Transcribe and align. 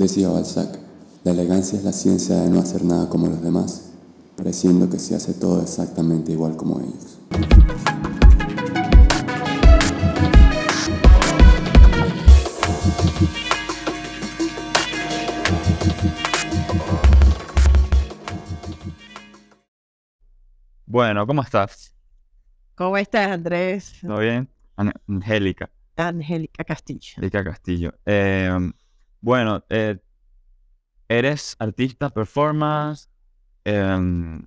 Decía 0.00 0.28
Balzac, 0.30 0.78
la 1.24 1.32
elegancia 1.32 1.78
es 1.78 1.84
la 1.84 1.92
ciencia 1.92 2.36
de 2.36 2.48
no 2.48 2.60
hacer 2.60 2.82
nada 2.84 3.08
como 3.10 3.26
los 3.26 3.42
demás, 3.42 3.90
pareciendo 4.34 4.88
que 4.88 4.98
se 4.98 5.14
hace 5.14 5.34
todo 5.34 5.60
exactamente 5.60 6.32
igual 6.32 6.56
como 6.56 6.80
ellos. 6.80 7.18
Bueno, 20.86 21.26
¿cómo 21.26 21.42
estás? 21.42 21.94
¿Cómo 22.74 22.96
estás, 22.96 23.28
Andrés? 23.30 23.94
¿Todo 24.00 24.18
bien? 24.18 24.48
An- 24.76 24.92
Angélica, 25.08 25.70
Angélica 25.96 26.64
Castillo. 26.64 27.12
Angélica 27.16 27.44
Castillo. 27.44 27.92
Eh, 28.06 28.70
bueno, 29.20 29.64
eh, 29.68 29.98
eres 31.08 31.56
artista, 31.58 32.10
performance, 32.10 33.08
em, 33.64 34.44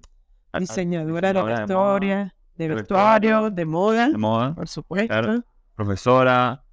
Diseñadora 0.60 1.34
de 1.34 1.40
diseñadora 1.42 2.34
de 2.56 2.68
de 2.68 2.76
vestuario, 2.76 3.50
de 3.50 3.66
moda, 3.66 4.10
de 4.10 4.18
moda, 4.18 4.54
por 4.54 4.68
supuesto. 4.68 5.08
Claro. 5.08 5.44
profesora, 5.76 6.64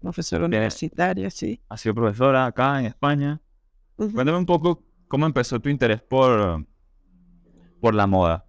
Profesora 0.00 0.46
universitaria, 0.46 1.30
sí. 1.30 1.60
has 1.68 1.80
sido 1.80 1.94
profesora 1.94 2.46
acá 2.46 2.80
en 2.80 2.86
España. 2.86 3.40
Cuéntame 3.94 4.36
un 4.36 4.46
poco 4.46 4.82
cómo 5.06 5.26
empezó 5.26 5.60
tu 5.60 5.68
interés 5.68 6.02
por, 6.02 6.66
por 7.80 7.94
la 7.94 8.08
moda, 8.08 8.44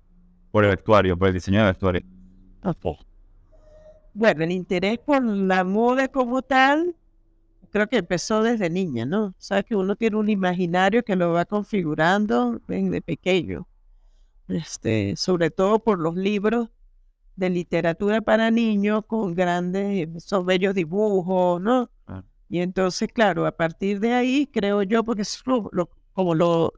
por 0.52 0.64
el 0.64 0.72
vestuario, 0.72 1.16
por 1.16 1.28
el 1.28 1.36
diseño 1.36 1.60
de 1.60 1.66
vestuario. 1.66 2.02
Ok. 2.64 2.98
Bueno, 4.16 4.44
el 4.44 4.52
interés 4.52 4.98
por 4.98 5.24
la 5.24 5.64
moda 5.64 6.08
como 6.08 6.42
tal, 6.42 6.96
creo 7.74 7.88
que 7.90 7.98
empezó 7.98 8.44
desde 8.44 8.70
niña, 8.70 9.06
¿no? 9.06 9.36
Sabes 9.40 9.66
que 9.66 9.76
uno 9.76 9.96
tiene 9.98 10.18
un 10.18 10.30
imaginario 10.30 11.04
que 11.04 11.16
lo 11.18 11.34
va 11.34 11.46
configurando 11.46 12.62
desde 12.68 13.02
pequeño. 13.02 13.68
Este, 14.48 15.16
sobre 15.18 15.52
todo 15.52 15.80
por 15.84 16.00
los 16.00 16.16
libros 16.16 16.70
de 17.36 17.50
literatura 17.50 18.22
para 18.22 18.52
niños 18.52 19.06
con 19.08 19.36
grandes, 19.36 20.10
esos 20.16 20.46
bellos 20.46 20.76
dibujos, 20.76 21.62
¿no? 21.62 21.90
Y 22.50 22.60
entonces, 22.60 23.10
claro, 23.14 23.48
a 23.48 23.52
partir 23.54 24.00
de 24.00 24.14
ahí, 24.14 24.48
creo 24.48 24.84
yo, 24.84 25.04
porque 25.04 25.24
es 25.24 25.42
lo- 25.46 25.70
lo- 25.74 25.90
como 26.14 26.36
lo, 26.36 26.74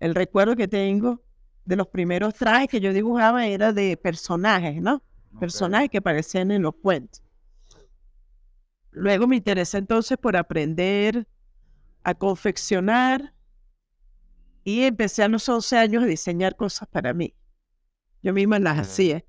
el 0.00 0.14
recuerdo 0.14 0.56
que 0.56 0.68
tengo 0.68 1.20
de 1.64 1.76
los 1.76 1.86
primeros 1.88 2.34
trajes 2.34 2.68
que 2.68 2.80
yo 2.80 2.92
dibujaba 2.92 3.46
era 3.46 3.72
de 3.72 3.96
personajes, 3.96 4.80
¿no? 4.82 5.02
Personajes 5.38 5.90
que 5.90 5.98
aparecían 5.98 6.50
en 6.50 6.62
los 6.62 6.74
cuentos. 6.74 7.22
Luego 8.92 9.26
me 9.26 9.36
interesé 9.36 9.78
entonces 9.78 10.18
por 10.18 10.36
aprender 10.36 11.26
a 12.04 12.14
confeccionar 12.14 13.34
y 14.64 14.82
empecé 14.82 15.22
a 15.22 15.28
los 15.28 15.48
11 15.48 15.78
años 15.78 16.02
a 16.04 16.06
diseñar 16.06 16.56
cosas 16.56 16.88
para 16.88 17.14
mí. 17.14 17.34
Yo 18.22 18.34
misma 18.34 18.58
las 18.58 18.78
hacía. 18.78 19.24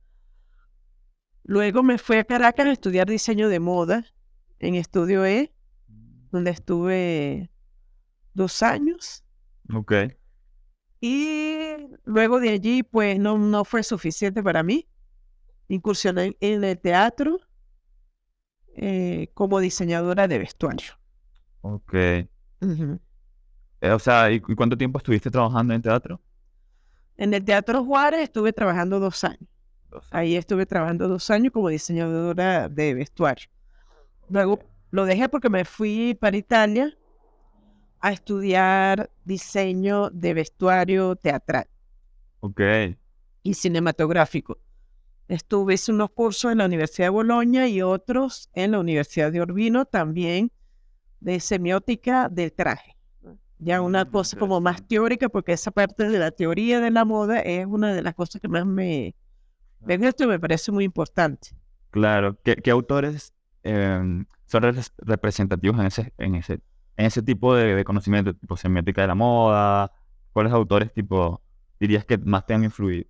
Luego 1.44 1.81
me 1.81 1.97
fui 1.97 2.17
a 2.17 2.25
Caracas 2.25 2.67
a 2.67 2.72
estudiar 2.72 3.08
diseño 3.08 3.47
de 3.47 3.59
moda 3.59 4.06
en 4.59 4.75
Estudio 4.75 5.25
E, 5.25 5.53
donde 6.31 6.52
estuve 6.52 7.50
dos 8.34 8.61
años. 8.61 9.23
Ok. 9.73 9.94
Y 11.00 11.75
luego 12.03 12.39
de 12.39 12.50
allí, 12.50 12.84
pues 12.84 13.17
no, 13.17 13.38
no 13.38 13.66
fue 13.66 13.84
suficiente 13.84 14.44
para 14.44 14.61
mí. 14.61 14.88
Incursioné 15.69 16.36
en 16.41 16.64
el 16.64 16.80
teatro 16.80 17.39
eh, 18.76 19.30
como 19.34 19.60
diseñadora 19.60 20.28
de 20.28 20.40
vestuario. 20.40 20.94
Ok. 21.62 21.94
Eh, 21.94 22.28
o 23.92 24.00
sea, 24.00 24.32
¿y, 24.32 24.40
cuánto 24.40 24.78
tiempo 24.78 24.98
estuviste 24.98 25.30
trabajando 25.30 25.74
en 25.74 25.82
teatro? 25.82 26.22
En 27.18 27.34
el 27.34 27.44
Teatro 27.44 27.84
Juárez 27.84 28.22
estuve 28.22 28.54
trabajando 28.54 29.00
dos 29.00 29.24
años. 29.24 29.50
Dos 29.90 30.08
Ahí 30.12 30.36
estuve 30.36 30.66
trabajando 30.66 31.08
dos 31.08 31.30
años 31.30 31.53
como 31.53 31.70
diseñadora 31.70 32.70
de 32.70 32.94
vestuario. 32.94 33.47
Luego 34.30 34.59
lo 34.90 35.06
dejé 35.06 35.30
porque 35.30 35.50
me 35.50 35.66
fui 35.66 36.18
para 36.20 36.38
Italia 36.38 36.97
a 38.00 38.12
estudiar 38.12 39.09
diseño 39.24 40.09
de 40.09 40.34
vestuario 40.34 41.16
teatral. 41.16 41.68
Ok. 42.40 42.62
y 43.44 43.53
cinematográfico. 43.53 44.58
Estuve, 45.28 45.75
hice 45.75 45.91
unos 45.91 46.11
cursos 46.11 46.51
en 46.51 46.57
la 46.59 46.66
Universidad 46.66 47.06
de 47.07 47.09
Bolonia 47.11 47.67
y 47.67 47.81
otros 47.81 48.50
en 48.53 48.72
la 48.72 48.79
Universidad 48.79 49.31
de 49.31 49.41
Urbino 49.41 49.85
también 49.85 50.51
de 51.19 51.39
semiótica 51.39 52.29
del 52.29 52.51
traje. 52.51 52.97
Ya 53.57 53.81
una 53.81 54.03
Mm, 54.03 54.11
cosa 54.11 54.38
como 54.38 54.59
más 54.59 54.85
teórica, 54.88 55.29
porque 55.29 55.53
esa 55.53 55.72
parte 55.72 56.09
de 56.09 56.19
la 56.19 56.31
teoría 56.31 56.81
de 56.81 56.91
la 56.91 57.06
moda 57.06 57.39
es 57.39 57.66
una 57.66 57.94
de 57.94 58.01
las 58.01 58.13
cosas 58.13 58.41
que 58.41 58.47
más 58.50 58.66
me, 58.66 59.16
y 59.88 59.97
me 60.28 60.39
parece 60.39 60.72
muy 60.72 60.84
importante. 60.84 61.50
Claro. 61.91 62.38
¿Qué, 62.44 62.55
qué 62.57 62.72
autores 62.72 63.34
em, 63.63 64.25
son 64.45 64.63
re- 64.63 64.73
representativos 64.97 65.79
en 65.79 65.85
ese, 65.85 66.13
en 66.17 66.35
ese, 66.35 66.53
en 66.97 67.05
ese 67.05 67.22
tipo 67.22 67.55
de, 67.55 67.75
de 67.75 67.84
conocimiento, 67.85 68.34
tipo 68.34 68.57
semiótica 68.57 69.01
de 69.01 69.07
la 69.07 69.16
moda? 69.16 69.91
¿Cuáles 70.34 70.51
autores, 70.51 70.91
tipo, 70.94 71.41
dirías 71.79 72.03
que 72.05 72.17
más 72.17 72.45
te 72.45 72.53
han 72.53 72.63
influido? 72.63 73.07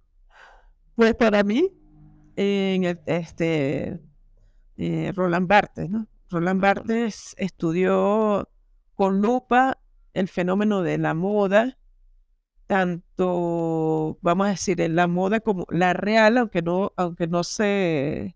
Pues 0.95 1.15
para 1.15 1.43
mí, 1.43 1.71
en 2.35 2.83
el- 2.83 2.99
este, 3.05 3.99
eh, 4.77 5.11
Roland 5.15 5.47
Barthes, 5.47 5.89
¿no? 5.89 6.07
Roland 6.29 6.61
Barthes 6.61 7.35
estudió 7.37 8.49
con 8.95 9.21
lupa 9.21 9.77
el 10.13 10.27
fenómeno 10.27 10.81
de 10.81 10.97
la 10.97 11.13
moda, 11.13 11.77
tanto, 12.67 14.17
vamos 14.21 14.47
a 14.47 14.49
decir, 14.51 14.81
en 14.81 14.95
la 14.95 15.07
moda 15.07 15.39
como 15.39 15.65
la 15.69 15.93
real, 15.93 16.37
aunque 16.37 16.61
no, 16.61 16.91
aunque 16.95 17.27
no 17.27 17.43
se... 17.43 18.35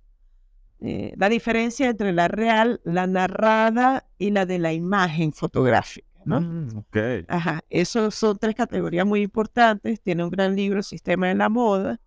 eh, 0.81 1.13
la 1.18 1.30
diferencia 1.30 1.90
entre 1.90 2.13
la 2.13 2.28
real, 2.28 2.81
la 2.84 3.07
narrada 3.07 4.06
y 4.18 4.31
la 4.31 4.46
de 4.46 4.59
la 4.59 4.74
imagen 4.74 5.34
fotográfica, 5.34 6.07
¿no? 6.25 6.41
Mm, 6.41 6.78
ok. 6.78 6.97
Ajá, 7.28 7.62
esos 7.69 8.13
son 8.16 8.38
tres 8.38 8.56
categorías 8.56 9.06
muy 9.06 9.22
importantes. 9.22 10.02
Tiene 10.02 10.24
un 10.24 10.30
gran 10.30 10.56
libro, 10.56 10.84
Sistema 10.84 11.28
de 11.30 11.36
la 11.36 11.50
Moda. 11.50 12.00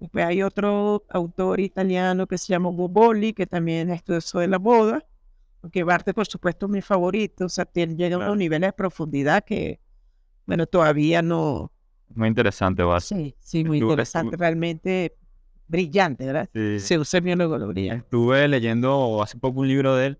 Después 0.00 0.24
hay 0.24 0.42
otro 0.42 1.04
autor 1.10 1.60
italiano 1.60 2.26
que 2.26 2.38
se 2.38 2.46
llama 2.48 2.70
Boboli, 2.70 3.32
que 3.34 3.46
también 3.46 3.90
estudia 3.90 4.18
eso 4.18 4.38
de 4.38 4.48
la 4.48 4.58
moda. 4.58 5.04
Aunque 5.62 5.84
Barthes, 5.84 6.14
por 6.14 6.26
supuesto, 6.26 6.66
es 6.66 6.72
mi 6.72 6.80
favorito. 6.80 7.44
O 7.44 7.48
sea, 7.50 7.66
tiene, 7.66 7.94
llega 7.96 8.16
a 8.16 8.18
unos 8.18 8.36
niveles 8.38 8.68
de 8.68 8.72
profundidad 8.72 9.44
que, 9.44 9.78
bueno, 10.46 10.66
todavía 10.66 11.20
no. 11.20 11.70
Muy 12.14 12.28
interesante, 12.28 12.82
Bas. 12.82 13.04
Sí, 13.04 13.36
sí, 13.40 13.62
muy 13.62 13.76
Estuvo- 13.76 13.90
interesante, 13.92 14.28
estuvo- 14.28 14.40
realmente 14.40 15.14
brillante, 15.68 16.24
¿verdad? 16.26 16.48
Sí. 16.52 16.80
Sí, 16.80 16.96
un 16.96 17.04
semiólogo 17.04 17.58
lo 17.58 17.68
brillante. 17.68 18.04
Estuve 18.04 18.48
leyendo 18.48 19.22
hace 19.22 19.38
poco 19.38 19.60
un 19.60 19.68
libro 19.68 19.94
de 19.94 20.06
él. 20.06 20.18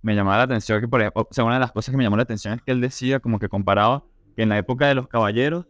Me 0.00 0.14
llamaba 0.14 0.38
la 0.38 0.42
atención 0.44 0.80
que, 0.80 0.88
por 0.88 1.00
ejemplo, 1.02 1.28
o 1.30 1.34
sea, 1.34 1.44
una 1.44 1.54
de 1.54 1.60
las 1.60 1.72
cosas 1.72 1.92
que 1.92 1.96
me 1.98 2.02
llamó 2.04 2.16
la 2.16 2.22
atención 2.24 2.54
es 2.54 2.62
que 2.62 2.72
él 2.72 2.80
decía, 2.80 3.20
como 3.20 3.38
que 3.38 3.48
comparaba 3.50 4.04
que 4.34 4.42
en 4.42 4.48
la 4.48 4.58
época 4.58 4.88
de 4.88 4.94
los 4.94 5.08
caballeros, 5.08 5.66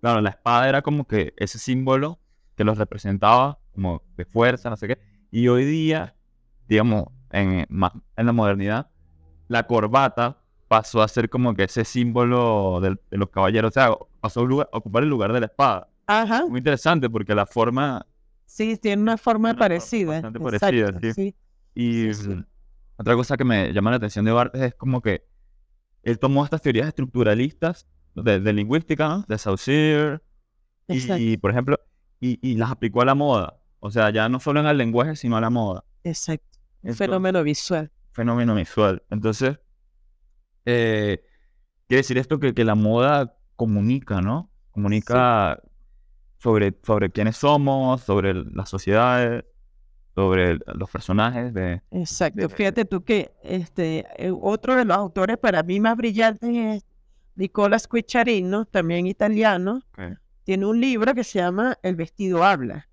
claro, 0.00 0.20
la 0.20 0.30
espada 0.30 0.68
era 0.68 0.82
como 0.82 1.06
que 1.06 1.32
ese 1.36 1.58
símbolo 1.58 2.18
que 2.56 2.64
los 2.64 2.78
representaba, 2.78 3.58
como 3.72 4.02
de 4.16 4.24
fuerza, 4.24 4.70
no 4.70 4.76
sé 4.76 4.88
qué. 4.88 4.98
Y 5.30 5.48
hoy 5.48 5.64
día, 5.64 6.14
digamos, 6.68 7.06
en, 7.30 7.66
en 7.70 8.26
la 8.26 8.32
modernidad, 8.32 8.90
la 9.48 9.66
corbata 9.66 10.38
pasó 10.68 11.02
a 11.02 11.08
ser 11.08 11.28
como 11.28 11.54
que 11.54 11.64
ese 11.64 11.84
símbolo 11.84 12.80
del- 12.80 13.00
de, 13.10 13.16
los 13.18 13.28
caballeros, 13.30 13.70
o 13.70 13.72
sea, 13.74 13.94
pasó 14.20 14.40
a 14.40 14.44
lugar- 14.44 14.68
a 14.72 14.78
ocupar 14.78 15.02
el 15.02 15.08
lugar 15.08 15.32
de 15.32 15.40
la 15.40 15.46
espada. 15.46 15.88
Ajá, 16.06 16.44
Muy 16.46 16.58
interesante 16.58 17.08
porque 17.08 17.34
la 17.34 17.46
forma 17.46 18.06
sí, 18.44 18.76
tiene 18.76 19.00
una 19.02 19.16
forma 19.16 19.50
Una 19.50 19.54
forma 19.54 19.58
parecida. 19.64 20.12
bastante 20.12 20.40
parecida, 20.40 20.86
exacto, 20.88 21.12
sí. 21.14 21.34
Y 21.74 21.92
Sí, 22.12 22.14
sí. 22.14 22.28
mm, 22.28 22.44
otra 22.96 23.14
cosa 23.14 23.36
que 23.36 23.44
me 23.44 23.72
llama 23.72 23.90
la 23.90 23.96
atención 23.96 24.24
de 24.24 24.32
Barthes 24.32 24.60
es 24.62 24.74
como 24.74 25.00
que 25.00 25.24
él 26.02 26.18
tomó 26.18 26.44
estas 26.44 26.60
teorías 26.60 26.88
estructuralistas 26.88 27.86
de, 28.14 28.40
de 28.40 28.52
lingüística, 28.52 29.08
¿no? 29.08 29.24
de 29.28 29.38
Saussure, 29.38 30.20
y, 30.88 30.94
Exacto, 30.98 31.22
y, 31.22 31.36
por 31.38 31.50
ejemplo, 31.52 31.78
y, 32.22 32.38
y 32.40 32.54
las 32.56 32.70
aplicó 32.70 33.02
a 33.02 33.04
la 33.04 33.14
moda. 33.14 33.58
O 33.80 33.90
sea, 33.90 34.10
ya 34.10 34.28
no 34.28 34.38
solo 34.40 34.60
en 34.60 34.66
el 34.66 34.78
lenguaje, 34.78 35.16
sino 35.16 35.36
a 35.36 35.40
la 35.40 35.50
moda. 35.50 35.84
exacto. 36.04 36.46
Un 36.84 36.94
fenómeno 36.94 37.42
visual. 37.42 37.90
Fenómeno 38.12 38.54
visual. 38.54 39.02
Entonces, 39.10 39.58
eh, 40.64 41.22
quiere 41.88 41.98
decir 42.00 42.18
esto 42.18 42.38
que, 42.38 42.54
que 42.54 42.64
la 42.64 42.74
moda 42.74 43.36
comunica, 43.56 44.20
¿no? 44.20 44.50
Comunica 44.70 45.60
sobre, 46.38 46.76
sobre 46.82 47.10
quiénes 47.10 47.36
somos, 47.36 48.00
sobre 48.02 48.34
las 48.34 48.68
sociedades, 48.68 49.44
sobre 50.14 50.58
los 50.74 50.90
personajes 50.90 51.52
de... 51.54 51.82
Exacto. 51.90 52.40
de- 52.42 52.48
Fíjate 52.48 52.84
tú 52.84 53.02
que 53.04 53.32
este 53.42 54.06
eh, 54.16 54.32
otro 54.32 54.74
de 54.76 54.84
los 54.84 54.96
autores 54.96 55.38
para 55.38 55.62
mí 55.62 55.80
más 55.80 55.96
brillantes 55.96 56.50
es 56.50 56.84
Nicola 57.34 57.78
Squicciarino, 57.78 58.64
también 58.66 59.06
italiano. 59.06 59.82
Tiene 60.44 60.66
un 60.66 60.80
libro 60.80 61.14
que 61.14 61.24
se 61.24 61.38
llama 61.38 61.78
El 61.82 61.96
vestido 61.96 62.44
habla. 62.44 62.88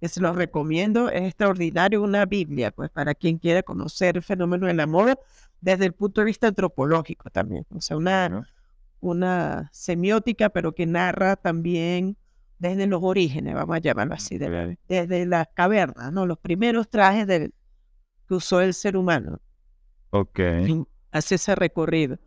que 0.00 0.08
se 0.08 0.20
los 0.20 0.36
recomiendo, 0.36 1.10
es 1.10 1.22
extraordinario, 1.22 2.02
una 2.02 2.24
Biblia, 2.24 2.70
pues 2.70 2.90
para 2.90 3.14
quien 3.14 3.38
quiera 3.38 3.62
conocer 3.62 4.16
el 4.16 4.22
fenómeno 4.22 4.66
de 4.66 4.74
la 4.74 4.86
moda 4.86 5.18
desde 5.60 5.86
el 5.86 5.92
punto 5.92 6.20
de 6.20 6.26
vista 6.26 6.46
antropológico 6.48 7.30
también. 7.30 7.66
O 7.74 7.80
sea, 7.80 7.96
una, 7.96 8.48
una 9.00 9.68
semiótica, 9.72 10.50
pero 10.50 10.72
que 10.72 10.86
narra 10.86 11.36
también 11.36 12.16
desde 12.58 12.86
los 12.86 13.02
orígenes, 13.02 13.54
vamos 13.54 13.76
a 13.76 13.80
llamarlo 13.80 14.14
así, 14.14 14.38
desde 14.38 15.26
las 15.26 15.48
cavernas, 15.54 16.12
¿no? 16.12 16.26
Los 16.26 16.38
primeros 16.38 16.88
trajes 16.88 17.26
del, 17.26 17.54
que 18.26 18.34
usó 18.34 18.60
el 18.60 18.74
ser 18.74 18.96
humano. 18.96 19.40
Ok. 20.10 20.40
Hace 21.10 21.36
ese 21.36 21.54
recorrido. 21.54 22.18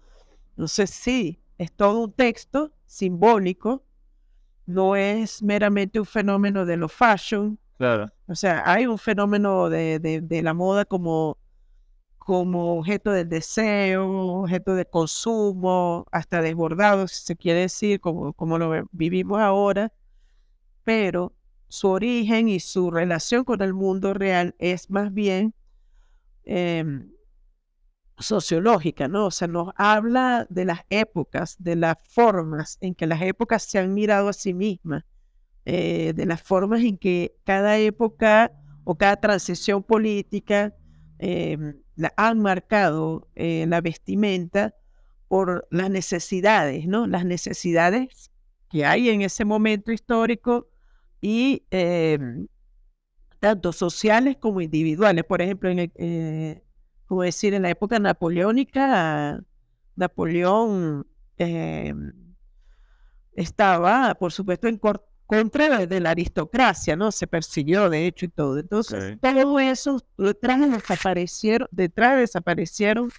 Entonces, 0.51 0.89
sí, 0.89 1.41
es 1.57 1.71
todo 1.71 2.03
un 2.03 2.13
texto 2.13 2.71
simbólico, 2.85 3.83
no 4.73 4.95
es 4.95 5.41
meramente 5.43 5.99
un 5.99 6.05
fenómeno 6.05 6.65
de 6.65 6.77
lo 6.77 6.89
fashion. 6.89 7.59
Claro. 7.77 8.11
O 8.27 8.35
sea, 8.35 8.63
hay 8.65 8.85
un 8.85 8.97
fenómeno 8.97 9.69
de, 9.69 9.99
de, 9.99 10.41
la 10.41 10.53
moda 10.53 10.85
como, 10.85 11.37
como 12.17 12.77
objeto 12.77 13.11
de 13.11 13.25
deseo, 13.25 14.07
objeto 14.07 14.75
de 14.75 14.85
consumo, 14.85 16.05
hasta 16.11 16.41
desbordado, 16.41 17.07
si 17.07 17.23
se 17.23 17.35
quiere 17.35 17.61
decir, 17.61 17.99
como, 17.99 18.33
como 18.33 18.57
lo 18.57 18.87
vivimos 18.91 19.39
ahora, 19.39 19.91
pero 20.83 21.33
su 21.67 21.89
origen 21.89 22.49
y 22.49 22.59
su 22.59 22.91
relación 22.91 23.43
con 23.43 23.61
el 23.61 23.73
mundo 23.73 24.13
real 24.13 24.55
es 24.59 24.89
más 24.89 25.13
bien 25.13 25.53
em, 26.43 27.11
sociológica, 28.17 29.07
¿no? 29.07 29.27
O 29.27 29.31
sea, 29.31 29.47
nos 29.47 29.69
habla 29.75 30.45
de 30.49 30.65
las 30.65 30.81
épocas, 30.89 31.55
de 31.59 31.75
las 31.75 31.95
formas 32.03 32.77
en 32.81 32.95
que 32.95 33.07
las 33.07 33.21
épocas 33.21 33.63
se 33.63 33.79
han 33.79 33.93
mirado 33.93 34.29
a 34.29 34.33
sí 34.33 34.53
mismas, 34.53 35.03
eh, 35.65 36.13
de 36.15 36.25
las 36.25 36.41
formas 36.41 36.81
en 36.81 36.97
que 36.97 37.35
cada 37.43 37.77
época 37.77 38.51
o 38.83 38.95
cada 38.95 39.15
transición 39.17 39.83
política 39.83 40.75
la 41.95 42.13
han 42.17 42.39
marcado 42.39 43.27
eh, 43.35 43.65
la 43.67 43.79
vestimenta 43.79 44.73
por 45.27 45.67
las 45.69 45.89
necesidades, 45.89 46.87
¿no? 46.87 47.07
Las 47.07 47.25
necesidades 47.25 48.31
que 48.69 48.85
hay 48.85 49.09
en 49.09 49.21
ese 49.21 49.45
momento 49.45 49.91
histórico 49.91 50.67
y 51.21 51.63
em, 51.69 52.47
tanto 53.39 53.71
sociales 53.71 54.37
como 54.37 54.61
individuales. 54.61 55.23
Por 55.23 55.41
ejemplo, 55.41 55.69
en 55.69 55.91
eh, 55.95 56.63
como 57.11 57.23
decir, 57.23 57.53
en 57.53 57.63
la 57.63 57.69
época 57.69 57.99
napoleónica, 57.99 59.43
Napoleón 59.97 61.05
em, 61.35 62.13
estaba, 63.33 64.15
por 64.15 64.31
supuesto, 64.31 64.69
en 64.69 64.79
contra 65.25 65.85
de 65.85 65.99
la 65.99 66.11
aristocracia, 66.11 66.95
¿no? 66.95 67.11
Se 67.11 67.27
persiguió, 67.27 67.89
de 67.89 68.07
hecho, 68.07 68.27
y 68.27 68.29
todo. 68.29 68.59
Entonces, 68.59 69.19
todo 69.19 69.59
eso, 69.59 70.01
detrás 70.17 70.71
desaparecieron, 70.71 71.67
detrás 71.69 72.17
desaparecieron 72.17 73.09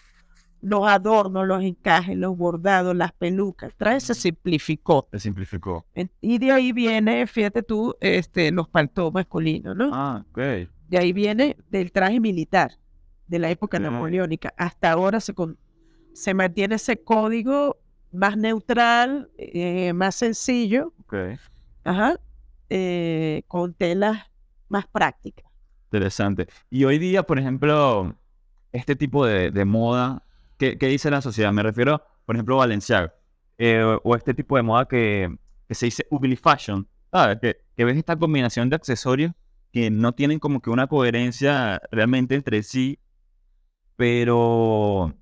los 0.63 0.89
adornos, 0.89 1.47
los 1.47 1.63
encajes, 1.63 2.17
los 2.17 2.35
bordados, 2.35 2.97
las 2.97 3.13
pelucas. 3.13 3.75
Trae 3.77 4.01
se 4.01 4.15
simplificó. 4.15 5.07
Se 5.13 5.19
simplificó. 5.19 5.85
Y 6.23 6.39
de 6.39 6.51
ahí 6.51 6.73
viene, 6.73 7.27
fíjate 7.27 7.63
tú, 7.63 7.95
este, 8.01 8.53
los 8.53 8.71
paltos 8.71 9.13
masculinos, 9.13 9.77
¿no? 9.77 9.91
Ah, 9.93 10.25
ok. 10.31 10.39
De 10.89 10.97
ahí 10.97 11.13
viene 11.13 11.59
del 11.69 11.93
traje 11.93 12.19
militar 12.21 12.79
de 13.33 13.39
la 13.41 13.51
época 13.51 13.79
napoleónica. 13.79 14.55
Hasta 14.57 14.93
ahora 14.93 15.19
se, 15.21 15.35
se 16.13 16.35
mantiene 16.35 16.77
ese 16.77 17.03
código 17.03 17.79
más 18.13 18.37
neutral, 18.37 19.31
eh, 19.39 19.93
más 19.93 20.15
sencillo. 20.15 20.93
Ajá. 21.85 22.21
Eh, 22.71 23.43
con 23.49 23.75
telas 23.75 24.31
más 24.69 24.87
prácticas. 24.87 25.51
Interesante. 25.87 26.47
Y 26.71 26.85
hoy 26.85 26.99
día, 26.99 27.25
por 27.25 27.39
ejemplo, 27.39 28.15
este 28.73 28.97
tipo 28.97 29.27
de, 29.27 29.51
de 29.51 29.65
moda 29.65 30.23
¿Qué, 30.79 30.87
dice 30.87 31.11
la 31.11 31.21
sociedad? 31.21 31.53
Me 31.53 31.65
refiero, 31.65 32.03
por 32.25 32.37
ejemplo, 32.37 32.55
a 32.55 32.59
Valenciaga. 32.59 33.13
Eh, 33.59 33.99
o 34.05 34.15
este 34.15 34.33
tipo 34.33 34.57
de 34.57 34.63
moda 34.63 34.87
que, 34.87 35.37
se 35.71 35.87
dice 35.87 36.07
ugly 36.09 36.37
fashion. 36.37 36.87
Que, 37.41 37.85
ves 37.85 37.97
esta 37.97 38.17
combinación 38.17 38.71
de 38.71 38.77
accesorios 38.77 39.33
que 39.73 39.91
no 39.91 40.13
tienen 40.13 40.39
como 40.39 40.61
que 40.61 40.71
una 40.71 40.87
coherencia 40.87 41.83
realmente 41.91 42.37
entre 42.37 42.63
sí, 42.63 43.01
pero 43.97 45.15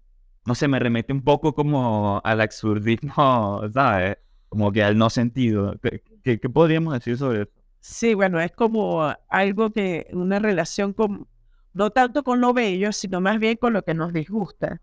no 0.46 0.54
sé, 0.54 0.68
me 0.68 0.78
remete 0.78 1.12
un 1.12 1.22
poco 1.22 1.54
como 1.54 2.20
al 2.24 2.40
absurdismo, 2.40 3.62
¿sabes? 3.72 4.18
Como 4.48 4.72
que 4.72 4.82
al 4.82 4.98
no 4.98 5.10
sentido. 5.10 5.76
¿Qué, 5.82 6.40
qué, 6.40 6.48
podríamos 6.48 6.94
decir 6.94 7.16
sobre 7.16 7.42
eso? 7.42 7.52
Sí, 7.80 8.14
bueno, 8.14 8.40
es 8.40 8.52
como 8.52 9.14
algo 9.28 9.70
que, 9.70 10.08
una 10.12 10.38
relación 10.38 10.92
con, 10.92 11.28
no 11.72 11.90
tanto 11.90 12.24
con 12.24 12.40
lo 12.40 12.52
bello, 12.52 12.92
sino 12.92 13.20
más 13.20 13.38
bien 13.38 13.56
con 13.56 13.72
lo 13.72 13.82
que 13.82 13.94
nos 13.94 14.12
disgusta. 14.12 14.80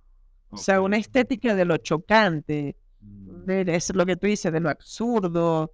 O 0.50 0.58
sea, 0.58 0.80
una 0.82 0.98
estética 0.98 1.54
de 1.54 1.66
lo 1.66 1.78
chocante, 1.78 2.78
mm. 3.02 3.46
de, 3.46 3.76
es 3.76 3.94
lo 3.94 4.06
que 4.06 4.16
tú 4.16 4.28
dices, 4.28 4.52
de 4.52 4.62
lo 4.62 4.70
absurdo, 4.70 5.74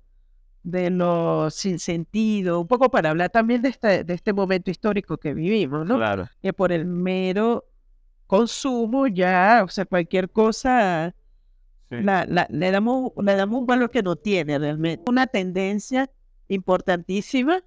de 0.64 0.90
lo 0.90 1.50
sin 1.52 1.78
sentido, 1.78 2.62
un 2.62 2.68
poco 2.68 2.90
para 2.90 3.12
hablar 3.12 3.30
también 3.30 3.62
de 3.62 3.70
este, 3.70 4.04
de 4.04 4.14
este 4.14 4.34
momento 4.34 4.72
histórico 4.72 5.18
que 5.18 5.34
vivimos, 5.34 5.86
¿no? 5.86 5.98
Claro. 5.98 6.28
Que 6.42 6.52
por 6.52 6.72
el 6.72 6.86
mero 6.86 7.66
consumo 8.34 9.06
ya, 9.06 9.62
o 9.64 9.68
sea, 9.68 9.86
cualquier 9.86 10.28
cosa, 10.28 11.14
la, 11.92 12.26
le, 12.26 12.72
damos, 12.72 13.12
le 13.16 13.36
damos 13.36 13.60
un 13.60 13.68
valor 13.68 13.92
que 13.92 14.02
no 14.02 14.16
tiene 14.16 14.58
realmente. 14.58 15.04
Una 15.08 15.28
tendencia 15.28 16.10
importantísima 16.48 17.64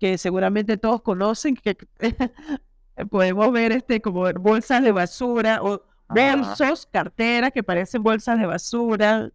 que 0.00 0.18
seguramente 0.18 0.76
todos 0.78 1.00
conocen, 1.00 1.54
que 1.54 1.76
podemos 3.10 3.52
ver 3.52 3.70
este 3.70 4.00
como 4.00 4.24
bolsas 4.32 4.82
de 4.82 4.90
basura 4.90 5.60
o 5.62 5.80
bolsos, 6.08 6.84
carteras 6.86 7.52
que 7.52 7.62
parecen 7.62 8.02
bolsas 8.02 8.40
de 8.40 8.46
basura. 8.46 9.30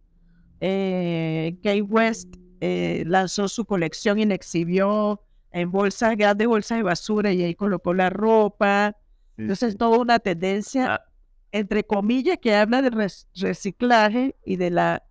Eh, 0.60 1.56
Kate 1.62 1.80
West 1.80 2.36
eh, 2.60 3.04
lanzó 3.06 3.48
su 3.48 3.64
colección 3.64 4.18
y 4.18 4.26
la 4.26 4.34
exhibió 4.34 5.22
en 5.52 5.70
bolsas, 5.70 6.18
grandes 6.18 6.48
bolsas 6.48 6.76
de 6.76 6.82
basura 6.82 7.32
y 7.32 7.44
ahí 7.44 7.54
colocó 7.54 7.94
la 7.94 8.10
ropa. 8.10 8.98
Entonces, 9.36 9.76
toda 9.76 9.98
una 9.98 10.18
tendencia, 10.18 10.94
ah. 10.94 11.04
entre 11.52 11.84
comillas, 11.84 12.38
que 12.38 12.54
habla 12.54 12.82
de 12.82 12.90
reciclaje 13.34 14.36
y 14.44 14.56
de 14.56 14.70
la 14.70 15.02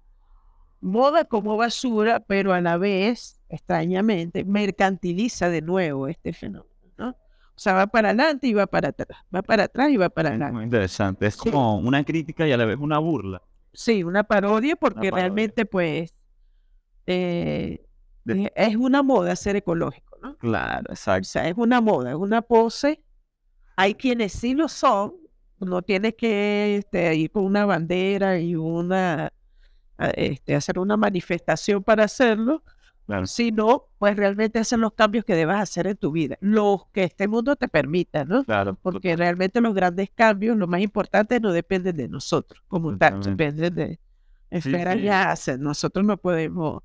moda 0.79 1.25
como 1.25 1.57
basura, 1.57 2.19
pero 2.19 2.53
a 2.53 2.61
la 2.61 2.77
vez, 2.77 3.39
extrañamente, 3.49 4.43
mercantiliza 4.43 5.49
de 5.49 5.61
nuevo 5.61 6.07
este 6.07 6.33
fenómeno. 6.33 6.71
O 7.53 7.63
sea, 7.63 7.73
va 7.73 7.85
para 7.85 8.09
adelante 8.09 8.47
y 8.47 8.53
va 8.53 8.65
para 8.65 8.89
atrás, 8.89 9.19
va 9.33 9.43
para 9.43 9.65
atrás 9.65 9.91
y 9.91 9.97
va 9.97 10.09
para 10.09 10.29
adelante. 10.29 10.53
Muy 10.53 10.63
interesante, 10.63 11.27
es 11.27 11.37
como 11.37 11.77
una 11.77 12.03
crítica 12.03 12.47
y 12.47 12.51
a 12.51 12.57
la 12.57 12.65
vez 12.65 12.77
una 12.79 12.97
burla. 12.97 13.39
Sí, 13.71 14.03
una 14.03 14.23
parodia 14.23 14.75
porque 14.75 15.11
realmente 15.11 15.65
pues 15.67 16.11
eh, 17.05 17.85
es 18.25 18.75
una 18.75 19.03
moda 19.03 19.35
ser 19.35 19.57
ecológico, 19.57 20.17
¿no? 20.23 20.37
Claro, 20.37 20.89
exacto. 20.89 21.27
O 21.27 21.29
sea, 21.29 21.47
es 21.47 21.53
una 21.55 21.81
moda, 21.81 22.11
es 22.11 22.15
una 22.15 22.41
pose. 22.41 23.03
Hay 23.75 23.95
quienes 23.95 24.33
sí 24.33 24.53
lo 24.53 24.67
son, 24.67 25.13
no 25.59 25.81
tienes 25.81 26.15
que 26.15 26.77
este, 26.77 27.15
ir 27.15 27.31
con 27.31 27.45
una 27.45 27.65
bandera 27.65 28.39
y 28.39 28.55
una 28.55 29.31
este, 30.15 30.55
hacer 30.55 30.79
una 30.79 30.97
manifestación 30.97 31.83
para 31.83 32.05
hacerlo, 32.05 32.63
si 33.25 33.51
no, 33.51 33.89
pues 33.97 34.15
realmente 34.15 34.57
hacer 34.57 34.79
los 34.79 34.93
cambios 34.93 35.25
que 35.25 35.35
debas 35.35 35.61
hacer 35.61 35.85
en 35.85 35.97
tu 35.97 36.13
vida, 36.13 36.37
los 36.39 36.87
que 36.93 37.03
este 37.03 37.27
mundo 37.27 37.57
te 37.57 37.67
permita, 37.67 38.23
¿no? 38.23 38.45
Claro. 38.45 38.77
Porque 38.81 39.17
realmente 39.17 39.59
los 39.59 39.73
grandes 39.73 40.09
cambios, 40.15 40.55
lo 40.55 40.65
más 40.65 40.79
importante, 40.79 41.39
no 41.41 41.51
dependen 41.51 41.97
de 41.97 42.07
nosotros, 42.07 42.63
como 42.69 42.97
tal, 42.97 43.21
dependen 43.21 43.75
de 43.75 43.99
esperar 44.49 44.97
ya 44.97 45.29
hacer. 45.31 45.59
Nosotros 45.59 46.05
no 46.05 46.15
podemos. 46.15 46.83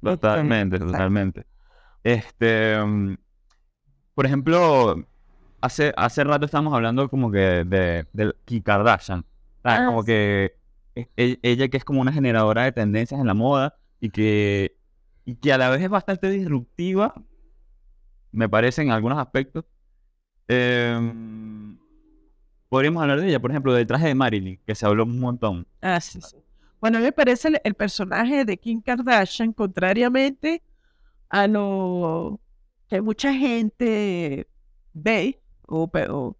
Totalmente, 0.00 0.78
totalmente. 0.78 1.44
Este, 2.02 2.82
mm, 2.82 3.16
por 4.14 4.24
ejemplo, 4.24 5.04
hace, 5.62 5.94
hace 5.96 6.24
rato 6.24 6.44
estábamos 6.44 6.74
hablando 6.74 7.08
como 7.08 7.30
que 7.30 7.64
de, 7.64 8.06
de 8.12 8.34
Kim 8.44 8.62
Kardashian. 8.62 9.24
Ah, 9.64 9.86
como 9.86 10.04
que 10.04 10.56
e, 10.94 11.38
ella 11.42 11.68
que 11.68 11.76
es 11.76 11.84
como 11.84 12.00
una 12.00 12.12
generadora 12.12 12.64
de 12.64 12.72
tendencias 12.72 13.20
en 13.20 13.26
la 13.26 13.34
moda 13.34 13.76
y 14.00 14.10
que 14.10 14.76
y 15.24 15.36
que 15.36 15.52
a 15.52 15.58
la 15.58 15.70
vez 15.70 15.80
es 15.80 15.88
bastante 15.88 16.28
disruptiva, 16.28 17.14
me 18.32 18.48
parece 18.48 18.82
en 18.82 18.90
algunos 18.90 19.18
aspectos. 19.18 19.64
Em, 20.48 21.78
podríamos 22.68 23.00
hablar 23.02 23.20
de 23.20 23.28
ella, 23.28 23.40
por 23.40 23.52
ejemplo, 23.52 23.72
del 23.72 23.86
traje 23.86 24.08
de 24.08 24.14
Marilyn, 24.16 24.60
que 24.66 24.74
se 24.74 24.84
habló 24.84 25.04
un 25.04 25.20
montón. 25.20 25.66
Ah, 25.80 26.00
sí, 26.00 26.20
sí. 26.20 26.36
Bueno, 26.80 26.98
a 26.98 27.00
mí 27.00 27.06
me 27.06 27.12
parece 27.12 27.60
el, 27.62 27.74
personaje 27.74 28.44
de 28.44 28.56
Kim 28.56 28.82
Kardashian, 28.82 29.52
contrariamente 29.52 30.62
a 31.28 31.46
lo 31.46 32.40
que 32.88 33.00
mucha 33.00 33.32
gente 33.32 34.48
ve, 34.92 35.41
o, 35.72 36.36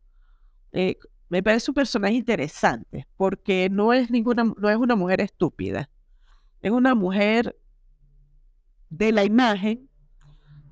eh, 0.73 0.97
me 1.29 1.43
parece 1.43 1.71
un 1.71 1.75
personaje 1.75 2.15
interesante, 2.15 3.07
porque 3.17 3.69
no 3.71 3.93
es 3.93 4.11
ninguna, 4.11 4.45
no 4.45 4.69
es 4.69 4.77
una 4.77 4.97
mujer 4.97 5.21
estúpida. 5.21 5.89
Es 6.61 6.71
una 6.71 6.95
mujer 6.95 7.57
de 8.91 9.13
la 9.13 9.25
imagen 9.25 9.89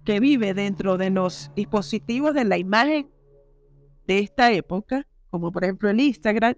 que 0.05 0.21
vive 0.21 0.55
dentro 0.55 0.99
de 0.99 1.11
los 1.11 1.51
dispositivos 1.55 2.35
de 2.35 2.45
la 2.45 2.59
imagen 2.59 3.11
de 4.07 4.19
esta 4.19 4.53
época, 4.53 5.07
como 5.31 5.51
por 5.51 5.65
ejemplo 5.65 5.89
el 5.89 6.01
Instagram, 6.01 6.55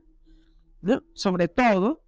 ¿no? 0.81 1.03
sobre 1.15 1.49
todo, 1.49 2.03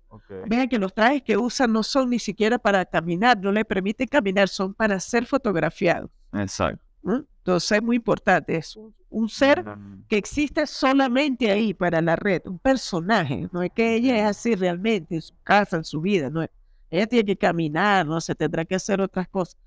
vean 0.46 0.68
que 0.68 0.78
los 0.78 0.92
trajes 0.92 1.22
que 1.22 1.36
usan 1.36 1.72
no 1.72 1.82
son 1.82 2.10
ni 2.10 2.18
siquiera 2.18 2.58
para 2.58 2.84
caminar, 2.84 3.38
no 3.40 3.52
le 3.52 3.64
permiten 3.64 4.08
caminar, 4.08 4.48
son 4.48 4.74
para 4.74 4.98
ser 4.98 5.26
fotografiados. 5.26 6.10
Exacto. 6.32 6.84
¿no? 7.02 7.26
Entonces 7.44 7.72
es 7.72 7.82
muy 7.82 7.96
importante, 7.96 8.56
es 8.56 8.74
un, 8.74 8.94
un 9.10 9.28
ser 9.28 9.62
que 10.08 10.16
existe 10.16 10.66
solamente 10.66 11.50
ahí 11.50 11.74
para 11.74 12.00
la 12.00 12.16
red, 12.16 12.40
un 12.46 12.58
personaje, 12.58 13.50
no 13.52 13.62
es 13.62 13.70
que 13.70 13.96
ella 13.96 14.16
es 14.16 14.24
así 14.24 14.54
realmente 14.54 15.16
en 15.16 15.20
su 15.20 15.34
casa, 15.42 15.76
en 15.76 15.84
su 15.84 16.00
vida, 16.00 16.30
no 16.30 16.40
es, 16.40 16.48
ella 16.90 17.06
tiene 17.06 17.26
que 17.26 17.36
caminar, 17.36 18.06
no 18.06 18.18
se 18.22 18.34
tendrá 18.34 18.64
que 18.64 18.76
hacer 18.76 18.98
otras 19.02 19.28
cosas. 19.28 19.58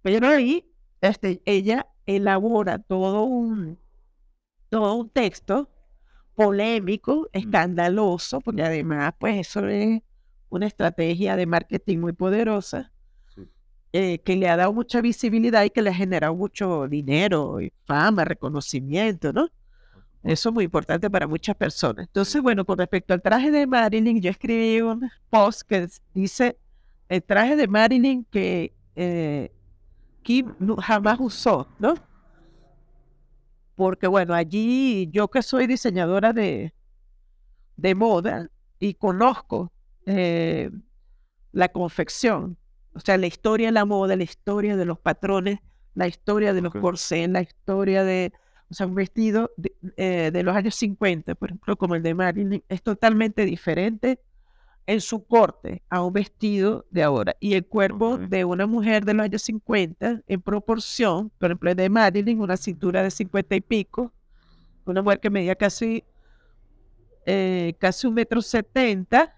Pero 0.00 0.28
ahí 0.28 0.64
este, 1.00 1.42
ella 1.44 1.88
elabora 2.06 2.78
todo 2.78 3.24
un, 3.24 3.80
todo 4.68 4.94
un 4.94 5.10
texto 5.10 5.68
polémico, 6.36 7.28
escandaloso, 7.32 8.40
porque 8.40 8.62
además, 8.62 9.12
pues 9.18 9.38
eso 9.48 9.66
es 9.66 10.02
una 10.50 10.68
estrategia 10.68 11.34
de 11.34 11.46
marketing 11.46 11.98
muy 11.98 12.12
poderosa, 12.12 12.92
eh, 13.92 14.18
que 14.20 14.36
le 14.36 14.48
ha 14.48 14.56
dado 14.56 14.72
mucha 14.72 15.00
visibilidad 15.00 15.64
y 15.64 15.70
que 15.70 15.82
le 15.82 15.90
ha 15.90 15.94
generado 15.94 16.34
mucho 16.34 16.88
dinero, 16.88 17.60
y 17.60 17.72
fama, 17.86 18.24
reconocimiento, 18.24 19.32
¿no? 19.32 19.48
Eso 20.22 20.48
es 20.50 20.54
muy 20.54 20.64
importante 20.64 21.08
para 21.08 21.26
muchas 21.26 21.56
personas. 21.56 22.06
Entonces, 22.06 22.42
bueno, 22.42 22.64
con 22.64 22.78
respecto 22.78 23.14
al 23.14 23.22
traje 23.22 23.50
de 23.50 23.66
Marilyn, 23.66 24.20
yo 24.20 24.30
escribí 24.30 24.80
un 24.80 25.08
post 25.30 25.62
que 25.62 25.88
dice, 26.12 26.58
el 27.08 27.22
traje 27.22 27.56
de 27.56 27.66
Marilyn 27.68 28.24
que 28.24 28.74
eh, 28.96 29.52
Kim 30.22 30.54
jamás 30.80 31.18
usó, 31.20 31.68
¿no? 31.78 31.94
Porque 33.76 34.08
bueno, 34.08 34.34
allí 34.34 35.08
yo 35.12 35.28
que 35.28 35.40
soy 35.40 35.66
diseñadora 35.66 36.32
de, 36.32 36.74
de 37.76 37.94
moda 37.94 38.50
y 38.80 38.94
conozco 38.94 39.72
eh, 40.04 40.70
la 41.52 41.68
confección, 41.68 42.56
o 42.98 43.00
sea, 43.00 43.16
la 43.16 43.28
historia 43.28 43.68
de 43.68 43.72
la 43.72 43.84
moda, 43.84 44.16
la 44.16 44.24
historia 44.24 44.76
de 44.76 44.84
los 44.84 44.98
patrones, 44.98 45.60
la 45.94 46.08
historia 46.08 46.52
de 46.52 46.60
los 46.60 46.72
corsés, 46.72 47.28
la 47.28 47.42
historia 47.42 48.02
de, 48.02 48.32
o 48.68 48.74
sea, 48.74 48.88
un 48.88 48.96
vestido 48.96 49.52
de, 49.56 49.72
eh, 49.96 50.30
de, 50.32 50.42
los 50.42 50.56
años 50.56 50.74
50, 50.74 51.36
por 51.36 51.50
ejemplo, 51.50 51.76
como 51.76 51.94
el 51.94 52.02
de 52.02 52.14
Marilyn, 52.14 52.64
es 52.68 52.82
totalmente 52.82 53.44
diferente 53.44 54.20
en 54.86 55.00
su 55.00 55.24
corte 55.24 55.84
a 55.88 56.02
un 56.02 56.12
vestido 56.12 56.86
de 56.90 57.04
ahora. 57.04 57.36
Y 57.38 57.54
el 57.54 57.66
cuerpo 57.66 58.18
de 58.18 58.44
una 58.44 58.66
mujer 58.66 59.04
de 59.04 59.14
los 59.14 59.24
años 59.24 59.42
50, 59.42 60.22
en 60.26 60.42
proporción, 60.42 61.30
por 61.38 61.50
ejemplo, 61.50 61.70
el 61.70 61.76
de 61.76 61.88
Marilyn, 61.88 62.40
una 62.40 62.56
cintura 62.56 63.04
de 63.04 63.12
50 63.12 63.54
y 63.54 63.60
pico, 63.60 64.12
una 64.86 65.02
mujer 65.02 65.20
que 65.20 65.30
medía 65.30 65.54
casi, 65.54 66.02
eh, 67.26 67.74
casi 67.78 68.08
un 68.08 68.14
metro 68.14 68.42
setenta. 68.42 69.36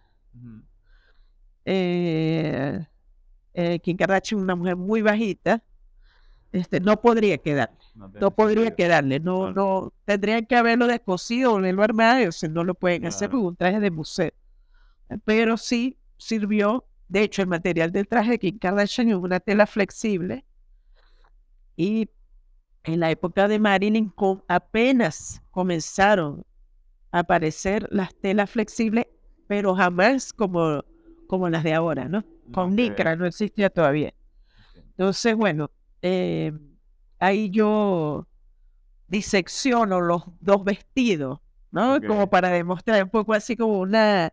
Eh, 1.67 2.87
eh, 3.55 3.79
Kim 3.81 3.97
Kardashian, 3.97 4.41
una 4.41 4.57
mujer 4.57 4.77
muy 4.77 5.03
bajita, 5.03 5.63
este, 6.53 6.81
no 6.81 7.01
podría 7.01 7.39
quedarle. 7.39 7.77
No, 7.95 8.31
podría 8.31 8.75
quedarle. 8.75 9.21
No, 9.21 9.53
no, 9.53 9.93
tendrían 10.05 10.47
que 10.47 10.57
haberlo 10.57 10.87
descosido 10.87 11.53
o 11.53 11.61
lo 11.61 11.83
armado, 11.83 12.33
si 12.33 12.49
no 12.49 12.65
lo 12.65 12.75
pueden 12.75 13.07
hacer 13.07 13.31
con 13.31 13.41
un 13.41 13.57
traje 13.57 13.79
de 13.79 13.91
museo 13.91 14.33
pero 15.25 15.57
sí 15.57 15.99
sirvió. 16.17 16.87
De 17.09 17.23
hecho, 17.23 17.43
el 17.43 17.49
material 17.49 17.91
del 17.91 18.07
traje 18.07 18.33
de 18.33 18.39
Kim 18.39 18.59
Kardashian 18.59 19.09
es 19.09 19.17
una 19.17 19.41
tela 19.41 19.67
flexible. 19.67 20.45
Y 21.77 22.09
en 22.85 23.01
la 23.01 23.11
época 23.11 23.49
de 23.49 23.59
Marilyn 23.59 24.13
apenas 24.47 25.43
comenzaron 25.51 26.45
a 27.11 27.21
aparecer 27.21 27.89
las 27.91 28.15
telas 28.15 28.51
flexibles, 28.51 29.07
pero 29.49 29.75
jamás 29.75 30.33
como, 30.33 30.85
como 31.27 31.49
las 31.49 31.65
de 31.65 31.75
ahora, 31.75 32.07
¿no? 32.09 32.25
Con 32.53 32.77
licra 32.77 33.17
no 33.17 33.27
existía 33.27 33.71
todavía. 33.71 34.13
Entonces, 34.91 35.35
bueno, 35.35 35.71
eh, 36.03 36.53
ahí 37.19 37.51
yo 37.51 38.27
disecciono 39.09 40.01
los 40.01 40.23
dos 40.41 40.65
vestidos, 40.65 41.41
¿no? 41.71 42.01
Como 42.07 42.29
para 42.29 42.51
demostrar 42.51 43.03
un 43.03 43.11
poco 43.11 43.35
así 43.35 43.57
como 43.57 43.81
una 43.81 44.33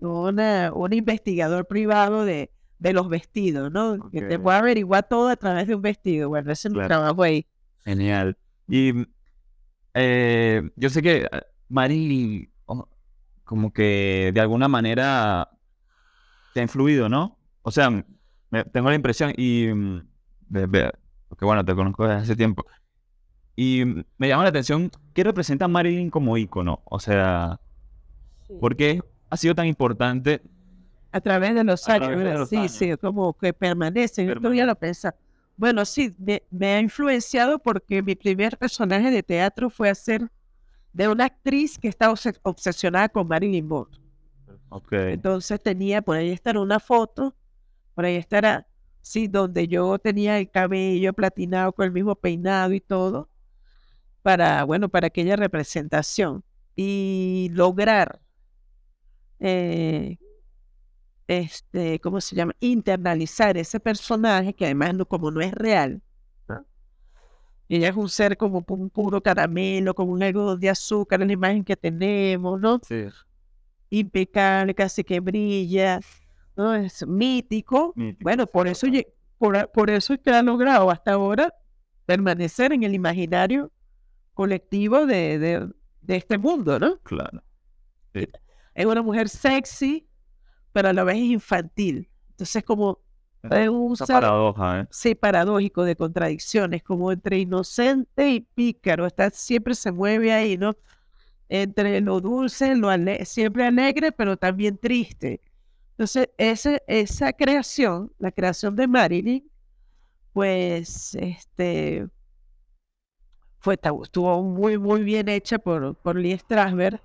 una, 0.00 0.72
un 0.74 0.92
investigador 0.92 1.66
privado 1.66 2.24
de, 2.24 2.50
de 2.78 2.92
los 2.92 3.08
vestidos, 3.08 3.70
¿no? 3.70 4.10
Que 4.10 4.22
te 4.22 4.38
puede 4.38 4.58
averiguar 4.58 5.08
todo 5.08 5.28
a 5.28 5.36
través 5.36 5.66
de 5.68 5.74
un 5.74 5.82
vestido. 5.82 6.28
Bueno, 6.28 6.50
ese 6.52 6.68
es 6.68 6.74
mi 6.74 6.84
trabajo 6.84 7.22
ahí. 7.22 7.46
Genial. 7.84 8.36
Y 8.68 9.06
eh, 9.94 10.70
yo 10.76 10.90
sé 10.90 11.02
que 11.02 11.28
ah, 11.30 11.42
Mari, 11.68 12.50
oh, 12.66 12.88
como 13.44 13.72
que 13.72 14.30
de 14.34 14.40
alguna 14.40 14.68
manera 14.68 15.48
te 16.54 16.60
ha 16.60 16.62
influido, 16.62 17.08
¿no? 17.08 17.38
O 17.62 17.70
sea, 17.70 18.04
tengo 18.72 18.88
la 18.88 18.94
impresión 18.94 19.32
y, 19.36 19.68
mm, 19.72 20.02
porque 21.28 21.44
bueno, 21.44 21.64
te 21.64 21.74
conozco 21.74 22.06
desde 22.06 22.22
hace 22.22 22.36
tiempo. 22.36 22.64
Y 23.56 23.84
me 24.18 24.28
llama 24.28 24.44
la 24.44 24.48
atención, 24.50 24.90
¿qué 25.14 25.24
representa 25.24 25.68
Marilyn 25.68 26.10
como 26.10 26.36
ícono? 26.36 26.80
O 26.84 26.98
sea, 26.98 27.60
¿por 28.60 28.76
qué 28.76 29.02
ha 29.32 29.36
sido 29.38 29.54
tan 29.54 29.66
importante. 29.66 30.42
A 31.10 31.18
través 31.18 31.54
de 31.54 31.64
los 31.64 31.88
años, 31.88 32.50
sí, 32.50 32.68
sí, 32.68 32.94
como 32.98 33.32
que 33.32 33.54
permanece. 33.54 34.26
Yo 34.26 34.52
ya 34.52 34.66
lo 34.66 34.74
pensaba. 34.74 35.16
Bueno, 35.56 35.86
sí, 35.86 36.14
me, 36.50 36.66
ha 36.66 36.80
influenciado 36.80 37.58
porque 37.58 38.02
mi 38.02 38.14
primer 38.14 38.58
personaje 38.58 39.10
de 39.10 39.22
teatro 39.22 39.70
fue 39.70 39.88
hacer 39.88 40.30
de 40.92 41.08
una 41.08 41.24
actriz 41.24 41.78
que 41.78 41.88
estaba 41.88 42.14
obsesionada 42.42 43.08
con 43.08 43.26
Marilyn 43.26 43.66
Monroe. 43.66 43.98
Okay. 44.68 45.14
Entonces 45.14 45.62
tenía, 45.62 46.02
por 46.02 46.18
ahí 46.18 46.30
estar 46.30 46.58
una 46.58 46.78
foto, 46.78 47.34
por 47.94 48.04
ahí 48.04 48.16
estará, 48.16 48.66
sí, 49.00 49.28
donde 49.28 49.68
yo 49.68 49.98
tenía 49.98 50.38
el 50.38 50.50
cabello 50.50 51.12
platinado 51.12 51.72
con 51.72 51.86
el 51.86 51.92
mismo 51.92 52.14
peinado 52.14 52.72
y 52.72 52.80
todo, 52.80 53.28
para, 54.22 54.64
bueno, 54.64 54.88
para 54.88 55.08
aquella 55.08 55.36
representación. 55.36 56.44
Y 56.74 57.50
lograr 57.52 58.22
eh, 59.40 60.18
este, 61.26 61.98
¿cómo 62.00 62.20
se 62.20 62.36
llama? 62.36 62.54
Internalizar 62.60 63.56
ese 63.56 63.80
personaje 63.80 64.54
que 64.54 64.66
además 64.66 64.94
no, 64.94 65.06
como 65.06 65.30
no 65.30 65.40
es 65.40 65.52
real. 65.52 66.00
Ella 67.68 67.88
es 67.88 67.96
un 67.96 68.08
ser 68.08 68.36
como 68.36 68.62
un 68.68 68.90
puro 68.90 69.22
caramelo, 69.22 69.94
como 69.94 70.12
un 70.12 70.22
algodón 70.22 70.60
de 70.60 70.68
azúcar, 70.68 71.22
en 71.22 71.28
la 71.28 71.32
imagen 71.32 71.64
que 71.64 71.74
tenemos, 71.74 72.60
¿no? 72.60 72.80
Sí. 72.86 73.06
Impecable, 73.88 74.74
casi 74.74 75.02
que 75.02 75.20
brilla, 75.20 76.00
Es 76.74 77.06
mítico. 77.06 77.94
bueno, 78.20 78.46
por 78.46 78.68
eso, 78.68 78.86
por, 79.38 79.70
por 79.72 79.90
eso 79.90 80.14
es 80.14 80.20
que 80.20 80.30
ha 80.30 80.42
logrado 80.42 80.90
hasta 80.90 81.12
ahora 81.12 81.54
permanecer 82.06 82.72
en 82.72 82.82
el 82.82 82.94
imaginario 82.94 83.72
colectivo 84.34 85.06
de, 85.06 85.38
de, 85.38 85.68
de 86.00 86.16
este 86.16 86.38
mundo, 86.38 86.78
¿no? 86.78 86.98
Claro. 87.00 87.42
Sí 88.14 88.26
es 88.74 88.86
una 88.86 89.02
mujer 89.02 89.28
sexy, 89.28 90.06
pero 90.72 90.88
a 90.88 90.92
la 90.92 91.04
vez 91.04 91.16
es 91.16 91.22
infantil. 91.22 92.08
Entonces, 92.30 92.62
como 92.64 93.00
es 93.42 93.68
un 93.68 93.96
paradoja, 93.96 94.80
¿eh? 94.80 94.86
Sí, 94.90 95.14
paradójico 95.14 95.84
de 95.84 95.96
contradicciones, 95.96 96.82
como 96.82 97.12
entre 97.12 97.38
inocente 97.38 98.30
y 98.30 98.40
pícaro. 98.40 99.06
Está, 99.06 99.30
siempre 99.30 99.74
se 99.74 99.92
mueve 99.92 100.32
ahí, 100.32 100.56
¿no? 100.56 100.76
Entre 101.48 102.00
lo 102.00 102.20
dulce, 102.20 102.74
lo 102.76 102.88
siempre 103.24 103.66
alegre, 103.66 104.12
pero 104.12 104.36
también 104.36 104.78
triste. 104.78 105.40
Entonces, 106.02 106.30
ese, 106.36 106.82
esa 106.88 107.32
creación, 107.32 108.10
la 108.18 108.32
creación 108.32 108.74
de 108.74 108.88
Marilyn, 108.88 109.48
pues, 110.32 111.14
este, 111.14 112.08
fue, 113.60 113.78
estuvo 114.02 114.42
muy, 114.42 114.78
muy 114.78 115.04
bien 115.04 115.28
hecha 115.28 115.60
por, 115.60 115.94
por 115.94 116.16
Lee 116.16 116.36
Strasberg 116.36 117.00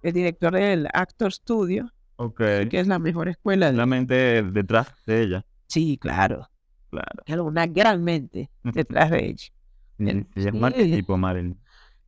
el 0.00 0.12
director 0.12 0.52
del 0.54 0.86
Actor 0.94 1.32
Studio, 1.32 1.92
okay. 2.14 2.68
que 2.68 2.78
es 2.78 2.86
la 2.86 3.00
mejor 3.00 3.28
escuela. 3.28 3.72
La 3.72 3.86
mente 3.86 4.44
detrás 4.44 4.94
de 5.04 5.22
ella. 5.22 5.44
Sí, 5.66 5.98
claro. 6.00 6.48
Claro. 6.88 7.44
una 7.44 7.66
gran 7.66 8.04
mente 8.04 8.48
detrás 8.62 9.10
de 9.10 9.26
ella. 9.26 10.24
Es 10.36 10.46
un 10.52 10.64
arquetipo, 10.64 11.16
Marilyn. 11.16 11.58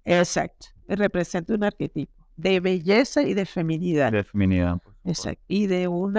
Exacto. 0.05 0.69
Representa 0.87 1.53
un 1.53 1.65
arquetipo 1.65 2.13
de 2.37 2.61
belleza 2.61 3.23
y 3.23 3.35
de 3.35 3.45
feminidad. 3.45 4.13
De 4.13 4.23
feminidad. 4.23 4.81
Exacto. 5.05 5.43
Y 5.49 5.67
de 5.67 5.87
un 5.89 6.15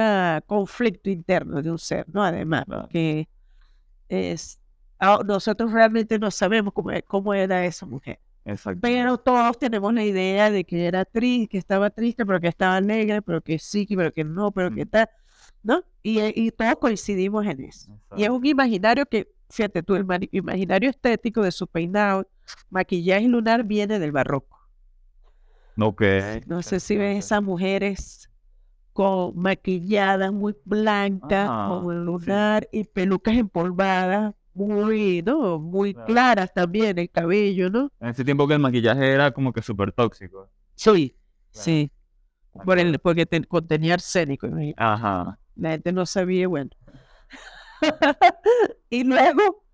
conflicto 0.46 1.10
interno 1.10 1.62
de 1.62 1.72
un 1.72 1.80
ser, 1.80 2.06
¿no? 2.10 2.24
Además, 2.24 2.66
que 2.90 3.28
es. 4.08 4.60
Ah, 5.00 5.20
nosotros 5.26 5.72
realmente 5.72 6.18
no 6.20 6.32
sabemos 6.32 6.74
cómo, 6.74 6.92
cómo 7.08 7.34
era 7.34 7.66
esa 7.66 7.86
mujer. 7.86 8.20
Pero 8.80 9.18
todos 9.18 9.58
tenemos 9.58 9.92
la 9.94 10.04
idea 10.04 10.52
de 10.52 10.64
que 10.64 10.86
era 10.86 11.04
triste, 11.04 11.48
que 11.48 11.58
estaba 11.58 11.90
triste, 11.90 12.26
pero 12.26 12.40
que 12.40 12.48
estaba 12.48 12.76
alegre, 12.76 13.22
pero 13.22 13.42
que 13.42 13.58
sí, 13.58 13.88
pero 13.88 14.12
que 14.14 14.24
no, 14.24 14.52
pero 14.52 14.72
que 14.72 14.86
tal, 14.86 15.10
¿no? 15.64 15.84
Y, 16.04 16.20
y 16.40 16.52
todos 16.52 16.76
coincidimos 16.76 17.46
en 17.48 17.62
eso. 17.62 17.92
Y 18.16 18.24
es 18.24 18.30
un 18.30 18.46
imaginario 18.46 19.06
que 19.08 19.28
fíjate 19.50 19.84
tú, 19.84 19.96
el 19.96 20.06
imaginario 20.32 20.90
estético 20.90 21.42
de 21.42 21.52
su 21.52 21.68
peinado, 21.68 22.28
maquillaje 22.70 23.28
lunar 23.28 23.64
viene 23.64 24.00
del 24.00 24.12
barroco. 24.12 24.60
Ok. 25.80 26.04
No 26.46 26.62
sé 26.62 26.80
si 26.80 26.96
ves 26.96 27.26
esas 27.26 27.42
mujeres 27.42 28.30
con 28.96 29.38
maquilladas 29.38 30.32
muy 30.32 30.56
blancas, 30.64 31.50
Ah, 31.52 31.68
con 31.70 31.94
el 31.94 32.00
sí. 32.00 32.06
lunar 32.06 32.70
y 32.72 32.86
pelucas 32.86 33.36
empolvadas, 33.36 34.34
muy, 34.54 35.22
¿no? 35.22 35.60
Muy 35.60 35.94
Claro. 35.94 36.08
claras 36.08 36.54
también 36.54 36.98
el 36.98 37.10
cabello, 37.12 37.70
¿no? 37.70 37.92
En 38.00 38.08
ese 38.08 38.24
tiempo 38.24 38.48
que 38.48 38.54
el 38.54 38.60
maquillaje 38.62 39.12
era 39.12 39.32
como 39.32 39.52
que 39.52 39.62
súper 39.62 39.92
tóxico. 39.92 40.50
Sí, 40.76 41.14
Claro. 41.52 41.64
sí. 41.66 41.92
Por 42.64 42.80
el, 42.80 42.98
porque 43.00 43.26
te- 43.26 43.44
contenía 43.44 43.96
arsénico, 43.96 44.48
imagínate. 44.48 44.82
Ajá. 44.82 45.40
La 45.56 45.72
gente 45.72 45.92
no 45.92 46.06
sabía, 46.06 46.48
bueno. 46.48 46.70
y 48.90 49.04
luego, 49.04 49.66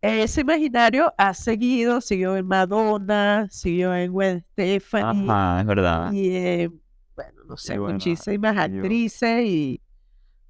ese 0.00 0.42
imaginario 0.42 1.12
ha 1.18 1.34
seguido, 1.34 2.00
siguió 2.00 2.36
en 2.36 2.46
Madonna, 2.46 3.48
siguió 3.50 3.92
en 3.92 4.12
Gwen 4.12 4.44
Stefani, 4.52 5.28
Ajá, 5.28 5.60
es 5.62 5.66
verdad. 5.66 6.12
y 6.12 6.28
eh, 6.36 6.70
bueno, 7.16 7.42
no 7.48 7.56
sé, 7.56 7.78
bueno, 7.78 7.94
muchísimas 7.94 8.54
yo- 8.54 8.62
actrices 8.62 9.44
y, 9.44 9.80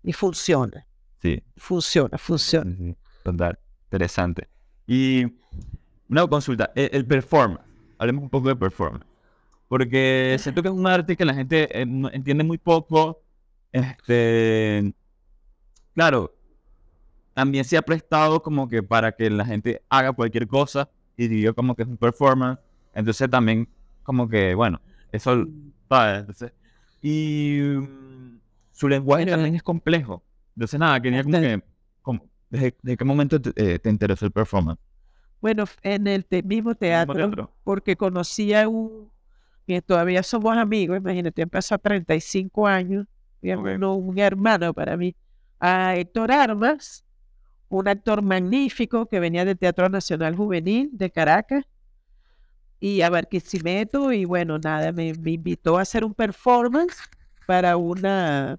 y 0.02 0.12
funciona, 0.12 0.86
Sí. 1.22 1.42
funciona, 1.56 2.18
funciona. 2.18 2.74
Sí, 2.76 2.96
Total. 3.24 3.58
Interesante. 3.84 4.48
Y 4.86 5.24
una 6.08 6.26
consulta. 6.26 6.70
El, 6.74 6.90
el 6.92 7.06
performance. 7.06 7.64
Hablemos 7.98 8.24
un 8.24 8.30
poco 8.30 8.48
de 8.48 8.56
performance. 8.56 9.06
Porque 9.68 10.36
siento 10.38 10.62
que 10.62 10.68
es 10.68 10.74
un 10.74 10.86
arte 10.86 11.16
que 11.16 11.24
la 11.24 11.34
gente 11.34 11.64
eh, 11.76 11.86
entiende 12.12 12.44
muy 12.44 12.58
poco. 12.58 13.22
Este. 13.72 14.94
Claro. 15.94 16.32
También 17.34 17.64
se 17.64 17.76
ha 17.76 17.82
prestado 17.82 18.42
como 18.42 18.68
que 18.68 18.82
para 18.82 19.12
que 19.12 19.28
la 19.30 19.44
gente 19.44 19.82
haga 19.88 20.12
cualquier 20.12 20.46
cosa 20.46 20.88
y 21.16 21.28
diga 21.28 21.52
como 21.52 21.74
que 21.74 21.82
es 21.82 21.88
un 21.88 21.96
performance. 21.96 22.58
Entonces 22.94 23.28
también 23.28 23.68
como 24.02 24.28
que, 24.28 24.54
bueno, 24.54 24.80
eso, 25.12 25.46
¿sabes? 25.88 26.20
Entonces, 26.20 26.52
y 27.02 27.58
mm, 27.62 28.38
su 28.72 28.88
lenguaje 28.88 29.26
también 29.26 29.54
es 29.54 29.62
complejo. 29.62 30.22
Entonces 30.56 30.80
nada, 30.80 31.00
quería 31.00 31.22
como 31.22 31.38
que, 31.40 31.62
como- 32.02 32.24
¿desde, 32.50 32.76
desde 32.82 32.96
qué 32.96 33.04
momento 33.04 33.40
te, 33.40 33.74
eh, 33.74 33.78
te 33.78 33.90
interesó 33.90 34.24
el 34.26 34.32
performance? 34.32 34.80
Bueno, 35.40 35.64
en 35.82 36.06
el 36.06 36.24
te- 36.24 36.42
mismo 36.42 36.70
¿Mismo 36.70 36.74
teatro, 36.76 37.14
teatro? 37.14 37.52
porque 37.62 37.96
conocí 37.96 38.54
a 38.54 38.68
un, 38.68 39.10
que 39.66 39.82
todavía 39.82 40.22
somos 40.22 40.56
amigos, 40.56 40.96
imagínate, 40.96 41.42
han 41.42 41.50
pasado 41.50 41.78
35 41.80 42.66
años, 42.66 43.06
y 43.42 43.50
es 43.50 43.56
Ok. 43.58 43.66
uno- 43.76 43.94
un 43.96 44.18
hermano 44.18 44.72
para 44.72 44.96
mí, 44.96 45.14
a 45.60 45.96
Héctor 45.96 46.32
Armas, 46.32 47.04
un 47.68 47.86
actor 47.88 48.22
magnífico 48.22 49.06
que 49.06 49.20
venía 49.20 49.44
del 49.44 49.58
Teatro 49.58 49.88
Nacional 49.88 50.34
Juvenil 50.36 50.88
de 50.92 51.10
Caracas, 51.10 51.64
y 52.80 53.00
a 53.02 53.10
Barquisimeto, 53.10 54.12
y 54.12 54.24
bueno, 54.24 54.58
nada, 54.58 54.92
me, 54.92 55.14
me 55.14 55.32
invitó 55.32 55.78
a 55.78 55.82
hacer 55.82 56.04
un 56.04 56.14
performance 56.14 56.96
para 57.46 57.76
una, 57.76 58.58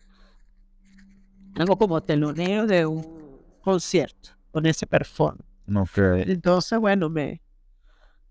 algo 1.56 1.78
como 1.78 2.02
teloneo 2.02 2.66
de 2.66 2.86
un 2.86 3.40
concierto 3.62 4.32
con 4.52 4.66
ese 4.66 4.88
performance. 4.88 5.46
Entonces, 6.30 6.80
bueno, 6.80 7.10
me 7.10 7.42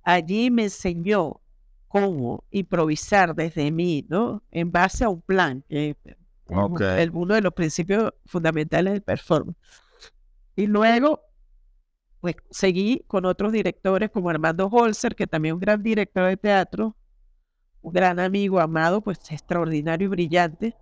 allí 0.02 0.50
me 0.50 0.64
enseñó 0.64 1.40
cómo 1.88 2.44
improvisar 2.50 3.34
desde 3.34 3.70
mí, 3.70 4.04
¿no? 4.08 4.42
En 4.50 4.70
base 4.72 5.04
a 5.04 5.08
un 5.08 5.20
plan, 5.22 5.62
que 5.68 5.90
es 5.90 6.16
un- 6.48 6.58
Ok. 6.74 6.80
el- 6.80 7.10
uno 7.12 7.34
de 7.34 7.40
los 7.42 7.52
principios 7.52 8.12
fundamentales 8.24 8.92
del 8.94 9.02
performance. 9.02 9.56
Y 10.56 10.66
luego, 10.66 11.20
pues 12.34 12.44
seguí 12.50 13.04
con 13.06 13.24
otros 13.24 13.52
directores 13.52 14.10
como 14.10 14.30
Armando 14.30 14.66
Holzer, 14.66 15.14
que 15.14 15.26
también 15.26 15.52
es 15.52 15.54
un 15.54 15.60
gran 15.60 15.82
director 15.82 16.28
de 16.28 16.36
teatro, 16.36 16.96
un 17.82 17.92
gran 17.92 18.18
amigo, 18.18 18.58
amado, 18.60 19.00
pues 19.00 19.18
extraordinario 19.30 20.06
y 20.06 20.08
brillante, 20.08 20.74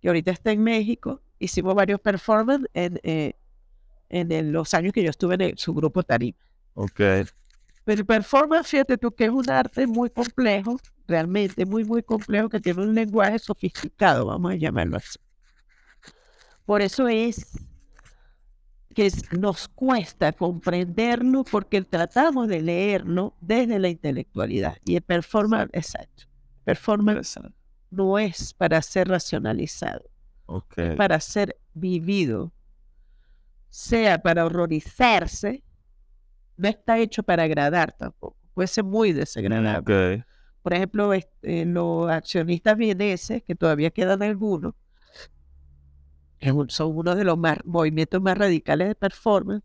que 0.00 0.08
ahorita 0.08 0.30
está 0.32 0.52
en 0.52 0.62
México. 0.62 1.22
Hicimos 1.38 1.74
varios 1.74 2.00
performances 2.00 2.68
en, 2.74 3.00
eh, 3.02 3.34
en 4.10 4.52
los 4.52 4.74
años 4.74 4.92
que 4.92 5.02
yo 5.02 5.10
estuve 5.10 5.36
en 5.36 5.40
el- 5.40 5.58
su 5.58 5.72
grupo 5.72 6.02
Tarima. 6.02 6.38
Ok. 6.74 7.00
Pero 7.84 8.00
el 8.00 8.06
performance, 8.06 8.68
fíjate 8.68 8.98
tú, 8.98 9.10
que 9.12 9.24
es 9.24 9.30
un 9.30 9.48
arte 9.48 9.86
muy 9.86 10.10
complejo, 10.10 10.78
realmente 11.08 11.64
muy, 11.64 11.84
muy 11.84 12.02
complejo, 12.02 12.48
que 12.48 12.60
tiene 12.60 12.82
un 12.82 12.94
lenguaje 12.94 13.38
sofisticado, 13.38 14.26
vamos 14.26 14.52
a 14.52 14.56
llamarlo 14.56 14.98
así. 14.98 15.18
Por 16.66 16.82
eso 16.82 17.08
es 17.08 17.50
que 18.94 19.06
es- 19.06 19.32
nos 19.32 19.68
cuesta 19.68 20.32
comprenderlo 20.32 21.44
porque 21.44 21.80
tratamos 21.82 22.48
de 22.48 22.60
leerlo 22.62 23.34
desde 23.40 23.78
la 23.78 23.88
intelectualidad. 23.88 24.76
Y 24.84 24.96
el 24.96 25.02
performance, 25.02 25.70
exacto, 25.72 26.24
performance 26.64 27.38
no 27.90 28.18
es 28.18 28.52
para 28.54 28.80
ser 28.82 29.08
racionalizado 29.08 30.04
Ok. 30.46 30.96
para 30.96 31.20
ser 31.20 31.56
vivido, 31.74 32.52
sea 33.68 34.20
para 34.20 34.44
horrorizarse, 34.44 35.62
no 36.56 36.68
está 36.68 36.98
hecho 36.98 37.22
para 37.22 37.44
agradar 37.44 37.92
tampoco. 37.92 38.36
Puede 38.54 38.66
ser 38.68 38.84
muy 38.84 39.12
desagradable. 39.12 40.24
Por 40.62 40.74
ejemplo, 40.74 41.14
este, 41.14 41.64
los 41.64 42.10
accionistas 42.10 42.76
vieneses, 42.76 43.42
que 43.42 43.54
todavía 43.54 43.90
quedan 43.90 44.22
algunos, 44.22 44.74
es 46.40 46.52
un- 46.52 46.70
son 46.70 46.96
uno 46.96 47.14
de 47.14 47.24
los 47.24 47.36
más, 47.38 47.58
movimientos 47.64 48.20
más 48.22 48.36
radicales 48.38 48.88
de 48.88 48.94
performance. 48.94 49.62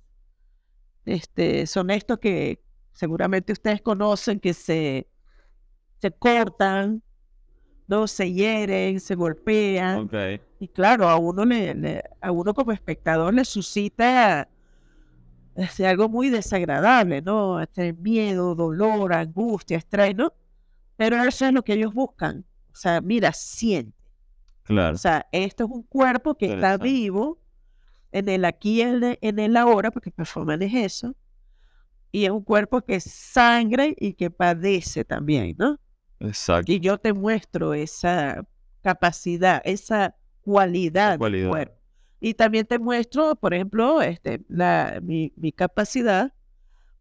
Este, 1.05 1.67
son 1.67 1.89
estos 1.91 2.19
que 2.19 2.61
seguramente 2.93 3.53
ustedes 3.53 3.81
conocen, 3.81 4.39
que 4.39 4.53
se, 4.53 5.07
se 5.99 6.11
cortan, 6.11 7.03
¿no? 7.87 8.07
se 8.07 8.31
hieren, 8.31 8.99
se 8.99 9.15
golpean. 9.15 9.99
Ok. 10.05 10.13
Y 10.59 10.67
claro, 10.69 11.07
a 11.07 11.17
uno 11.17 11.45
le, 11.45 11.75
le- 11.75 12.03
a 12.21 12.31
uno 12.31 12.53
como 12.53 12.71
espectador 12.71 13.33
le 13.33 13.45
suscita 13.45 14.47
este, 15.55 15.87
algo 15.87 16.09
muy 16.09 16.29
desagradable, 16.29 17.21
¿no? 17.21 17.61
Este, 17.61 17.93
miedo, 17.93 18.55
dolor, 18.55 19.13
angustia, 19.13 19.77
estrés, 19.77 20.15
¿no? 20.15 20.33
Pero 20.97 21.21
eso 21.23 21.45
es 21.45 21.53
lo 21.53 21.63
que 21.63 21.73
ellos 21.73 21.93
buscan. 21.93 22.45
O 22.73 22.75
sea, 22.75 22.99
mira, 23.01 23.31
siente. 23.31 23.94
Claro. 24.65 24.95
O 24.95 24.97
sea, 24.97 25.27
esto 25.31 25.65
es 25.65 25.69
un 25.69 25.83
cuerpo 25.83 26.35
que 26.35 26.53
está 26.53 26.77
vivo 26.77 27.39
en 28.11 28.29
el 28.29 28.45
aquí 28.45 28.77
y 28.77 28.81
en 28.81 29.03
el, 29.03 29.19
en 29.21 29.39
el 29.39 29.57
ahora, 29.57 29.91
porque 29.91 30.11
performance 30.11 30.65
es 30.65 30.73
eso. 30.73 31.15
Y 32.11 32.25
es 32.25 32.31
un 32.31 32.43
cuerpo 32.43 32.81
que 32.81 32.99
sangra 32.99 33.85
y 33.87 34.13
que 34.13 34.31
padece 34.31 35.05
también, 35.05 35.55
¿no? 35.57 35.79
Exacto. 36.19 36.71
Y 36.71 36.79
yo 36.79 36.97
te 36.97 37.13
muestro 37.13 37.73
esa 37.73 38.45
capacidad, 38.81 39.61
esa 39.65 40.15
cualidad, 40.41 41.11
del 41.11 41.19
cualidad. 41.19 41.49
cuerpo. 41.49 41.75
Y 42.19 42.33
también 42.33 42.65
te 42.65 42.79
muestro, 42.79 43.35
por 43.35 43.53
ejemplo, 43.53 44.01
este, 44.01 44.43
la, 44.47 44.99
mi, 45.03 45.33
mi 45.35 45.51
capacidad 45.51 46.33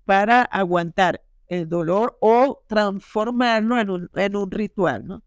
para 0.04 0.42
aguantar 0.42 1.22
el 1.46 1.68
dolor 1.68 2.18
o 2.20 2.62
transformarlo 2.66 3.78
en 3.78 3.90
un, 3.90 4.10
en 4.14 4.36
un 4.36 4.50
ritual, 4.50 5.06
¿no? 5.06 5.22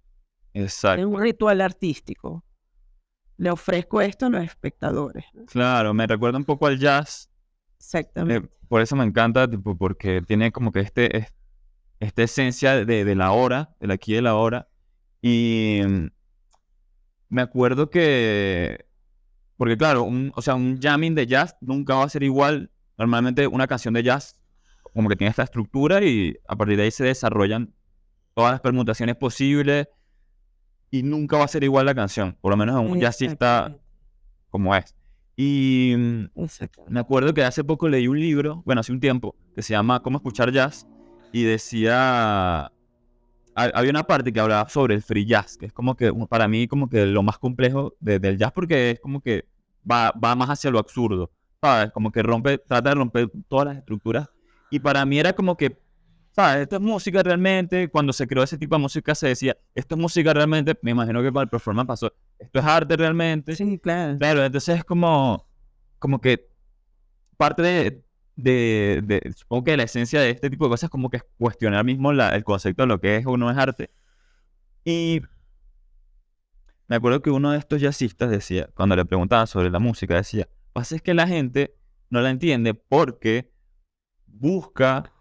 En 0.57 0.63
Exacto. 0.63 1.07
un 1.07 1.21
ritual 1.21 1.61
artístico. 1.61 2.43
Le 3.37 3.51
ofrezco 3.51 4.01
esto 4.01 4.25
a 4.25 4.29
los 4.29 4.43
espectadores. 4.43 5.25
¿no? 5.33 5.45
Claro, 5.45 5.93
me 5.93 6.07
recuerda 6.07 6.37
un 6.39 6.45
poco 6.45 6.65
al 6.67 6.79
jazz. 6.79 7.29
eh, 7.29 7.73
Exactamente. 7.77 8.49
por 8.67 8.81
eso 8.81 8.95
me 8.95 9.03
encanta, 9.03 9.47
tipo, 9.47 9.77
porque 9.77 10.21
tiene 10.23 10.51
como 10.51 10.71
que 10.71 10.79
este, 10.79 11.15
es- 11.17 11.33
esta 11.99 12.23
esencia 12.23 12.83
de, 12.85 13.05
de 13.05 13.15
la 13.15 13.31
hora, 13.31 13.75
del 13.79 13.91
aquí 13.91 14.13
de 14.13 14.21
la 14.23 14.33
hora. 14.35 14.67
Y 15.21 15.81
mm, 15.87 16.07
me 17.29 17.41
acuerdo 17.43 17.89
que, 17.91 18.85
porque 19.57 19.77
claro, 19.77 20.03
un, 20.03 20.31
o 20.35 20.41
sea, 20.41 20.55
un 20.55 20.79
jamming 20.81 21.13
de 21.15 21.27
jazz 21.27 21.55
nunca 21.61 21.95
va 21.95 22.03
a 22.05 22.09
ser 22.09 22.23
igual. 22.23 22.71
Normalmente 22.97 23.45
una 23.45 23.67
canción 23.67 23.93
de 23.93 24.01
jazz 24.03 24.41
como 24.93 25.07
que 25.09 25.15
tiene 25.15 25.29
esta 25.29 25.43
estructura 25.43 26.01
y 26.03 26.35
a 26.47 26.55
partir 26.55 26.77
de 26.77 26.83
ahí 26.83 26.91
se 26.91 27.03
desarrollan 27.03 27.75
todas 28.33 28.51
las 28.53 28.61
permutaciones 28.61 29.15
posibles 29.17 29.87
y 30.91 31.03
nunca 31.03 31.37
va 31.37 31.45
a 31.45 31.47
ser 31.47 31.63
igual 31.63 31.85
la 31.85 31.95
canción, 31.95 32.37
por 32.41 32.51
lo 32.51 32.57
menos 32.57 32.75
en 32.75 32.81
un 32.91 32.99
jazzista 32.99 33.57
Exactamente, 33.57 33.83
como 34.49 34.75
es. 34.75 34.95
Y 35.35 35.93
mm, 35.97 36.25
me 36.89 36.99
acuerdo 36.99 37.33
que 37.33 37.43
hace 37.43 37.63
poco 37.63 37.87
leí 37.89 38.07
un 38.07 38.19
libro, 38.19 38.63
bueno, 38.65 38.81
hace 38.81 38.91
un 38.91 38.99
tiempo, 38.99 39.35
que 39.53 39.61
se 39.61 39.73
llama 39.73 40.01
Cómo 40.01 40.17
escuchar 40.17 40.51
jazz 40.51 40.87
y 41.31 41.43
decía, 41.43 42.65
ha- 42.65 42.71
había 43.55 43.89
una 43.91 44.03
parte 44.03 44.31
que 44.33 44.39
hablaba 44.39 44.67
sobre 44.69 44.95
el 44.95 45.01
free 45.01 45.25
jazz, 45.25 45.57
que 45.57 45.67
es 45.67 45.73
como 45.73 45.95
que 45.95 46.11
para 46.29 46.47
mí 46.47 46.67
como 46.67 46.89
que 46.89 47.05
lo 47.05 47.23
más 47.23 47.37
complejo 47.37 47.93
de- 47.99 48.19
del 48.19 48.37
jazz 48.37 48.51
porque 48.51 48.91
es 48.91 48.99
como 48.99 49.21
que 49.21 49.45
va, 49.89 50.11
va 50.11 50.35
más 50.35 50.49
hacia 50.49 50.71
lo 50.71 50.79
absurdo, 50.79 51.31
¿sabes? 51.61 51.91
Como 51.91 52.11
que 52.11 52.23
rompe, 52.23 52.57
trata 52.57 52.89
de 52.89 52.95
romper 52.95 53.29
todas 53.47 53.67
las 53.67 53.77
estructuras 53.77 54.29
y 54.69 54.79
para 54.79 55.05
mí 55.05 55.19
era 55.19 55.33
como 55.33 55.55
que, 55.57 55.77
¿sabes? 56.37 56.61
Esto 56.63 56.75
es 56.75 56.81
música 56.83 57.23
realmente, 57.23 57.89
cuando 57.89 58.13
se 58.13 58.27
creó 58.27 58.43
ese 58.43 58.59
tipo 58.59 58.75
de 58.75 58.81
música 58.81 59.15
se 59.15 59.27
decía, 59.29 59.57
esto 59.73 59.95
es 59.95 60.01
música 60.01 60.31
realmente, 60.35 60.77
me 60.83 60.91
imagino 60.91 61.23
que 61.23 61.31
para 61.31 61.43
el 61.45 61.49
performance 61.49 61.87
pasó, 61.87 62.13
esto 62.37 62.59
es 62.59 62.65
arte 62.65 62.95
realmente. 62.95 63.55
Sí, 63.55 63.79
claro. 63.79 64.19
Claro, 64.19 64.45
entonces 64.45 64.77
es 64.77 64.83
como, 64.85 65.47
como 65.97 66.21
que 66.21 66.47
parte 67.37 67.63
de, 67.63 68.03
de, 68.35 69.01
de- 69.03 69.33
supongo 69.35 69.63
que 69.65 69.77
la 69.77 69.83
esencia 69.83 70.21
de 70.21 70.29
este 70.29 70.49
tipo 70.51 70.65
de 70.65 70.69
cosas 70.71 70.85
es 70.85 70.91
como 70.91 71.09
que 71.09 71.21
cuestionar 71.39 71.83
mismo 71.83 72.13
la- 72.13 72.35
el 72.35 72.43
concepto 72.43 72.83
de 72.83 72.87
lo 72.87 73.01
que 73.01 73.17
es 73.17 73.25
o 73.25 73.35
no 73.37 73.49
es 73.49 73.57
arte. 73.57 73.89
Y 74.85 75.21
me 76.87 76.95
acuerdo 76.95 77.21
que 77.21 77.31
uno 77.31 77.51
de 77.51 77.57
estos 77.57 77.81
jazzistas 77.81 78.29
decía, 78.29 78.69
cuando 78.75 78.95
le 78.95 79.05
preguntaban 79.05 79.47
sobre 79.47 79.69
la 79.69 79.79
música, 79.79 80.15
decía, 80.15 80.47
pasa 80.73 80.95
es 80.95 81.01
que 81.01 81.13
la 81.13 81.27
gente 81.27 81.75
no 82.09 82.21
la 82.21 82.29
entiende 82.29 82.73
porque 82.73 83.51
busca 84.27 85.11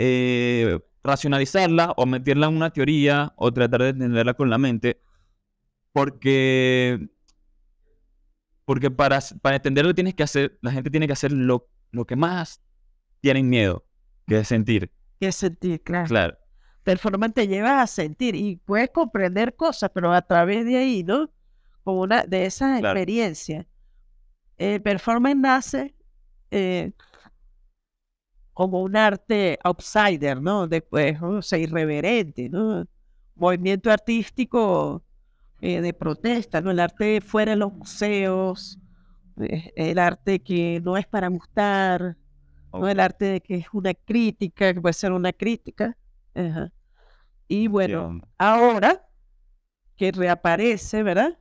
eh, 0.00 0.78
racionalizarla 1.02 1.92
o 1.96 2.06
meterla 2.06 2.46
en 2.46 2.56
una 2.56 2.70
teoría 2.70 3.32
o 3.36 3.52
tratar 3.52 3.82
de 3.82 3.88
entenderla 3.90 4.34
con 4.34 4.48
la 4.48 4.56
mente 4.58 5.00
porque 5.92 7.08
porque 8.64 8.90
para, 8.90 9.18
para 9.40 9.56
entenderlo 9.56 9.94
tienes 9.94 10.14
que 10.14 10.22
hacer, 10.22 10.58
la 10.60 10.70
gente 10.70 10.90
tiene 10.90 11.06
que 11.06 11.14
hacer 11.14 11.32
lo, 11.32 11.68
lo 11.90 12.04
que 12.06 12.16
más 12.16 12.60
tienen 13.20 13.48
miedo, 13.48 13.84
que 14.26 14.38
es 14.40 14.48
sentir. 14.48 14.92
Que 15.18 15.32
sentir, 15.32 15.82
claro. 15.82 16.06
Claro, 16.06 16.38
Performance 16.84 17.34
te 17.34 17.48
lleva 17.48 17.80
a 17.82 17.86
sentir 17.86 18.34
y 18.34 18.56
puedes 18.56 18.90
comprender 18.90 19.56
cosas, 19.56 19.90
pero 19.92 20.12
a 20.12 20.22
través 20.22 20.64
de 20.66 20.76
ahí, 20.76 21.02
¿no? 21.02 21.30
Como 21.82 22.02
una 22.02 22.24
de 22.24 22.44
esas 22.46 22.78
Claro. 22.80 22.98
experiencias. 22.98 23.66
El 24.58 24.82
performance 24.82 25.36
nace 25.36 25.94
eh, 26.50 26.92
como 28.58 28.82
un 28.82 28.96
arte 28.96 29.56
outsider, 29.62 30.42
¿no? 30.42 30.66
Después, 30.66 31.16
o 31.22 31.40
sea, 31.42 31.60
irreverente, 31.60 32.48
¿no? 32.48 32.84
Movimiento 33.36 33.88
artístico 33.88 35.04
eh, 35.60 35.80
de 35.80 35.92
protesta, 35.94 36.60
¿no? 36.60 36.72
El 36.72 36.80
arte 36.80 37.20
fuera 37.20 37.52
de 37.52 37.56
los 37.56 37.72
museos, 37.72 38.80
eh, 39.40 39.72
el 39.76 40.00
arte 40.00 40.40
que 40.40 40.80
no 40.82 40.96
es 40.96 41.06
para 41.06 41.28
gustar, 41.28 42.16
¿no? 42.72 42.88
El 42.88 42.98
arte 42.98 43.26
de 43.26 43.40
que 43.40 43.54
es 43.54 43.66
una 43.72 43.94
crítica, 43.94 44.74
que 44.74 44.80
puede 44.80 44.92
ser 44.92 45.12
una 45.12 45.32
crítica. 45.32 45.96
Ajá. 46.34 46.72
Y 47.46 47.68
bueno, 47.68 48.20
ahora 48.38 49.08
que 49.94 50.10
reaparece, 50.10 51.04
¿verdad? 51.04 51.38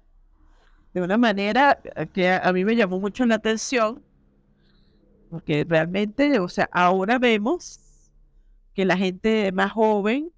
De 0.93 1.01
una 1.01 1.17
manera 1.17 1.79
eh, 1.83 2.05
que 2.13 2.29
a, 2.29 2.47
a 2.47 2.53
mí 2.53 2.63
me 2.63 2.75
llamó 2.75 2.99
mucho 2.99 3.25
la 3.25 3.33
atención, 3.33 4.03
porque 5.29 5.65
realmente, 5.67 6.39
o 6.39 6.49
sea, 6.49 6.69
ahora 6.71 7.19
vemos 7.19 7.79
que 8.73 8.85
la 8.85 8.97
gente 8.97 9.51
más 9.51 9.71
joven, 9.71 10.31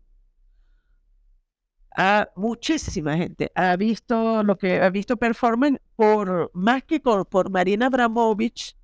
a 1.98 2.30
muchísima 2.36 3.18
gente 3.18 3.52
ha 3.56 3.76
visto 3.76 4.44
lo 4.44 4.58
que 4.58 4.80
ha 4.80 4.90
visto 4.90 5.18
performance 5.18 5.82
por 5.96 6.50
más 6.54 6.84
que 6.84 7.00
por, 7.00 7.28
por 7.28 7.50
Marina 7.50 7.88
Abramovich, 7.88 8.78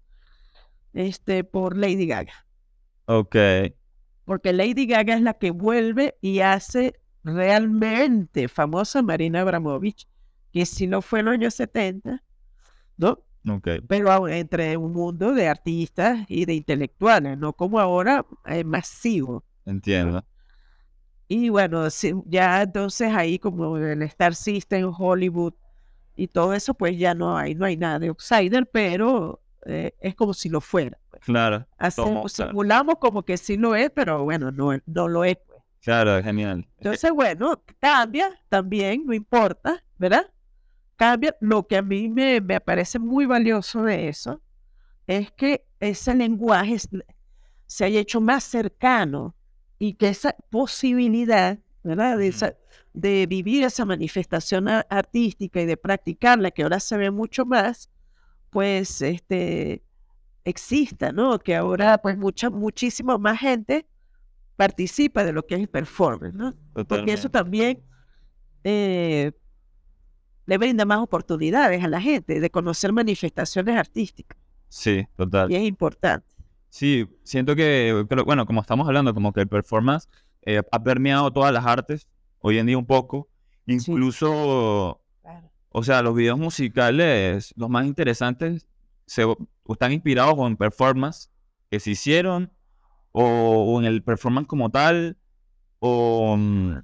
este, 0.94 1.44
por 1.44 1.78
Lady 1.78 2.08
Gaga 2.08 2.46
Ok, 3.06 3.36
porque 4.26 4.52
Lady 4.52 4.88
Gaga 4.88 5.15
es 5.15 5.22
la 5.22 5.36
que 5.36 5.52
vuelve 5.52 6.18
y 6.22 6.39
hace 6.39 7.00
realmente 7.24 8.48
famosa 8.48 9.04
Marina 9.04 9.41
Abramovich, 9.41 10.08
que 10.52 10.65
si 10.65 10.88
no 10.88 11.02
fue 11.02 11.20
en 11.20 11.26
los 11.26 11.34
años 11.36 11.54
70, 11.54 12.24
¿no? 12.98 13.24
Pero 13.88 14.12
aún 14.12 14.31
entre 14.31 14.75
un 14.77 14.93
mundo 14.93 15.34
de 15.34 15.47
artistas 15.47 16.19
y 16.27 16.45
de 16.45 16.53
intelectuales, 16.55 17.38
no 17.38 17.53
como 17.53 17.79
ahora, 17.79 18.25
eh, 18.45 18.63
masivo. 18.63 19.43
entiendo. 19.65 20.23
Y 21.27 21.49
bueno, 21.49 21.88
ya 22.27 22.62
entonces 22.62 23.12
ahí 23.13 23.39
como 23.39 23.77
el 23.77 24.01
Star 24.03 24.36
System, 24.36 24.91
Hollywood 24.95 25.53
y 26.15 26.27
todo 26.27 26.53
eso, 26.53 26.73
pues 26.75 26.97
ya 26.97 27.15
no 27.15 27.36
hay, 27.38 27.55
no 27.55 27.65
hay 27.65 27.77
nada 27.77 27.97
de 27.99 28.08
outsider, 28.10 28.67
pero 28.71 29.41
eh, 29.65 29.93
es 29.99 30.13
como 30.15 30.34
si 30.34 30.49
lo 30.49 30.62
fuera. 30.62 30.99
pues. 31.10 31.23
Claro, 31.23 31.65
Hacemos, 31.77 32.31
simulamos 32.31 32.95
como 32.99 33.23
que 33.23 33.38
sí 33.38 33.58
lo 33.58 33.75
es, 33.75 33.89
pero 33.89 34.23
bueno, 34.23 34.51
no, 34.51 34.73
es- 34.73 34.84
no 34.86 35.08
lo 35.08 35.25
es. 35.25 35.38
pues. 35.47 35.63
claro, 35.81 36.21
genial. 36.23 36.60
Es 36.60 36.75
Entonces, 36.77 37.12
bueno, 37.12 37.63
cambia 37.79 38.29
también, 38.49 39.03
no 39.05 39.13
importa, 39.13 39.84
¿verdad? 39.97 40.29
Cambia. 40.95 41.36
Lo 41.41 41.67
que 41.67 41.77
a 41.77 41.81
mí 41.81 42.10
me, 42.10 42.41
me 42.41 42.60
parece 42.62 42.99
muy 42.99 43.25
valioso 43.25 43.84
de 43.84 44.08
eso 44.10 44.41
es 45.08 45.31
que 45.31 45.65
ese 45.79 46.13
lenguaje 46.15 46.77
se 47.67 47.86
haya 47.86 47.99
hecho 47.99 48.21
más 48.21 48.43
cercano 48.43 49.36
y 49.77 49.93
que 49.95 50.10
esa 50.10 50.36
posibilidad, 50.49 51.60
¿verdad? 51.84 52.17
De, 52.17 52.27
esa- 52.27 52.55
de 52.93 53.25
vivir 53.27 53.63
esa 53.63 53.86
manifestación 53.86 54.67
artística 54.69 55.62
y 55.62 55.65
de 55.65 55.77
practicarla, 55.77 56.51
que 56.51 56.63
ahora 56.63 56.79
se 56.79 56.97
ve 56.97 57.12
mucho 57.12 57.45
más, 57.45 57.89
pues 58.49 59.01
este 59.01 59.84
exista, 60.45 61.12
¿no? 61.12 61.38
Que 61.39 61.55
ahora 61.55 61.97
pues 61.97 62.17
mucha, 62.17 62.49
muchísima 62.49 63.17
más 63.17 63.39
gente 63.39 63.86
participa 64.55 65.23
de 65.25 65.34
lo 65.34 65.45
que 65.45 65.55
es 65.55 65.62
el 65.62 65.67
performance, 65.67 66.34
¿no? 66.34 66.53
Porque 66.88 67.13
eso 67.13 67.29
también 67.29 67.84
eh, 68.63 69.31
le 70.45 70.58
brinda 70.58 70.86
más 70.86 70.99
oportunidades 70.99 71.84
a 71.84 71.88
la 71.88 72.01
gente 72.01 72.39
de 72.39 72.49
conocer 72.49 72.93
manifestaciones 72.93 73.75
artísticas. 73.75 74.38
Sí, 74.69 75.05
total. 75.15 75.51
Y 75.51 75.55
es 75.55 75.63
importante. 75.63 76.27
Sí, 76.69 77.08
siento 77.23 77.55
que, 77.55 78.05
bueno, 78.25 78.45
como 78.45 78.62
estamos 78.62 78.88
hablando, 78.88 79.13
como 79.13 79.31
que 79.31 79.41
el 79.41 79.47
performance 79.47 80.10
eh, 80.41 80.62
ha 80.71 80.84
permeado 80.84 81.31
todas 81.31 81.53
las 81.53 81.65
artes, 81.65 82.08
hoy 82.39 82.58
en 82.58 82.65
día 82.65 82.77
un 82.77 82.86
poco, 82.86 83.29
incluso, 83.65 85.01
o 85.69 85.84
sea, 85.84 86.01
los 86.01 86.15
videos 86.15 86.38
musicales, 86.38 87.53
los 87.55 87.69
más 87.69 87.86
interesantes, 87.86 88.67
se, 89.05 89.23
están 89.69 89.93
inspirados 89.93 90.38
en 90.39 90.58
performance 90.58 91.29
que 91.69 91.79
se 91.79 91.91
hicieron, 91.91 92.51
o, 93.13 93.23
o 93.23 93.79
en 93.79 93.86
el 93.86 94.03
performance 94.03 94.47
como 94.47 94.69
tal, 94.69 95.17
o, 95.79 96.36
mm, 96.38 96.79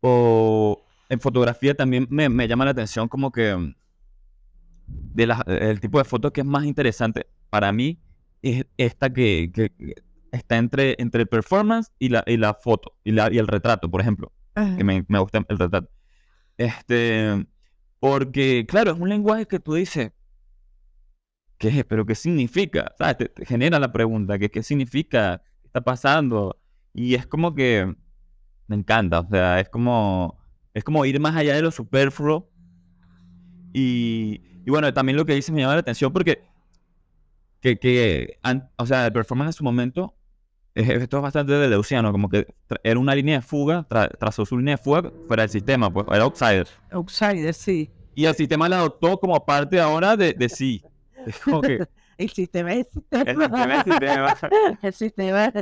o 0.00 0.85
en 1.08 1.20
fotografía 1.20 1.74
también 1.74 2.06
me, 2.10 2.28
me 2.28 2.48
llama 2.48 2.64
la 2.64 2.72
atención 2.72 3.08
como 3.08 3.30
que 3.32 3.54
mm, 3.56 3.74
de 4.86 5.26
las- 5.26 5.42
el 5.46 5.80
tipo 5.80 5.98
de 5.98 6.04
foto 6.04 6.32
que 6.32 6.40
es 6.42 6.46
más 6.46 6.64
interesante 6.64 7.26
para 7.50 7.72
mí 7.72 7.98
es 8.42 8.66
esta 8.76 9.12
que, 9.12 9.50
que- 9.52 9.72
está 10.32 10.58
entre, 10.58 10.96
entre 10.98 11.22
el 11.22 11.28
performance 11.28 11.90
y 11.98 12.10
la, 12.10 12.22
y 12.26 12.36
la 12.36 12.54
foto 12.54 12.92
y, 13.04 13.12
la, 13.12 13.32
y 13.32 13.38
el 13.38 13.46
retrato, 13.46 13.90
por 13.90 14.00
ejemplo, 14.00 14.32
que 14.76 14.84
me, 14.84 15.04
me 15.08 15.18
gusta 15.18 15.42
el 15.48 15.58
retrato. 15.58 15.88
Este, 16.58 17.46
porque, 18.00 18.66
claro, 18.68 18.92
es 18.92 19.00
un 19.00 19.08
lenguaje 19.08 19.46
que 19.46 19.60
tú 19.60 19.74
dices, 19.74 20.12
¿qué 21.58 21.68
es? 21.68 21.84
¿Pero 21.84 22.04
qué 22.06 22.14
significa? 22.14 22.92
¿Sabes? 22.98 23.16
Te, 23.18 23.28
te 23.28 23.46
genera 23.46 23.78
la 23.78 23.92
pregunta, 23.92 24.38
¿qué, 24.38 24.50
¿qué 24.50 24.62
significa? 24.62 25.42
¿Qué 25.62 25.68
está 25.68 25.80
pasando? 25.82 26.58
Y 26.92 27.14
es 27.14 27.26
como 27.26 27.54
que 27.54 27.94
me 28.68 28.76
encanta, 28.76 29.20
o 29.20 29.28
sea, 29.28 29.60
es 29.60 29.68
como, 29.70 30.38
es 30.76 30.84
como 30.84 31.04
ir 31.06 31.18
más 31.18 31.34
allá 31.34 31.54
de 31.54 31.62
lo 31.62 31.70
superfluo. 31.70 32.50
Y, 33.72 34.42
y 34.64 34.70
bueno, 34.70 34.92
también 34.92 35.16
lo 35.16 35.24
que 35.26 35.34
dice 35.34 35.52
me 35.52 35.60
llama 35.60 35.74
la 35.74 35.80
atención 35.80 36.12
porque, 36.12 36.42
que, 37.60 37.78
que 37.78 38.38
an- 38.42 38.70
o 38.76 38.86
sea, 38.86 39.06
el 39.06 39.12
performance 39.12 39.48
en 39.48 39.52
su 39.54 39.64
momento, 39.64 40.14
es- 40.74 40.88
esto 40.88 41.16
es 41.16 41.22
bastante 41.22 41.52
de 41.54 41.68
Leuciano, 41.68 42.12
como 42.12 42.28
que 42.28 42.46
era 42.82 42.98
una 43.00 43.14
línea 43.14 43.36
de 43.36 43.42
fuga, 43.42 43.86
tra- 43.88 44.10
trazó 44.18 44.44
su 44.44 44.58
línea 44.58 44.76
de 44.76 44.82
fuga 44.82 45.10
fuera 45.26 45.42
del 45.44 45.50
sistema, 45.50 45.90
pues 45.92 46.06
era 46.10 46.24
outsider. 46.24 46.68
Outsider, 46.90 47.54
sí. 47.54 47.90
Y 48.14 48.24
el 48.26 48.34
sistema 48.34 48.68
la 48.68 48.78
adoptó 48.78 49.18
como 49.18 49.44
parte 49.44 49.80
ahora 49.80 50.16
de, 50.16 50.32
de 50.32 50.48
sí. 50.48 50.82
Es 51.26 51.38
como 51.40 51.60
que 51.62 51.86
El 52.18 52.30
sistema 52.30 52.72
es 52.72 52.86
el 53.10 53.36
sistema 53.36 53.74
es 53.76 53.84
sistema. 53.84 54.36
el 54.82 54.92
sistema. 54.94 55.52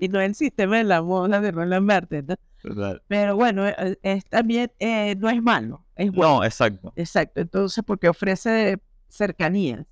Y 0.00 0.08
no 0.08 0.20
el 0.20 0.34
sistema 0.34 0.76
de 0.76 0.84
la 0.84 1.00
moda 1.02 1.40
de 1.40 1.50
Roland 1.50 1.86
Barthes, 1.88 2.24
¿no? 2.26 2.34
Total. 2.62 3.02
Pero 3.06 3.36
bueno, 3.36 3.66
eh, 3.66 3.98
es, 4.02 4.24
también 4.24 4.72
eh, 4.78 5.14
no 5.16 5.30
es 5.30 5.42
malo, 5.42 5.84
es 5.94 6.10
bueno. 6.10 6.38
No, 6.38 6.44
exacto. 6.44 6.92
Exacto, 6.96 7.40
entonces 7.40 7.84
porque 7.84 8.08
ofrece 8.08 8.78
cercanía 9.08 9.86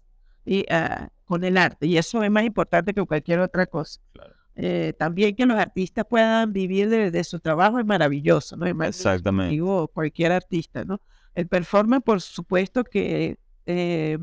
y, 0.45 0.65
ah, 0.71 1.09
con 1.25 1.45
el 1.45 1.57
arte 1.57 1.87
y 1.87 1.97
eso 1.97 2.23
es 2.23 2.31
más 2.31 2.45
importante 2.45 2.93
que 2.93 3.05
cualquier 3.05 3.41
otra 3.41 3.67
cosa. 3.67 4.01
Claro. 4.13 4.35
Eh, 4.59 4.95
también 4.99 5.37
que 5.37 5.45
los 5.45 5.59
artistas 5.59 6.07
puedan 6.09 6.53
vivir 6.53 6.89
de, 6.89 7.11
de 7.11 7.25
su 7.25 7.41
trabajo 7.41 7.79
es 7.79 7.85
maravilloso, 7.85 8.57
¿no? 8.57 8.65
Es 8.65 8.75
Exactamente. 8.89 9.51
digo 9.51 9.89
cualquier 9.89 10.33
artista, 10.33 10.83
¿no? 10.85 11.01
El 11.35 11.47
performance, 11.47 12.03
por 12.03 12.23
supuesto 12.23 12.83
que 12.83 13.39
eh, 13.67 14.19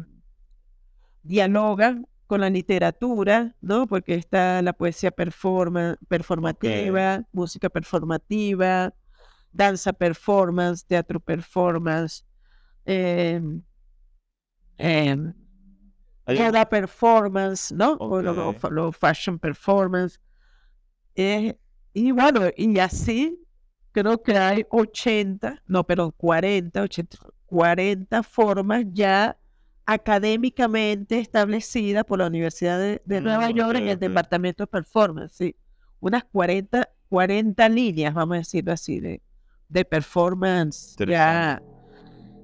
dialoga 1.22 2.02
con 2.28 2.42
la 2.42 2.50
literatura, 2.50 3.56
¿no? 3.62 3.88
Porque 3.88 4.16
está 4.16 4.62
la 4.62 4.74
poesía 4.74 5.12
performa, 5.12 5.98
performativa, 6.08 7.24
música 7.32 7.70
performativa, 7.70 8.94
danza 9.52 9.94
performance, 9.94 10.86
teatro 10.86 11.20
performance, 11.20 12.26
moda 16.28 16.66
performance, 16.70 17.72
¿no? 17.72 17.94
O 17.94 18.22
lo, 18.22 18.92
fashion 18.92 19.38
performance. 19.38 20.20
Eh, 21.16 21.58
y 21.94 22.12
bueno, 22.12 22.42
y 22.58 22.80
así 22.80 23.40
creo 23.92 24.22
que 24.22 24.36
hay 24.38 24.66
80, 24.72 25.62
no, 25.68 25.84
pero 25.86 26.12
40, 26.12 26.82
80, 26.82 27.18
40 27.46 28.24
formas 28.24 28.86
ya 28.92 29.38
académicamente 29.86 31.20
establecida 31.20 32.04
por 32.04 32.20
la 32.20 32.28
Universidad 32.28 32.80
de, 32.80 33.02
de 33.06 33.22
Nueva 33.22 33.50
Mm, 33.50 33.54
York 33.54 33.78
en 33.78 33.88
el 33.90 34.00
departamento 34.00 34.64
de 34.64 34.68
performance, 34.68 35.34
sí. 35.36 35.56
Unas 36.00 36.24
40, 36.26 36.90
40 37.10 37.70
líneas, 37.70 38.14
vamos 38.14 38.36
a 38.36 38.38
decirlo 38.40 38.72
así, 38.74 39.00
de, 39.00 39.22
de 39.70 39.86
performance 39.86 40.96
ya 41.08 41.62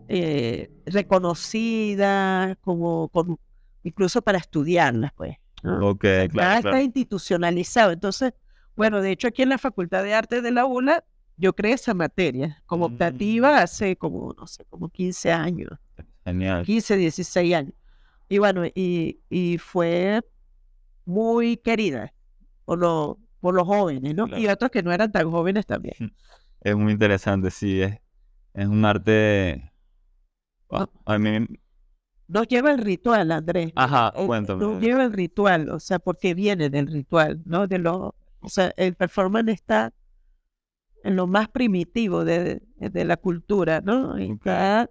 eh, 0.08 0.70
reconocidas, 0.86 2.58
como, 2.62 3.10
como 3.10 3.40
incluso 3.84 4.22
para 4.22 4.38
estudiarlas, 4.38 5.12
pues. 5.16 5.36
¿no? 5.64 5.90
Ok, 5.90 6.04
ya 6.04 6.28
claro, 6.30 6.56
está 6.58 6.62
claro. 6.62 6.82
institucionalizado. 6.82 7.92
Entonces, 7.92 8.34
bueno, 8.76 9.02
de 9.02 9.12
hecho 9.12 9.28
aquí 9.28 9.42
en 9.42 9.50
la 9.50 9.58
Facultad 9.58 10.04
de 10.04 10.14
Arte 10.14 10.42
de 10.42 10.52
la 10.52 10.66
ULA 10.66 11.04
yo 11.38 11.54
creé 11.54 11.74
esa 11.74 11.94
materia 11.94 12.62
como 12.66 12.88
Mm. 12.90 12.94
optativa 12.94 13.62
hace 13.62 13.96
como, 13.96 14.34
no 14.38 14.48
sé, 14.48 14.66
como 14.70 14.90
15 14.90 15.32
años, 15.32 15.70
Genial. 16.30 16.66
15, 16.66 16.98
16 16.98 17.56
años. 17.56 17.74
Y 18.28 18.38
bueno, 18.38 18.66
y, 18.66 19.20
y 19.30 19.58
fue 19.58 20.22
muy 21.06 21.58
querida 21.58 22.14
por, 22.66 22.80
los 22.80 23.18
por 23.40 23.56
los 23.56 23.66
jóvenes, 23.66 24.14
¿no? 24.16 24.28
Y 24.38 24.48
otros 24.48 24.70
que 24.70 24.84
no 24.84 24.92
eran 24.92 25.12
tan 25.12 25.30
jóvenes 25.32 25.66
también. 25.66 25.96
Es 26.62 26.76
muy 26.76 26.92
interesante, 26.92 27.52
sí. 27.52 27.82
Es, 27.82 28.02
es 28.54 28.68
un 28.68 28.84
arte. 28.84 29.72
No. 30.70 30.92
A 31.06 31.18
mí. 31.18 31.48
Nos 32.28 32.48
lleva 32.50 32.72
el 32.72 32.80
ritual, 32.80 33.32
Andrés. 33.32 33.72
Ajá, 33.76 34.12
Eh, 34.14 34.26
cuéntame. 34.26 34.60
Nos 34.60 34.82
lleva 34.82 35.06
el 35.06 35.14
ritual, 35.14 35.70
o 35.70 35.80
sea, 35.80 36.00
porque 36.00 36.34
viene 36.34 36.70
del 36.70 36.88
ritual, 36.88 37.42
¿no? 37.46 37.66
De 37.66 37.80
lo, 37.80 38.14
o 38.42 38.50
sea, 38.50 38.74
el 38.76 38.96
performance 38.96 39.54
está 39.54 39.94
en 41.06 41.16
lo 41.16 41.28
más 41.28 41.48
primitivo 41.48 42.26
de, 42.26 42.62
de 42.76 43.06
la 43.06 43.16
cultura, 43.16 43.80
¿no? 43.80 44.18
Está 44.18 44.90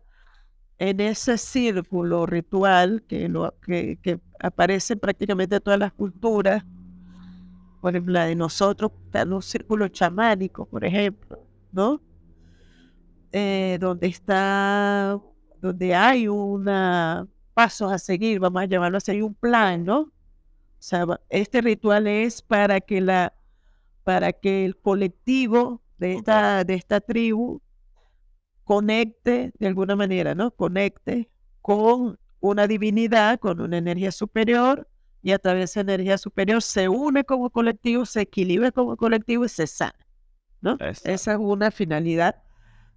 en 0.79 1.01
ese 1.01 1.39
círculo 1.39 2.27
ritual 2.27 3.03
que, 3.09 3.29
lo, 3.29 3.55
que, 3.61 3.99
que 4.03 4.21
aparece 4.39 4.95
en 4.95 5.01
prácticamente 5.01 5.61
todas 5.61 5.79
las 5.79 5.93
culturas. 5.93 6.65
Por 7.81 7.95
ejemplo, 7.95 8.15
la 8.15 8.27
de 8.27 8.35
nosotros, 8.35 8.93
están 9.07 9.31
los 9.31 9.45
círculos 9.45 9.93
chamánicos, 9.93 10.67
por 10.69 10.85
ejemplo, 10.85 11.39
¿no? 11.73 12.01
Eh, 13.33 13.79
donde 13.81 14.07
está, 14.07 15.21
donde 15.61 15.95
hay 15.95 16.29
una 16.29 17.27
pasos 17.59 17.91
a 17.93 17.99
seguir, 17.99 18.39
vamos 18.39 18.63
a 18.63 18.67
llamarlo 18.67 18.99
así, 18.99 19.11
hay 19.11 19.23
un 19.23 19.35
plan, 19.35 19.85
¿no? 19.85 20.01
O 20.01 20.13
sea, 20.79 21.05
este 21.29 21.61
ritual 21.61 22.07
es 22.07 22.41
para 22.41 22.81
que 22.81 23.01
la, 23.01 23.35
para 24.05 24.33
que 24.33 24.65
el 24.65 24.77
colectivo 24.77 25.83
de 25.99 26.15
esta, 26.15 26.63
de 26.63 26.75
esta 26.75 27.01
tribu 27.01 27.61
conecte 28.69 29.51
de 29.59 29.67
alguna 29.67 29.97
manera, 29.97 30.35
¿no? 30.35 30.51
Conecte 30.51 31.31
con 31.63 32.19
una 32.41 32.67
divinidad, 32.67 33.41
con 33.41 33.63
una 33.63 33.79
energía 33.79 34.13
superior, 34.13 34.87
y 35.23 35.33
a 35.33 35.39
través 35.39 35.61
de 35.61 35.65
esa 35.65 35.81
energía 35.81 36.19
superior 36.19 36.61
se 36.61 36.87
une 36.87 37.25
como 37.25 37.49
colectivo, 37.49 38.05
se 38.05 38.21
equilibra 38.21 38.71
como 38.71 38.99
colectivo 38.99 39.47
y 39.47 39.49
se 39.49 39.67
sana, 39.67 40.07
¿no? 40.61 40.73
Exacto. 40.73 41.11
Esa 41.11 41.33
es 41.33 41.39
una 41.41 41.71
finalidad 41.71 42.43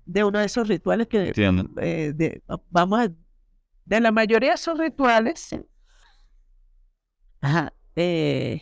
de 0.06 0.26
uno 0.26 0.40
de 0.40 0.46
esos 0.46 0.68
rituales 0.68 1.08
que 1.08 1.32
eh, 1.38 2.12
de, 2.14 2.44
vamos 2.70 3.00
a, 3.00 3.10
de 3.86 4.02
la 4.02 4.12
mayoría 4.12 4.50
de 4.50 4.56
esos 4.56 4.78
rituales, 4.78 5.56
ajá, 7.40 7.72
eh, 7.96 8.62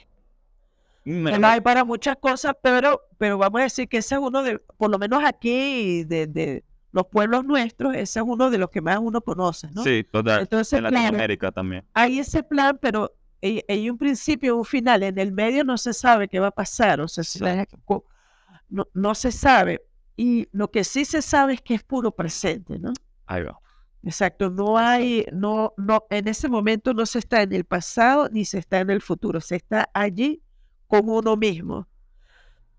no 1.06 1.48
hay 1.48 1.62
para 1.62 1.84
muchas 1.84 2.17
cosas, 2.17 2.54
pero, 2.62 3.02
pero 3.17 3.39
vamos 3.39 3.62
a 3.62 3.63
decir 3.63 3.89
que 3.89 3.98
ese 3.98 4.13
es 4.13 4.22
uno 4.22 4.43
de, 4.43 4.60
por 4.78 4.91
lo 4.91 5.00
menos 5.00 5.24
aquí, 5.26 6.04
de, 6.04 6.28
de 6.28 6.68
los 6.91 7.06
pueblos 7.08 7.45
nuestros, 7.45 7.93
ese 7.95 8.19
es 8.19 8.25
uno 8.28 8.49
de 8.49 8.58
los 8.58 8.69
que 8.69 8.82
más 8.82 8.97
uno 8.99 9.21
conoce, 9.21 9.69
¿no? 9.71 9.84
Sí, 9.84 10.04
total. 10.12 10.41
Entonces, 10.41 10.73
en 10.73 10.80
claro, 10.80 10.95
Latinoamérica 10.95 11.52
también. 11.52 11.86
hay 11.93 12.19
ese 12.19 12.41
plan, 12.43 12.78
pero 12.82 13.12
hay, 13.41 13.63
hay 13.69 13.89
un 13.89 13.97
principio, 13.97 14.58
un 14.58 14.65
final, 14.65 15.04
en 15.04 15.17
el 15.19 15.32
medio 15.32 15.63
no 15.63 15.78
se 15.78 15.93
sabe 15.93 16.28
qué 16.28 16.39
va 16.39 16.47
a 16.47 16.52
pasar, 16.52 16.99
o 17.02 17.08
sea, 17.08 17.23
si 17.23 17.39
la- 17.39 17.65
co- 17.86 18.06
no, 18.69 18.88
no 18.93 19.15
se 19.15 19.32
sabe. 19.32 19.82
Y 20.17 20.47
lo 20.52 20.69
que 20.71 20.84
sí 20.84 21.06
se 21.06 21.21
sabe 21.21 21.54
es 21.54 21.62
que 21.62 21.75
es 21.75 21.84
puro 21.84 22.12
presente, 22.12 22.78
¿no? 22.80 22.91
Ahí 23.28 23.43
va. 23.43 23.58
Exacto, 24.04 24.49
no 24.49 24.78
hay, 24.78 25.25
no, 25.32 25.73
no, 25.78 26.06
en 26.10 26.28
ese 26.28 26.47
momento 26.49 26.93
no 26.93 27.06
se 27.06 27.19
está 27.19 27.41
en 27.41 27.54
el 27.54 27.65
pasado 27.65 28.30
ni 28.30 28.45
se 28.45 28.58
está 28.58 28.80
en 28.80 28.89
el 28.89 29.02
futuro, 29.02 29.41
se 29.41 29.58
está 29.58 29.89
allí 29.93 30.41
con 30.88 31.10
uno 31.10 31.36
mismo 31.38 31.88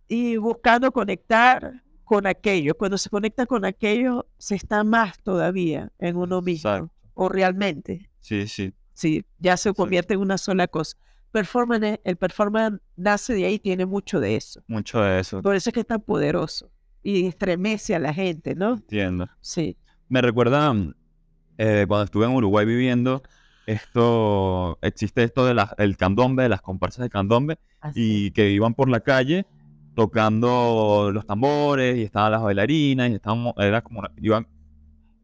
y 0.08 0.36
buscando 0.36 0.90
conectar 0.92 1.82
con 2.10 2.26
aquello. 2.26 2.74
Cuando 2.76 2.98
se 2.98 3.08
conecta 3.08 3.46
con 3.46 3.64
aquello, 3.64 4.26
se 4.36 4.56
está 4.56 4.82
más 4.82 5.20
todavía 5.22 5.92
en 6.00 6.16
uno 6.16 6.42
mismo, 6.42 6.68
Exacto. 6.68 6.92
o 7.14 7.28
realmente, 7.28 8.10
Sí, 8.18 8.48
sí. 8.48 8.74
sí, 8.94 9.24
ya 9.38 9.56
se 9.56 9.68
Exacto. 9.68 9.82
convierte 9.84 10.14
en 10.14 10.20
una 10.20 10.36
sola 10.36 10.66
cosa. 10.66 10.96
Performance, 11.30 12.00
el 12.02 12.16
performance 12.16 12.80
nace 12.96 13.34
de 13.34 13.44
ahí, 13.44 13.60
tiene 13.60 13.86
mucho 13.86 14.18
de 14.18 14.34
eso. 14.34 14.64
Mucho 14.66 15.00
de 15.00 15.20
eso. 15.20 15.40
Por 15.40 15.54
eso 15.54 15.70
es 15.70 15.74
que 15.74 15.80
es 15.80 15.86
tan 15.86 16.00
poderoso 16.00 16.72
y 17.00 17.26
estremece 17.28 17.94
a 17.94 18.00
la 18.00 18.12
gente, 18.12 18.56
¿no? 18.56 18.72
Entiendo. 18.74 19.28
Sí. 19.40 19.76
Me 20.08 20.20
recuerda 20.20 20.72
mm, 20.72 20.92
eh, 21.58 21.84
cuando 21.86 22.06
estuve 22.06 22.26
en 22.26 22.32
Uruguay 22.32 22.66
viviendo, 22.66 23.22
esto, 23.66 24.78
existe 24.82 25.22
esto 25.22 25.46
de 25.46 25.54
la- 25.54 25.72
el 25.78 25.96
candombe, 25.96 26.42
de 26.42 26.48
las 26.48 26.60
comparsas 26.60 27.04
de 27.04 27.10
candombe, 27.10 27.60
así. 27.80 28.26
y 28.26 28.30
que 28.32 28.50
iban 28.50 28.74
por 28.74 28.88
la 28.88 28.98
calle 28.98 29.46
tocando 29.94 31.10
los 31.12 31.26
tambores 31.26 31.96
y 31.98 32.02
estaban 32.02 32.32
las 32.32 32.42
bailarinas 32.42 33.10
y 33.10 33.14
estaban, 33.14 33.52
era 33.56 33.82
como 33.82 34.00
una, 34.00 34.12
iban 34.18 34.46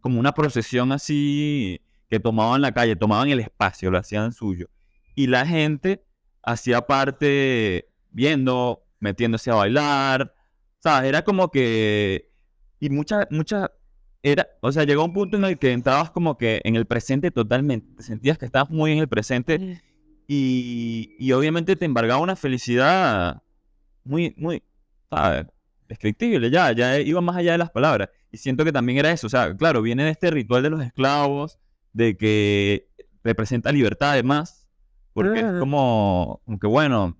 como 0.00 0.20
una 0.20 0.32
procesión 0.32 0.92
así 0.92 1.80
que 2.08 2.20
tomaban 2.20 2.60
la 2.62 2.72
calle, 2.72 2.96
tomaban 2.96 3.28
el 3.28 3.40
espacio, 3.40 3.90
lo 3.90 3.98
hacían 3.98 4.32
suyo. 4.32 4.68
Y 5.14 5.26
la 5.26 5.46
gente 5.46 6.04
hacía 6.42 6.82
parte 6.82 7.88
viendo, 8.10 8.84
metiéndose 9.00 9.50
a 9.50 9.54
bailar, 9.54 10.34
¿sabes? 10.78 11.08
Era 11.08 11.22
como 11.22 11.50
que... 11.50 12.30
Y 12.78 12.90
muchas, 12.90 13.26
muchas... 13.30 13.70
Era, 14.22 14.48
o 14.60 14.72
sea, 14.72 14.84
llegó 14.84 15.04
un 15.04 15.12
punto 15.12 15.36
en 15.36 15.44
el 15.44 15.58
que 15.58 15.72
entrabas 15.72 16.10
como 16.10 16.36
que 16.36 16.60
en 16.64 16.76
el 16.76 16.86
presente 16.86 17.30
totalmente, 17.30 17.94
te 17.96 18.02
sentías 18.02 18.38
que 18.38 18.46
estabas 18.46 18.70
muy 18.70 18.92
en 18.92 18.98
el 18.98 19.08
presente 19.08 19.82
y, 20.26 21.14
y 21.18 21.32
obviamente 21.32 21.76
te 21.76 21.84
embargaba 21.84 22.20
una 22.20 22.34
felicidad 22.34 23.42
muy, 24.06 24.34
muy, 24.38 24.62
¿sabes? 25.10 25.46
Descriptible, 25.88 26.50
ya, 26.50 26.72
ya 26.72 26.98
iba 26.98 27.20
más 27.20 27.36
allá 27.36 27.52
de 27.52 27.58
las 27.58 27.70
palabras. 27.70 28.08
Y 28.32 28.38
siento 28.38 28.64
que 28.64 28.72
también 28.72 28.98
era 28.98 29.12
eso, 29.12 29.26
o 29.26 29.30
sea, 29.30 29.56
claro, 29.56 29.82
viene 29.82 30.04
de 30.04 30.10
este 30.10 30.30
ritual 30.30 30.62
de 30.62 30.70
los 30.70 30.82
esclavos, 30.82 31.58
de 31.92 32.16
que 32.16 32.88
representa 33.22 33.72
libertad 33.72 34.10
además, 34.10 34.66
porque 35.12 35.40
es 35.40 35.46
como, 35.58 36.42
como 36.44 36.58
que 36.58 36.66
bueno, 36.66 37.16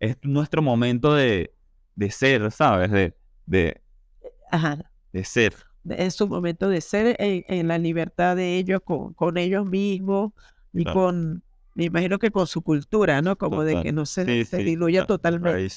es 0.00 0.16
nuestro 0.22 0.62
momento 0.62 1.14
de, 1.14 1.54
de 1.94 2.10
ser, 2.10 2.50
¿sabes? 2.50 2.90
De, 2.90 3.16
de, 3.46 3.82
Ajá. 4.50 4.90
de 5.12 5.24
ser. 5.24 5.54
es 5.90 6.14
su 6.14 6.26
momento 6.28 6.68
de 6.68 6.80
ser 6.80 7.16
en, 7.18 7.44
en 7.48 7.68
la 7.68 7.78
libertad 7.78 8.36
de 8.36 8.56
ellos 8.56 8.80
con, 8.84 9.12
con 9.14 9.36
ellos 9.36 9.66
mismos 9.66 10.32
y 10.72 10.82
Claro. 10.84 10.98
con, 11.00 11.43
me 11.74 11.84
imagino 11.84 12.18
que 12.18 12.30
con 12.30 12.46
su 12.46 12.62
cultura, 12.62 13.20
¿no? 13.22 13.36
Como 13.36 13.62
de 13.64 13.82
que 13.82 13.92
no 13.92 14.06
se, 14.06 14.24
Sí, 14.24 14.44
se 14.44 14.58
sí, 14.58 14.62
diluya 14.64 15.06
totalmente. 15.06 15.68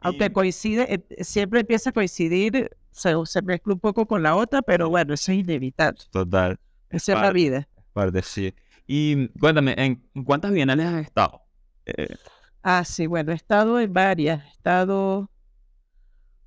Aunque 0.00 0.26
Y- 0.26 0.30
coincide, 0.30 0.94
eh, 0.94 1.24
siempre 1.24 1.60
empieza 1.60 1.90
a 1.90 1.92
coincidir, 1.92 2.70
se, 2.92 3.12
se 3.24 3.42
mezcla 3.42 3.74
un 3.74 3.80
poco 3.80 4.06
con 4.06 4.22
la 4.22 4.36
otra, 4.36 4.62
pero 4.62 4.88
bueno, 4.88 5.14
eso 5.14 5.32
es 5.32 5.38
inevitable. 5.38 6.00
Total. 6.10 6.58
Esa 6.90 7.12
es 7.14 7.20
la 7.20 7.32
vida. 7.32 7.68
Parte, 7.92 8.22
sí. 8.22 8.54
Y 8.86 9.28
cuéntame, 9.40 9.74
¿en 9.76 10.24
cuántas 10.24 10.52
bienales 10.52 10.86
has 10.86 11.02
estado? 11.04 11.42
Eh, 11.84 12.14
Ah, 12.62 12.84
sí, 12.84 13.06
bueno, 13.06 13.32
he 13.32 13.34
estado 13.34 13.80
en 13.80 13.92
varias. 13.92 14.44
He 14.44 14.48
estado 14.50 15.30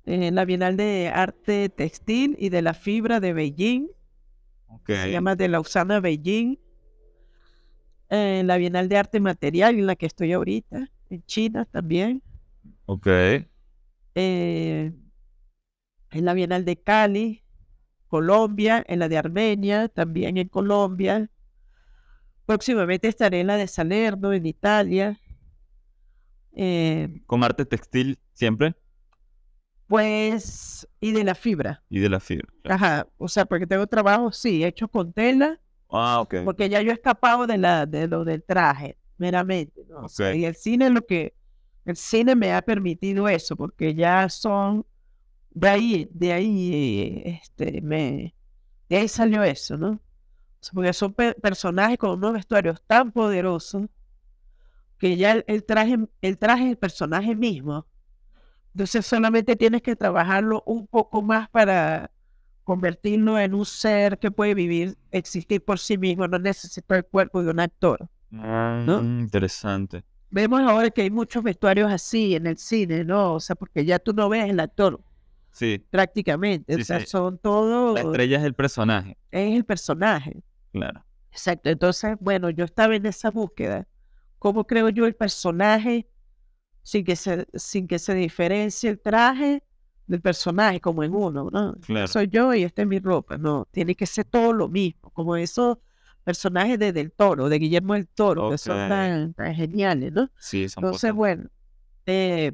en 0.04 0.34
la 0.34 0.44
Bienal 0.44 0.76
de 0.76 1.10
Arte 1.14 1.68
Textil 1.68 2.36
y 2.38 2.48
de 2.48 2.62
la 2.62 2.74
Fibra 2.74 3.20
de 3.20 3.32
Beijing. 3.32 3.88
ok, 4.66 4.86
se 4.88 5.10
llama 5.10 5.36
de 5.36 5.48
Lausana 5.48 6.00
Beijing, 6.00 6.58
en 8.16 8.46
la 8.46 8.56
Bienal 8.56 8.88
de 8.88 8.96
Arte 8.96 9.20
Material 9.20 9.78
en 9.78 9.86
la 9.86 9.96
que 9.96 10.06
estoy 10.06 10.32
ahorita, 10.32 10.88
en 11.10 11.24
China 11.24 11.64
también, 11.64 12.22
ok, 12.86 13.06
eh, 14.14 14.92
en 16.10 16.24
la 16.24 16.34
Bienal 16.34 16.64
de 16.64 16.76
Cali, 16.76 17.42
Colombia, 18.08 18.84
en 18.86 18.98
la 18.98 19.08
de 19.08 19.18
Armenia, 19.18 19.88
también 19.88 20.36
en 20.36 20.48
Colombia. 20.48 21.30
Próximamente 22.44 23.08
estaré 23.08 23.40
en 23.40 23.46
la 23.46 23.56
de 23.56 23.66
Salerno, 23.66 24.32
en 24.32 24.44
Italia. 24.44 25.18
Eh, 26.54 27.22
con 27.26 27.42
arte 27.42 27.64
textil 27.64 28.18
siempre 28.34 28.74
pues, 29.92 30.88
y 31.00 31.12
de 31.12 31.22
la 31.22 31.34
fibra. 31.34 31.82
y 31.90 31.98
de 31.98 32.08
la 32.08 32.18
fibra. 32.18 32.48
claro. 32.62 32.74
Ajá, 32.76 33.08
o 33.18 33.28
sea, 33.28 33.44
porque 33.44 33.66
tengo 33.66 33.86
trabajo, 33.86 34.32
sí, 34.32 34.64
hecho 34.64 34.88
con 34.88 35.12
tela, 35.12 35.60
Ah, 35.92 36.20
ok. 36.20 36.34
porque 36.44 36.68
ya 36.68 36.80
yo 36.82 36.90
he 36.90 36.94
escapado 36.94 37.46
de 37.46 37.58
la 37.58 37.86
de 37.86 38.08
lo 38.08 38.24
del 38.24 38.42
traje 38.44 38.98
meramente 39.18 39.84
¿no? 39.88 40.04
O 40.04 40.08
sea, 40.08 40.30
Ok. 40.30 40.36
y 40.36 40.44
el 40.46 40.54
cine 40.56 40.90
lo 40.90 41.06
que 41.06 41.34
el 41.84 41.96
cine 41.96 42.34
me 42.36 42.52
ha 42.54 42.62
permitido 42.62 43.28
eso 43.28 43.56
porque 43.56 43.94
ya 43.94 44.28
son 44.28 44.86
de 45.50 45.68
ahí 45.68 46.08
de 46.12 46.32
ahí 46.32 47.22
este 47.42 47.80
me 47.82 48.34
de 48.88 48.96
ahí 48.98 49.08
salió 49.08 49.42
eso 49.44 49.76
no 49.78 50.00
Porque 50.74 50.92
son 50.92 51.14
pe- 51.14 51.34
personajes 51.34 51.98
con 51.98 52.12
unos 52.12 52.34
vestuarios 52.34 52.82
tan 52.86 53.12
poderosos 53.12 53.84
que 54.98 55.16
ya 55.16 55.32
el, 55.32 55.44
el 55.46 55.64
traje, 55.64 55.96
el 56.20 56.38
traje 56.38 56.64
es 56.64 56.70
el 56.70 56.78
personaje 56.78 57.34
mismo. 57.34 57.86
Entonces 58.74 59.06
solamente 59.06 59.56
tienes 59.56 59.82
que 59.82 59.96
trabajarlo 59.96 60.62
un 60.66 60.86
poco 60.86 61.22
más 61.22 61.48
para 61.50 62.10
convertirlo 62.64 63.38
en 63.38 63.54
un 63.54 63.64
ser 63.66 64.18
que 64.18 64.30
puede 64.30 64.54
vivir, 64.54 64.96
existir 65.10 65.64
por 65.64 65.78
sí 65.78 65.98
mismo, 65.98 66.26
no 66.28 66.38
necesita 66.38 66.96
el 66.96 67.04
cuerpo 67.04 67.42
de 67.42 67.50
un 67.50 67.60
actor. 67.60 68.08
Mm, 68.30 69.20
Interesante. 69.20 70.04
Vemos 70.30 70.60
ahora 70.62 70.90
que 70.90 71.02
hay 71.02 71.10
muchos 71.10 71.42
vestuarios 71.42 71.90
así 71.92 72.34
en 72.34 72.46
el 72.46 72.56
cine, 72.56 73.04
¿no? 73.04 73.34
O 73.34 73.40
sea, 73.40 73.54
porque 73.56 73.84
ya 73.84 73.98
tú 73.98 74.12
no 74.14 74.28
ves 74.28 74.48
el 74.48 74.60
actor 74.60 75.02
Sí. 75.50 75.84
prácticamente, 75.90 76.74
Sí, 76.76 76.80
o 76.80 76.84
sea, 76.84 77.00
sí. 77.00 77.06
son 77.06 77.36
todos, 77.36 77.94
La 77.94 78.00
estrella 78.00 78.38
es 78.38 78.44
el 78.44 78.54
personaje. 78.54 79.18
es 79.30 79.54
el 79.54 79.64
personaje. 79.64 80.42
Claro. 80.72 81.04
Exacto, 81.30 81.68
entonces, 81.68 82.16
bueno, 82.20 82.48
yo 82.50 82.64
estaba 82.64 82.94
en 82.96 83.04
esa 83.06 83.30
búsqueda. 83.30 83.86
¿Cómo 84.38 84.66
creo 84.66 84.88
yo 84.88 85.06
el 85.06 85.14
personaje 85.14 86.08
sin 86.82 87.04
que 87.04 87.14
se, 87.16 87.46
sin 87.54 87.86
que 87.86 87.98
se 87.98 88.14
diferencie 88.14 88.88
el 88.90 88.98
traje 89.00 89.62
del 90.06 90.20
personaje 90.20 90.80
como 90.80 91.02
en 91.02 91.14
uno, 91.14 91.48
¿no? 91.50 91.74
Claro. 91.86 92.08
Soy 92.08 92.28
yo 92.28 92.54
y 92.54 92.64
esta 92.64 92.82
es 92.82 92.88
mi 92.88 92.98
ropa, 92.98 93.38
no, 93.38 93.66
tiene 93.70 93.94
que 93.94 94.06
ser 94.06 94.24
todo 94.24 94.52
lo 94.52 94.68
mismo, 94.68 95.10
como 95.10 95.36
esos 95.36 95.78
personajes 96.24 96.78
de 96.78 96.92
Del 96.92 97.12
Toro, 97.12 97.48
de 97.48 97.58
Guillermo 97.58 97.94
del 97.94 98.08
Toro, 98.08 98.50
que 98.50 98.58
son 98.58 98.88
tan, 98.88 99.34
tan 99.34 99.54
geniales, 99.54 100.12
¿no? 100.12 100.30
Sí, 100.38 100.68
son 100.68 100.84
Entonces, 100.84 101.12
bueno, 101.12 101.48
eh, 102.06 102.52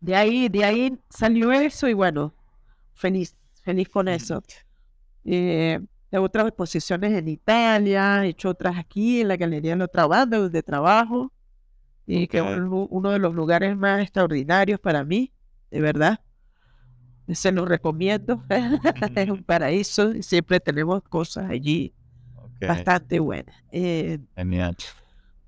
de 0.00 0.14
ahí, 0.14 0.48
de 0.48 0.64
ahí 0.64 0.98
salió 1.10 1.52
eso 1.52 1.88
y 1.88 1.94
bueno, 1.94 2.34
feliz, 2.94 3.36
feliz 3.62 3.88
con 3.88 4.08
eso. 4.08 4.42
Eh, 5.24 5.80
de 6.10 6.18
otras 6.18 6.46
exposiciones 6.46 7.12
en 7.12 7.28
Italia, 7.28 8.24
he 8.24 8.28
hecho 8.28 8.50
otras 8.50 8.78
aquí 8.78 9.20
en 9.20 9.28
la 9.28 9.36
Galería 9.36 9.76
de 9.76 9.84
Otra 9.84 10.06
Banda, 10.06 10.38
donde 10.38 10.62
trabajo, 10.62 11.32
y 12.06 12.28
que 12.28 12.38
es 12.38 12.44
uno 12.44 13.10
de 13.10 13.18
los 13.18 13.34
lugares 13.34 13.76
más 13.76 14.00
extraordinarios 14.00 14.78
para 14.78 15.02
mí, 15.02 15.32
de 15.76 15.82
verdad. 15.82 16.20
Se 17.32 17.52
lo 17.52 17.64
recomiendo. 17.66 18.42
es 19.16 19.28
un 19.30 19.42
paraíso 19.42 20.12
y 20.14 20.22
siempre 20.22 20.58
tenemos 20.60 21.02
cosas 21.02 21.50
allí 21.50 21.92
bastante 22.60 23.18
buenas. 23.20 23.54
Eh, 23.70 24.18
Genial. 24.36 24.76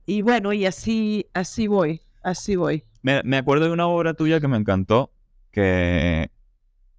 y 0.05 0.23
bueno, 0.23 0.53
y 0.53 0.67
así, 0.67 1.27
así 1.33 1.67
voy, 1.67 2.03
así 2.23 2.57
voy. 2.57 2.85
Me, 3.03 3.23
me 3.23 3.38
acuerdo 3.38 3.67
de 3.67 3.73
una 3.73 3.87
obra 3.87 4.12
tuya 4.14 4.41
que 4.41 4.49
me 4.49 4.57
encantó, 4.59 5.11
que, 5.51 6.31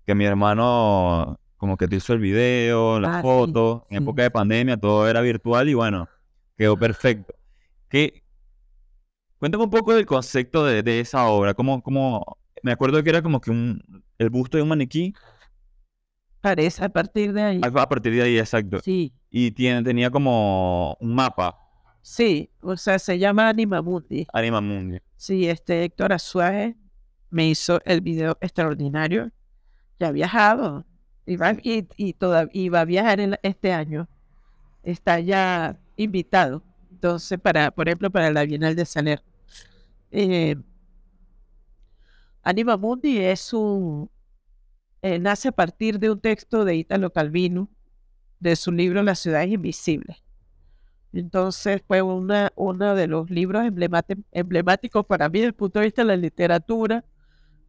que 0.05 0.15
mi 0.15 0.25
hermano 0.25 1.39
como 1.57 1.75
que 1.77 1.87
te 1.89 1.97
hizo 1.97 2.13
el 2.13 2.19
video, 2.19 2.99
las 3.01 3.17
Ah, 3.17 3.21
sí, 3.21 3.21
fotos, 3.27 3.81
en 3.89 3.97
sí. 3.97 4.03
época 4.03 4.23
de 4.23 4.31
pandemia 4.31 4.77
todo 4.77 5.07
era 5.09 5.19
virtual 5.21 5.67
y 5.69 5.73
bueno, 5.73 6.07
quedó 6.57 6.77
perfecto. 6.79 7.35
¿Qué? 7.89 8.23
Cuéntame 9.39 9.65
un 9.65 9.69
poco 9.69 9.93
del 9.93 10.05
concepto 10.05 10.65
de, 10.65 10.81
de 10.83 11.01
esa 11.01 11.27
obra, 11.27 11.53
cómo, 11.53 11.83
cómo, 11.83 12.37
me 12.63 12.71
acuerdo 12.71 13.03
que 13.03 13.09
era 13.09 13.21
como 13.21 13.39
que 13.41 13.51
un, 13.51 13.81
el 14.17 14.29
busto 14.29 14.57
de 14.57 14.63
un 14.63 14.69
maniquí, 14.69 15.13
Parece 16.41 16.85
a 16.85 16.89
partir 16.89 17.33
de 17.33 17.41
ahí. 17.41 17.61
a 17.63 17.71
partir 17.89 18.13
de 18.13 18.21
ahí, 18.21 18.39
exacto, 18.39 18.79
Sí, 18.79 19.13
y 19.29 19.51
tiene, 19.51 19.83
tenía 19.83 20.09
como 20.09 20.95
un 21.01 21.13
mapa, 21.13 21.57
sí, 22.01 22.49
o 22.61 22.77
sea, 22.77 22.97
se 22.97 23.19
llama 23.19 23.49
Anima 23.49 23.81
Mundi. 23.81 24.25
Anima 24.31 24.61
Mundi. 24.61 24.99
Sí, 25.17 25.49
este 25.49 25.83
Héctor 25.83 26.13
Azuaje 26.13 26.77
me 27.29 27.47
hizo 27.49 27.81
el 27.85 27.99
video 28.01 28.37
extraordinario. 28.41 29.31
Ya 29.99 30.07
ha 30.07 30.11
viajado 30.11 30.85
y 31.25 31.35
va, 31.35 31.51
y, 31.61 31.85
y, 31.97 32.13
toda- 32.13 32.47
y 32.53 32.69
va 32.69 32.81
a 32.81 32.85
viajar 32.85 33.19
en 33.19 33.35
este 33.43 33.73
año. 33.73 34.07
Está 34.81 35.19
ya 35.19 35.77
invitado. 35.97 36.63
Entonces, 36.89 37.37
para, 37.37 37.69
por 37.71 37.89
ejemplo, 37.89 38.09
para 38.09 38.31
la 38.31 38.45
Bienal 38.45 38.77
de 38.77 38.85
Saler. 38.85 39.21
Eh, 40.11 40.55
Anima 42.49 42.77
Mundi 42.77 43.19
es 43.19 43.53
un. 43.53 44.09
eh, 45.03 45.19
nace 45.19 45.49
a 45.49 45.51
partir 45.51 45.99
de 45.99 46.09
un 46.09 46.19
texto 46.19 46.65
de 46.65 46.77
Italo 46.77 47.11
Calvino, 47.13 47.69
de 48.39 48.55
su 48.55 48.71
libro 48.71 49.03
Las 49.03 49.19
ciudades 49.19 49.51
invisibles. 49.51 50.23
Entonces 51.13 51.83
fue 51.87 52.01
una, 52.01 52.51
uno 52.55 52.95
de 52.95 53.05
los 53.05 53.29
libros 53.29 53.63
emblemáticos 54.31 55.05
para 55.05 55.29
mí 55.29 55.39
desde 55.39 55.47
el 55.49 55.53
punto 55.53 55.77
de 55.77 55.85
vista 55.85 56.01
de 56.01 56.07
la 56.07 56.15
literatura, 56.17 57.05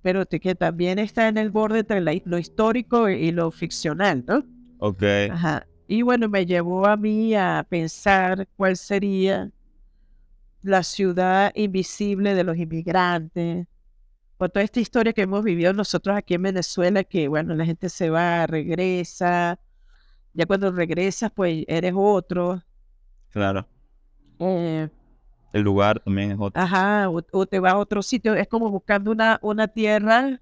pero 0.00 0.24
que 0.24 0.54
también 0.54 0.98
está 0.98 1.28
en 1.28 1.36
el 1.36 1.50
borde 1.50 1.80
entre 1.80 2.00
la- 2.00 2.18
lo 2.24 2.38
histórico 2.38 3.10
y 3.10 3.32
lo 3.32 3.50
ficcional, 3.50 4.24
¿no? 4.26 4.44
Ok, 4.78 5.02
Ajá. 5.30 5.66
Y 5.88 6.00
bueno, 6.00 6.26
me 6.30 6.46
llevó 6.46 6.86
a 6.86 6.96
mí 6.96 7.34
a 7.34 7.66
pensar 7.68 8.48
cuál 8.56 8.78
sería 8.78 9.50
la 10.62 10.82
ciudad 10.82 11.52
invisible 11.54 12.34
de 12.34 12.44
los 12.44 12.56
inmigrantes, 12.56 13.66
por 14.40 14.48
toda 14.48 14.64
esta 14.64 14.80
historia 14.80 15.12
que 15.12 15.20
hemos 15.20 15.44
vivido 15.44 15.70
nosotros 15.74 16.16
aquí 16.16 16.32
en 16.32 16.40
Venezuela, 16.40 17.04
que 17.04 17.28
bueno, 17.28 17.54
la 17.54 17.66
gente 17.66 17.90
se 17.90 18.08
va, 18.08 18.46
regresa, 18.46 19.58
ya 20.32 20.46
cuando 20.46 20.72
regresas, 20.72 21.30
pues 21.30 21.62
eres 21.68 21.92
otro. 21.94 22.62
claro. 23.28 23.68
eh, 24.38 24.88
El 25.52 25.60
lugar 25.60 26.00
también 26.00 26.30
es 26.30 26.38
otro. 26.40 26.58
Ajá, 26.58 27.10
o, 27.10 27.20
o 27.32 27.44
te 27.46 27.58
vas 27.60 27.74
a 27.74 27.76
otro 27.76 28.00
sitio, 28.02 28.34
es 28.34 28.48
como 28.48 28.70
buscando 28.70 29.10
una, 29.10 29.38
una 29.42 29.68
tierra 29.68 30.40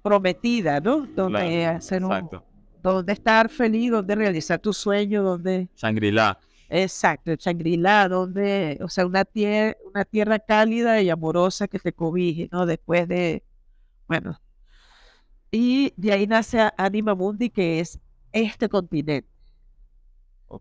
prometida, 0.00 0.78
¿no? 0.78 1.04
Donde 1.04 1.40
Claro, 1.40 1.76
hacer 1.78 2.04
un- 2.04 2.12
Exacto. 2.12 2.44
donde 2.84 3.12
estar 3.14 3.48
feliz, 3.48 3.90
donde 3.90 4.14
realizar 4.14 4.60
tu 4.60 4.72
sueño, 4.72 5.24
donde, 5.24 5.68
Shangri-La. 5.76 6.38
Exacto, 6.68 7.30
el 7.32 7.38
Shangri-La, 7.38 8.08
donde, 8.08 8.78
o 8.82 8.88
sea, 8.88 9.06
una 9.06 9.24
tierra, 9.24 9.76
una 9.86 10.04
tierra 10.04 10.38
cálida 10.38 11.00
y 11.02 11.10
amorosa 11.10 11.68
que 11.68 11.78
te 11.78 11.92
cobije, 11.92 12.48
¿no? 12.52 12.66
Después 12.66 13.08
de, 13.08 13.44
bueno, 14.08 14.40
y 15.50 15.92
de 15.96 16.12
ahí 16.12 16.26
nace 16.26 16.68
Anima 16.76 17.14
Mundi, 17.14 17.50
que 17.50 17.80
es 17.80 17.98
este 18.32 18.68
continente. 18.68 19.28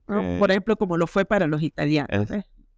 Por 0.05 0.49
ejemplo, 0.51 0.75
como 0.75 0.97
lo 0.97 1.07
fue 1.07 1.25
para 1.25 1.45
los 1.47 1.61
italianos. 1.61 2.09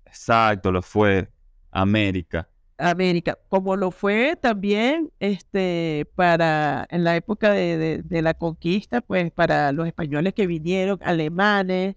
Exacto, 0.05 0.71
lo 0.71 0.81
fue. 0.81 1.29
América. 1.71 2.49
América, 2.77 3.37
como 3.49 3.75
lo 3.77 3.91
fue 3.91 4.35
también 4.41 5.09
este, 5.19 6.09
para 6.15 6.85
en 6.89 7.03
la 7.05 7.15
época 7.15 7.51
de, 7.51 7.77
de- 7.77 8.03
de 8.03 8.21
la 8.21 8.33
conquista, 8.33 8.99
pues 9.01 9.31
para 9.31 9.71
los 9.71 9.87
españoles 9.87 10.33
que 10.33 10.45
vinieron, 10.47 10.99
alemanes, 11.01 11.95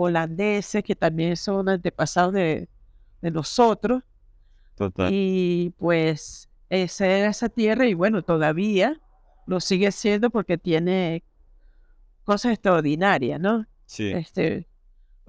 holandeses, 0.00 0.84
que 0.84 0.94
también 0.94 1.36
son 1.36 1.68
antepasados 1.68 2.32
de, 2.32 2.68
de 3.20 3.30
nosotros, 3.32 4.02
Total. 4.76 5.10
y 5.12 5.74
pues 5.76 6.48
esa 6.70 7.06
era 7.06 7.28
esa 7.30 7.48
tierra, 7.48 7.84
y 7.86 7.94
bueno, 7.94 8.22
todavía 8.22 9.00
lo 9.46 9.58
sigue 9.58 9.90
siendo 9.90 10.30
porque 10.30 10.56
tiene 10.56 11.24
cosas 12.24 12.52
extraordinarias, 12.52 13.40
¿no? 13.40 13.66
Sí, 13.86 14.10
Este, 14.12 14.68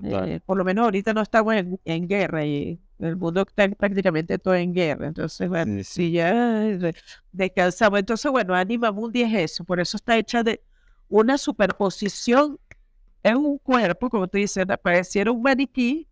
eh, 0.04 0.40
por 0.46 0.58
lo 0.58 0.64
menos 0.64 0.84
ahorita 0.86 1.14
no 1.14 1.22
estamos 1.22 1.56
en, 1.56 1.80
en 1.86 2.08
guerra 2.08 2.46
y 2.46 2.80
el 3.00 3.16
mundo 3.16 3.42
está 3.48 3.68
prácticamente 3.70 4.38
todo 4.38 4.54
en 4.56 4.74
guerra. 4.74 5.08
Entonces, 5.08 5.48
bueno, 5.50 5.74
Sí, 5.78 5.84
sí. 5.84 5.92
si 5.94 6.12
ya 6.12 6.34
de- 6.34 6.94
descansamos. 7.32 8.00
Entonces, 8.00 8.30
bueno, 8.32 8.54
Anima 8.54 8.92
Mundi 8.92 9.22
es 9.24 9.34
eso. 9.34 9.64
Por 9.64 9.80
eso 9.80 9.96
está 9.98 10.18
hecha 10.18 10.44
de 10.44 10.62
una 11.08 11.38
superposición 11.38 12.60
en 13.24 13.38
un 13.38 13.58
cuerpo, 13.58 14.10
como 14.10 14.28
tú 14.28 14.38
dices, 14.38 14.66
pareciera 14.84 15.32
un 15.32 15.42
maniquí, 15.42 16.08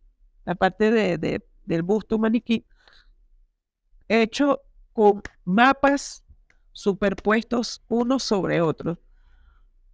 aparte 0.45 0.91
de, 0.91 1.17
de- 1.17 1.45
del 1.65 1.83
busto 1.83 2.15
un 2.15 2.21
maniquí, 2.21 2.65
hecho 4.07 4.61
con 4.93 5.21
mapas 5.45 6.23
superpuestos 6.71 7.81
unos 7.87 8.23
sobre 8.23 8.61
otros 8.61 8.97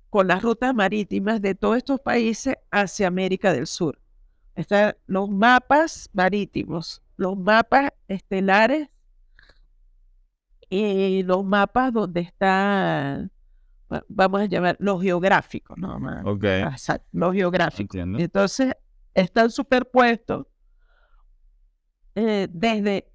con 0.09 0.27
las 0.27 0.43
rutas 0.43 0.73
marítimas 0.75 1.41
de 1.41 1.55
todos 1.55 1.77
estos 1.77 1.99
países 1.99 2.55
hacia 2.71 3.07
América 3.07 3.51
del 3.51 3.65
Sur. 3.67 3.99
Están 4.55 4.95
los 5.07 5.27
mapas 5.29 6.09
marítimos, 6.13 7.01
los 7.17 7.35
mapas 7.37 7.91
estelares 8.07 8.89
y 10.69 11.23
los 11.23 11.43
mapas 11.45 11.93
donde 11.93 12.21
está, 12.21 13.27
va- 13.27 13.42
vamos 14.07 14.41
a 14.41 14.45
llamar, 14.45 14.75
los 14.79 15.01
geográficos, 15.01 15.77
¿no? 15.77 15.99
Ma- 15.99 16.21
Ok, 16.25 16.43
Exacto, 16.43 17.07
los 17.11 17.33
geográficos. 17.33 17.79
entiendo. 17.81 18.19
Entonces, 18.19 18.73
están 19.13 19.49
superpuestos 19.51 20.47
eh, 22.15 22.47
desde 22.51 23.09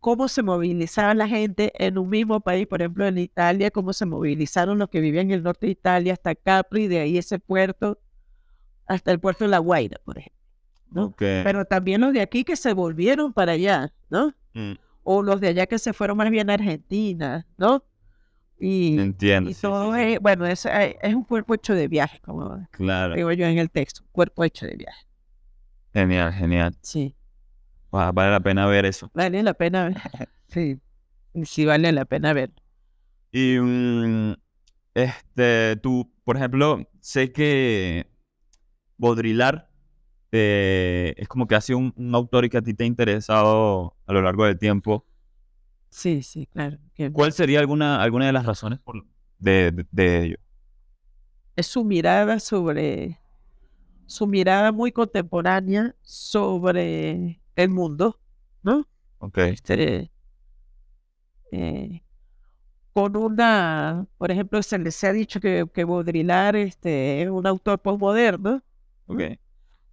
cómo 0.00 0.28
se 0.28 0.42
movilizaba 0.42 1.14
la 1.14 1.28
gente 1.28 1.72
en 1.84 1.98
un 1.98 2.08
mismo 2.08 2.40
país, 2.40 2.66
por 2.66 2.80
ejemplo, 2.80 3.06
en 3.06 3.18
Italia, 3.18 3.70
cómo 3.70 3.92
se 3.92 4.06
movilizaron 4.06 4.78
los 4.78 4.88
que 4.88 5.00
vivían 5.00 5.26
en 5.26 5.32
el 5.32 5.42
norte 5.42 5.66
de 5.66 5.72
Italia 5.72 6.12
hasta 6.12 6.34
Capri, 6.34 6.86
de 6.88 7.00
ahí 7.00 7.18
ese 7.18 7.38
puerto, 7.38 7.98
hasta 8.86 9.10
el 9.10 9.20
puerto 9.20 9.44
de 9.44 9.50
La 9.50 9.58
Guaira, 9.58 9.98
por 10.04 10.18
ejemplo. 10.18 10.38
¿no? 10.90 11.04
Pero 11.44 11.64
también 11.66 12.00
los 12.00 12.12
de 12.14 12.22
aquí 12.22 12.44
que 12.44 12.56
se 12.56 12.72
volvieron 12.72 13.32
para 13.34 13.52
allá, 13.52 13.92
¿no? 14.08 14.32
Mm, 14.54 14.72
O 15.02 15.22
los 15.22 15.40
de 15.40 15.48
allá 15.48 15.66
que 15.66 15.78
se 15.78 15.92
fueron 15.92 16.16
más 16.16 16.30
bien 16.30 16.48
a 16.48 16.54
Argentina, 16.54 17.46
¿no? 17.58 17.84
Y, 18.60 18.98
Entiendo. 18.98 19.50
y 19.50 19.54
sí, 19.54 19.62
todo 19.62 19.94
sí. 19.94 20.00
es, 20.00 20.20
bueno, 20.20 20.46
es, 20.46 20.66
eh, 20.66 20.98
es 21.00 21.14
un 21.14 21.24
cuerpo 21.24 21.54
hecho 21.54 21.74
de 21.74 21.86
viaje, 21.88 22.20
como 22.20 22.66
Claro. 22.72 23.14
digo 23.14 23.30
yo 23.32 23.46
en 23.46 23.58
el 23.58 23.70
texto, 23.70 24.02
un 24.02 24.08
cuerpo 24.10 24.42
hecho 24.44 24.66
de 24.66 24.76
viaje. 24.76 25.06
Genial, 25.92 26.32
genial. 26.32 26.76
Sí, 26.82 27.14
Va- 27.94 28.12
Vale 28.12 28.32
la 28.32 28.40
pena 28.40 28.66
ver 28.66 28.84
eso. 28.84 29.10
vale 29.14 29.42
la 29.42 29.54
pena 29.54 29.84
ver. 29.88 29.96
Sí, 30.48 30.78
sí 31.44 31.64
vale 31.66 31.92
la 31.92 32.04
pena 32.06 32.32
ver. 32.32 32.50
Y 33.32 33.58
mm, 33.60 34.32
este, 34.94 35.76
tú, 35.76 36.10
por 36.24 36.36
ejemplo, 36.36 36.88
sé 37.00 37.32
que 37.32 38.10
Baudrillard 38.96 39.66
eh, 40.32 41.14
es 41.16 41.28
como 41.28 41.46
que 41.46 41.54
ha 41.54 41.60
sido 41.60 41.78
un, 41.78 41.92
un 41.96 42.14
autor 42.14 42.44
y 42.46 42.48
que 42.50 42.58
a 42.58 42.62
ti 42.62 42.74
te 42.74 42.84
ha 42.84 42.86
interesado 42.86 43.96
a 44.06 44.12
lo 44.12 44.22
largo 44.22 44.44
del 44.44 44.58
tiempo. 44.58 45.04
Sí, 45.90 46.22
sí, 46.22 46.46
claro. 46.46 46.78
¿Cuál 47.12 47.32
sería 47.32 47.60
alguna, 47.60 48.02
alguna 48.02 48.26
de 48.26 48.32
las 48.32 48.46
razones 48.46 48.78
por, 48.80 49.04
de, 49.38 49.72
de, 49.72 49.86
de 49.90 50.24
ello? 50.24 50.36
Es 51.56 51.66
su 51.66 51.84
mirada 51.84 52.38
sobre, 52.40 53.20
su 54.06 54.26
mirada 54.26 54.72
muy 54.72 54.92
contemporánea 54.92 55.96
sobre 56.02 57.42
el 57.56 57.70
mundo, 57.70 58.20
¿no? 58.62 58.86
Ok, 59.18 59.38
Este, 59.38 60.12
eh, 61.52 62.02
con 62.92 63.16
una, 63.16 64.06
por 64.18 64.30
ejemplo, 64.30 64.62
se 64.62 64.78
les 64.78 65.02
ha 65.04 65.12
dicho 65.12 65.40
que, 65.40 65.66
que 65.72 65.84
Baudrillard 65.84 66.56
este, 66.56 67.22
es 67.22 67.30
un 67.30 67.46
autor 67.46 67.80
postmoderno. 67.80 68.62
ok. 69.06 69.38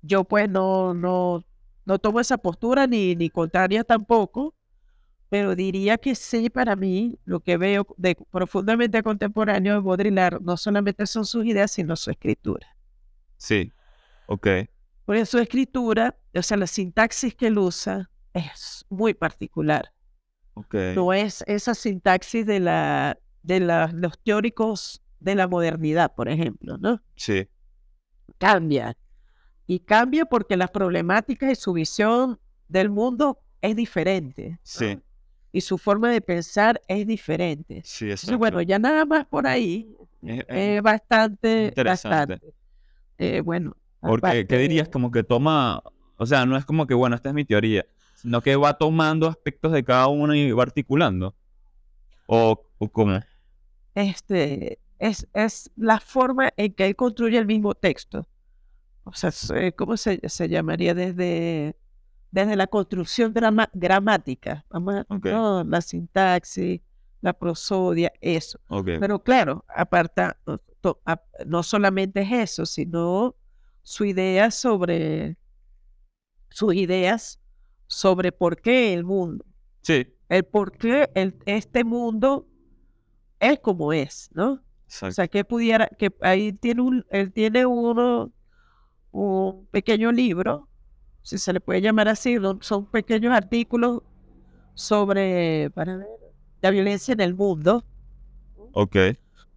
Yo 0.01 0.23
pues 0.23 0.49
no, 0.49 0.93
no, 0.93 1.43
no 1.85 1.99
tomo 1.99 2.19
esa 2.19 2.37
postura 2.37 2.85
ni, 2.87 3.15
ni 3.15 3.29
contraria 3.29 3.83
tampoco, 3.83 4.55
pero 5.29 5.55
diría 5.55 5.97
que 5.97 6.15
sí, 6.15 6.49
para 6.49 6.75
mí, 6.75 7.17
lo 7.25 7.39
que 7.39 7.57
veo 7.57 7.85
de 7.97 8.15
profundamente 8.31 9.01
contemporáneo 9.03 9.73
de 9.73 9.79
Baudrillard 9.79 10.41
no 10.41 10.55
solamente 10.57 11.05
son 11.07 11.25
sus 11.25 11.45
ideas, 11.45 11.71
sino 11.71 11.95
su 11.95 12.11
escritura. 12.11 12.67
Sí, 13.37 13.71
ok. 14.27 14.47
Porque 15.05 15.25
su 15.25 15.37
escritura, 15.39 16.15
o 16.33 16.41
sea, 16.41 16.57
la 16.57 16.67
sintaxis 16.67 17.35
que 17.35 17.47
él 17.47 17.57
usa 17.57 18.09
es 18.33 18.85
muy 18.89 19.13
particular. 19.13 19.91
ok. 20.53 20.75
No 20.95 21.13
es 21.13 21.43
esa 21.47 21.73
sintaxis 21.75 22.45
de, 22.45 22.59
la, 22.59 23.17
de 23.43 23.59
la- 23.59 23.91
los 23.93 24.17
teóricos 24.19 25.01
de 25.19 25.35
la 25.35 25.47
modernidad, 25.47 26.13
por 26.15 26.29
ejemplo, 26.29 26.77
¿no? 26.77 27.01
Sí, 27.15 27.47
Cambia. 28.37 28.97
Y 29.67 29.79
cambia 29.79 30.25
porque 30.25 30.57
las 30.57 30.69
problemáticas 30.71 31.51
y 31.51 31.55
su 31.55 31.73
visión 31.73 32.39
del 32.67 32.89
mundo 32.89 33.41
es 33.61 33.75
diferente. 33.75 34.59
sí, 34.63 34.99
Y 35.55 35.61
su 35.61 35.77
forma 35.77 36.11
de 36.11 36.19
pensar 36.19 36.81
es 36.89 37.07
diferente. 37.07 37.81
sí, 37.85 38.05
Entonces, 38.05 38.37
bueno, 38.37 38.61
ya 38.61 38.77
nada 38.77 39.05
más 39.05 39.25
por 39.25 39.47
ahí 39.47 39.87
Es- 40.21 40.81
bastante, 40.83 41.67
interesante. 41.67 42.33
bastante. 42.33 42.53
Eh, 43.17 43.39
bueno, 43.39 43.73
Porque, 44.01 44.19
¿qué 44.21 44.27
aparte- 44.41 44.57
dirías? 44.57 44.89
Como 44.89 45.11
que 45.11 45.23
toma, 45.23 45.81
o 46.17 46.25
sea, 46.25 46.45
no 46.45 46.57
es 46.57 46.65
como 46.65 46.85
que, 46.87 46.93
bueno, 46.93 47.15
esta 47.15 47.29
es 47.29 47.35
mi 47.35 47.45
teoría, 47.45 47.85
sino 48.15 48.41
que 48.41 48.57
va 48.57 48.77
tomando 48.77 49.29
aspectos 49.29 49.71
de 49.71 49.85
cada 49.85 50.07
uno 50.07 50.35
y 50.35 50.51
va 50.51 50.63
articulando. 50.63 51.33
¿O, 52.27 52.61
o 52.77 52.89
cómo? 52.89 53.21
este, 53.93 54.79
es, 54.99 55.25
es 55.33 55.71
la 55.77 56.01
forma 56.01 56.51
en 56.57 56.73
que 56.73 56.85
él 56.87 56.97
construye 56.97 57.37
el 57.37 57.45
mismo 57.45 57.75
texto. 57.75 58.27
O 59.05 59.13
sea, 59.13 59.31
¿cómo 59.77 59.95
se, 59.95 60.19
se 60.27 60.49
llamaría? 60.49 60.93
Desde, 60.93 61.77
desde 62.35 62.57
la 62.57 62.67
construcción 62.67 63.33
drama- 63.33 63.69
gramática, 63.73 64.65
vamos 64.69 64.95
a- 64.95 65.05
Ok. 65.09 65.25
¿no? 65.27 65.63
la 65.63 65.79
sintaxis, 65.79 66.81
la 67.21 67.31
prosodia, 67.31 68.11
eso. 68.19 68.59
Pero 68.83 69.23
claro, 69.23 69.63
aparta, 69.69 70.37
no, 70.45 70.57
to- 70.81 70.99
ap- 71.05 71.23
no 71.45 71.63
solamente 71.63 72.21
es 72.21 72.31
eso, 72.31 72.65
sino 72.65 73.35
su 73.83 74.03
idea 74.03 74.51
sobre, 74.51 75.37
sus 76.49 76.73
ideas 76.75 77.39
sobre 77.87 78.31
por 78.33 78.59
qué 78.61 78.93
el 78.93 79.05
mundo, 79.05 79.45
sí, 79.81 80.05
el 80.27 80.43
por 80.43 80.77
qué 80.77 81.09
el, 81.15 81.37
este 81.45 81.83
mundo 81.85 82.47
es 83.39 83.59
como 83.61 83.93
es, 83.93 84.29
¿no? 84.33 84.53
O 84.53 84.59
exacto. 84.87 85.13
sea, 85.15 85.27
que 85.29 85.45
pudiera, 85.45 85.87
que 85.87 86.13
ahí 86.21 86.51
tiene 86.51 86.81
un, 86.81 87.05
él 87.11 87.31
tiene 87.31 87.65
uno, 87.65 88.31
un 89.11 89.67
pequeño 89.71 90.11
libro, 90.11 90.67
si 91.25 91.37
se 91.39 91.51
le 91.53 91.59
puede 91.59 91.81
llamar 91.81 92.07
así, 92.07 92.37
son 92.61 92.85
pequeños 92.85 93.33
artículos 93.33 94.03
sobre, 94.75 95.71
para 95.73 95.97
ver, 95.97 96.07
la 96.61 96.69
violencia 96.71 97.13
en 97.13 97.21
el 97.21 97.35
mundo, 97.35 97.83
Ok, 98.73 98.95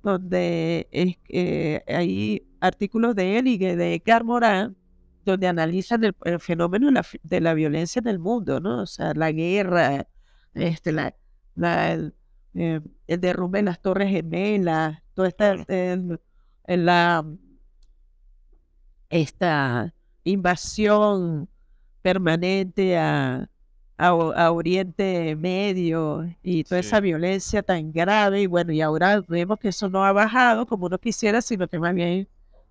donde 0.03 0.89
es, 0.91 1.16
eh, 1.29 1.83
hay 1.89 2.47
artículos 2.61 3.14
de 3.14 3.39
él 3.39 3.49
y 3.49 3.59
de 3.59 3.95
Edgar 3.95 4.25
Morin, 4.25 4.77
donde 5.25 5.47
analizan 5.49 6.05
el, 6.05 6.16
el 6.25 6.41
fenómeno 6.41 6.87
de 6.87 6.93
la, 6.93 7.03
fi- 7.03 7.21
de 7.23 7.41
la 7.41 7.55
violencia 7.55 8.01
en 8.01 8.09
el 8.09 8.19
mundo, 8.19 8.61
¿no? 8.61 8.83
O 8.83 8.87
sea, 8.87 9.12
la 9.14 9.33
guerra, 9.33 10.07
este, 10.55 10.93
la, 10.93 11.14
la, 11.55 11.93
el, 11.93 12.14
eh, 12.55 12.81
el 13.07 13.21
derrumbe 13.21 13.59
de 13.59 13.64
las 13.64 13.83
Torres 13.83 14.11
Gemelas, 14.11 15.03
toda 15.14 15.29
esta, 15.29 15.53
el- 15.69 16.21
la, 16.66 17.25
esta 19.11 19.95
invasión 20.25 21.49
permanente 22.09 22.96
a, 22.96 23.50
a, 23.98 24.50
Oriente 24.50 25.36
Medio 25.36 26.26
y 26.42 26.64
toda 26.64 26.80
esa 26.80 27.00
violencia 27.00 27.62
tan 27.62 27.92
grave. 27.92 28.42
Y 28.42 28.46
bueno, 28.46 28.72
y 28.72 28.80
ahora 28.80 29.22
vemos 29.28 29.59
que 29.59 29.68
eso 29.68 29.90
no 29.90 30.06
ha 30.06 30.12
bajado 30.12 30.66
como 30.66 30.86
uno 30.86 30.98
quisiera, 30.98 31.42
sino 31.42 31.68
que 31.68 31.78
más 31.78 31.94
bien 31.94 32.26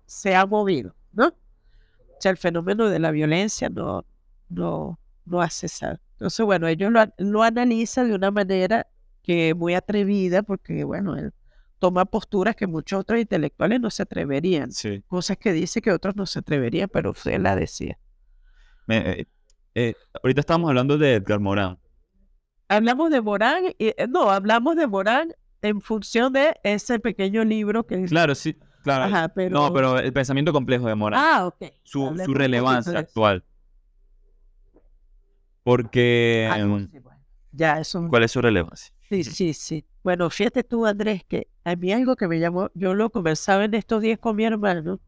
se 0.06 0.34
ha 0.34 0.44
movido, 0.44 0.92
¿no? 1.12 1.28
O 1.28 2.20
sea, 2.20 2.32
el 2.32 2.36
fenómeno 2.36 2.88
de 2.88 2.98
la 2.98 3.12
violencia 3.12 3.68
no, 3.68 4.04
no, 4.48 4.98
no 5.24 5.40
ha 5.40 5.50
cesado. 5.50 6.00
Entonces, 6.14 6.44
bueno, 6.44 6.66
ellos 6.66 6.90
lo, 6.90 7.00
lo 7.18 7.44
analizan 7.44 8.08
de 8.08 8.16
una 8.16 8.32
manera 8.32 8.88
que 9.22 9.50
es 9.50 9.56
muy 9.56 9.74
atrevida, 9.74 10.42
porque, 10.42 10.82
bueno, 10.82 11.16
él 11.16 11.32
toma 11.78 12.06
posturas 12.06 12.56
que 12.56 12.66
muchos 12.66 12.98
otros 12.98 13.20
intelectuales 13.20 13.80
no 13.80 13.90
se 13.90 14.02
atreverían. 14.02 14.72
sí. 14.72 15.04
Cosas 15.06 15.36
que 15.36 15.52
dice 15.52 15.80
que 15.80 15.92
otros 15.92 16.16
no 16.16 16.26
se 16.26 16.40
atreverían, 16.40 16.88
pero 16.92 17.14
él 17.26 17.44
la 17.44 17.54
decía. 17.54 17.98
Me- 18.88 19.20
eh, 19.20 19.26
eh, 19.74 19.94
ahorita 20.22 20.40
estábamos 20.40 20.68
hablando 20.70 20.96
de 20.96 21.14
Edgar 21.16 21.38
Morin. 21.38 21.78
Hablamos 22.68 23.10
de 23.10 23.20
Morán, 23.20 23.64
y, 23.78 23.88
eh, 23.88 24.06
no, 24.08 24.30
hablamos 24.30 24.76
de 24.76 24.86
Morán 24.86 25.32
en 25.62 25.80
función 25.82 26.32
de 26.32 26.54
ese 26.62 26.98
pequeño 26.98 27.44
libro 27.44 27.86
que... 27.86 28.02
Claro, 28.06 28.34
sí, 28.34 28.56
claro. 28.82 29.04
Ajá, 29.04 29.28
pero... 29.28 29.54
No, 29.54 29.72
pero 29.72 29.98
el 29.98 30.12
pensamiento 30.12 30.52
complejo 30.52 30.86
de 30.88 30.94
Morin. 30.94 31.18
Ah, 31.18 31.46
ok. 31.46 31.72
su, 31.82 32.10
relevancia 32.28 32.98
actual. 32.98 33.44
Porque, 35.62 36.48
Ah, 36.50 36.58
no, 36.58 36.78
em, 36.78 36.90
sí, 36.90 36.98
bueno. 36.98 37.20
Ya, 37.52 37.78
eso... 37.78 38.06
¿cuál 38.08 38.22
es 38.22 38.32
su 38.32 38.40
relevancia? 38.40 38.94
Sí, 39.10 39.22
sí, 39.22 39.52
sí. 39.52 39.84
Bueno, 40.02 40.30
fíjate 40.30 40.64
tú, 40.64 40.86
Andrés, 40.86 41.24
que 41.24 41.48
a 41.64 41.76
mí 41.76 41.92
algo 41.92 42.16
que 42.16 42.26
me 42.26 42.38
llamó, 42.38 42.70
yo 42.72 42.94
lo 42.94 43.10
conversaba 43.10 43.64
en 43.64 43.74
estos 43.74 44.00
días 44.00 44.18
con 44.18 44.36
mi 44.36 44.44
hermano, 44.44 44.98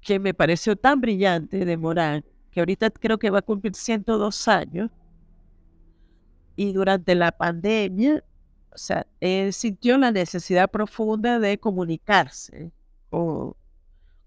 que 0.00 0.18
me 0.18 0.34
pareció 0.34 0.76
tan 0.76 1.00
brillante 1.00 1.64
de 1.64 1.76
Morán, 1.76 2.24
que 2.50 2.60
ahorita 2.60 2.90
creo 2.90 3.18
que 3.18 3.30
va 3.30 3.40
a 3.40 3.42
cumplir 3.42 3.74
102 3.74 4.48
años, 4.48 4.90
y 6.56 6.72
durante 6.72 7.14
la 7.14 7.30
pandemia, 7.30 8.24
o 8.72 8.78
sea, 8.78 9.06
él 9.20 9.52
sintió 9.52 9.96
la 9.96 10.10
necesidad 10.10 10.70
profunda 10.70 11.38
de 11.38 11.58
comunicarse 11.58 12.72
con, 13.10 13.54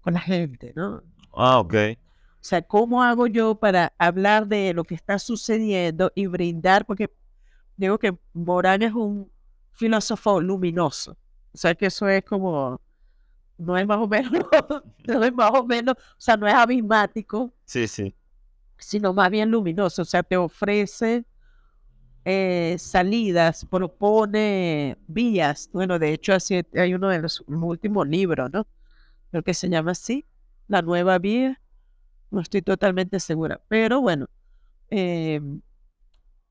con 0.00 0.14
la 0.14 0.20
gente, 0.20 0.72
¿no? 0.74 1.02
Ah, 1.34 1.58
ok. 1.58 1.74
O 2.42 2.44
sea, 2.44 2.62
¿cómo 2.62 3.02
hago 3.02 3.26
yo 3.26 3.54
para 3.54 3.92
hablar 3.98 4.46
de 4.48 4.74
lo 4.74 4.84
que 4.84 4.94
está 4.94 5.18
sucediendo 5.18 6.10
y 6.14 6.26
brindar? 6.26 6.84
Porque 6.84 7.12
digo 7.76 7.98
que 7.98 8.16
Morán 8.32 8.82
es 8.82 8.92
un 8.94 9.30
filósofo 9.72 10.40
luminoso. 10.40 11.16
O 11.52 11.56
sea, 11.56 11.74
que 11.74 11.86
eso 11.86 12.08
es 12.08 12.24
como, 12.24 12.80
no 13.62 13.76
es 13.78 13.86
más 13.86 13.98
o 13.98 14.08
menos, 14.08 14.32
no 15.06 15.24
es 15.24 15.32
más 15.34 15.50
o 15.54 15.64
menos, 15.64 15.94
o 15.98 16.20
sea, 16.20 16.36
no 16.36 16.46
es 16.46 16.54
abismático, 16.54 17.52
Sí, 17.64 17.86
sí. 17.88 18.14
sino 18.78 19.12
más 19.14 19.30
bien 19.30 19.50
luminoso. 19.50 20.02
O 20.02 20.04
sea, 20.04 20.22
te 20.22 20.36
ofrece 20.36 21.24
eh, 22.24 22.76
salidas, 22.78 23.64
propone 23.64 24.96
vías. 25.06 25.70
Bueno, 25.72 25.98
de 25.98 26.12
hecho, 26.12 26.34
así 26.34 26.60
hay 26.74 26.94
uno 26.94 27.08
de 27.08 27.20
los 27.22 27.42
últimos 27.46 28.06
libros, 28.08 28.50
¿no? 28.52 28.66
Creo 29.30 29.42
que 29.42 29.54
se 29.54 29.68
llama 29.68 29.92
así, 29.92 30.26
La 30.68 30.82
Nueva 30.82 31.18
Vía. 31.18 31.60
No 32.30 32.40
estoy 32.40 32.62
totalmente 32.62 33.18
segura, 33.20 33.60
pero 33.68 34.00
bueno. 34.00 34.26
eh, 34.90 35.40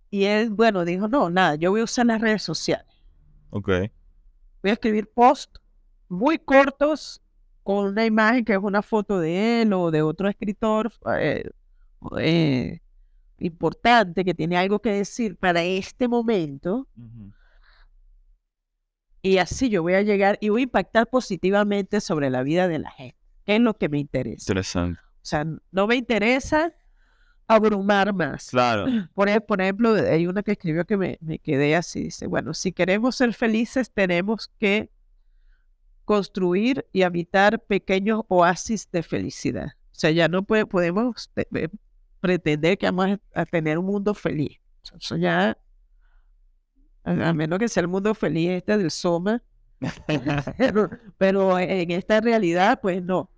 y 0.10 0.26
él, 0.26 0.50
bueno, 0.50 0.84
dijo, 0.84 1.08
no, 1.08 1.30
nada, 1.30 1.56
yo 1.56 1.72
voy 1.72 1.82
a 1.82 1.86
usar 1.86 2.06
las 2.06 2.20
redes 2.20 2.44
sociales. 2.44 2.86
Ok. 3.50 3.68
Voy 4.62 4.70
a 4.70 4.74
escribir 4.74 5.10
posts 5.14 5.61
muy 6.12 6.38
cortos 6.40 7.22
con 7.64 7.86
una 7.86 8.06
imagen 8.06 8.44
que 8.44 8.54
es 8.54 8.60
una 8.62 8.82
foto 8.82 9.20
de 9.20 9.62
él 9.62 9.72
o 9.74 9.92
de 9.92 10.02
otro 10.02 10.28
escritor 10.28 10.92
eh, 11.18 11.50
eh, 12.20 12.80
importante 13.40 14.26
que 14.26 14.34
tiene 14.34 14.58
algo 14.58 14.80
que 14.80 14.92
decir 14.92 15.38
para 15.38 15.64
este 15.64 16.08
momento. 16.08 16.88
Y 19.22 19.38
así 19.38 19.70
yo 19.70 19.84
voy 19.84 19.94
a 19.94 20.02
llegar 20.02 20.38
y 20.42 20.50
voy 20.50 20.62
a 20.62 20.64
impactar 20.64 21.08
positivamente 21.08 22.02
sobre 22.02 22.30
la 22.30 22.44
vida 22.44 22.68
de 22.68 22.80
la 22.80 22.92
gente. 22.92 23.18
¿Qué 23.46 23.56
es 23.56 23.62
lo 23.62 23.76
que 23.76 23.88
me 23.88 24.00
interesa? 24.00 24.44
Interesante. 24.52 25.00
O 25.00 25.24
sea, 25.26 25.46
no 25.72 25.88
me 25.88 25.96
interesa 25.96 26.74
abrumar 27.48 28.14
más. 28.14 28.50
Claro. 28.50 28.86
Por, 29.14 29.30
ej- 29.30 29.46
por 29.46 29.62
ejemplo, 29.62 29.94
hay 29.94 30.26
una 30.28 30.42
que 30.44 30.54
escribió 30.54 30.86
que 30.86 30.98
me, 30.98 31.18
me 31.22 31.38
quedé 31.40 31.76
así. 31.76 32.04
Dice, 32.04 32.26
bueno, 32.28 32.54
si 32.54 32.72
queremos 32.72 33.16
ser 33.16 33.34
felices, 33.34 33.92
tenemos 33.92 34.50
que 34.60 34.90
construir 36.12 36.86
y 36.92 37.04
habitar 37.04 37.58
pequeños 37.58 38.24
oasis 38.28 38.92
de 38.92 39.02
felicidad. 39.02 39.68
O 39.68 39.96
sea, 39.96 40.12
ya 40.12 40.28
no 40.28 40.44
puede- 40.44 40.66
podemos 40.66 41.32
eh, 41.38 41.70
pretender 42.20 42.78
que 42.78 42.86
vamos 42.92 43.18
a, 43.34 43.46
tener 43.46 43.78
un 43.78 43.86
mundo 43.86 44.14
feliz. 44.14 44.60
Eso 44.94 45.16
ya, 45.16 45.58
a, 47.06 47.12
a 47.30 47.34
menos 47.34 47.60
que 47.60 47.70
sea 47.70 47.80
el 47.80 47.88
mundo 47.88 48.14
feliz 48.14 48.50
este 48.50 48.78
del 48.78 48.92
Soma, 48.92 49.42
pero, 50.58 50.90
pero 51.18 51.58
en 51.58 51.92
esta 51.92 52.20
realidad, 52.20 52.82
pues 52.82 53.02
no. 53.02 53.32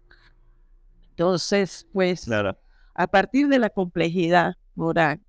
Entonces, 1.11 1.87
pues 1.93 2.25
claro. 2.25 2.57
a 2.95 3.05
partir 3.05 3.49
de 3.49 3.59
la 3.59 3.69
complejidad 3.69 4.55
moral, 4.73 5.21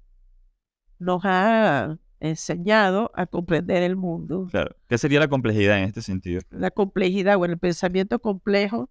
nos 0.98 1.20
ha 1.24 1.98
enseñado 2.28 3.10
a 3.14 3.26
comprender 3.26 3.82
el 3.82 3.96
mundo. 3.96 4.48
Claro. 4.50 4.74
¿Qué 4.88 4.98
sería 4.98 5.20
la 5.20 5.28
complejidad 5.28 5.78
en 5.78 5.84
este 5.84 6.02
sentido? 6.02 6.40
La 6.50 6.70
complejidad, 6.70 7.36
bueno, 7.36 7.54
el 7.54 7.60
pensamiento 7.60 8.18
complejo 8.18 8.88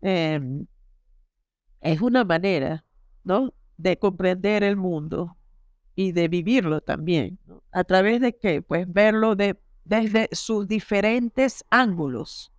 em, 0.00 0.66
es 1.80 2.00
una 2.00 2.24
manera, 2.24 2.84
¿no? 3.24 3.54
De 3.76 3.98
comprender 3.98 4.62
el 4.62 4.76
mundo 4.76 5.36
y 5.94 6.12
de 6.12 6.28
vivirlo 6.28 6.80
también. 6.80 7.38
¿no? 7.46 7.62
¿A 7.72 7.84
través 7.84 8.20
de 8.20 8.36
qué? 8.36 8.62
Pues 8.62 8.90
verlo 8.92 9.34
de, 9.34 9.58
desde 9.84 10.28
sus 10.32 10.68
diferentes 10.68 11.64
ángulos, 11.70 12.52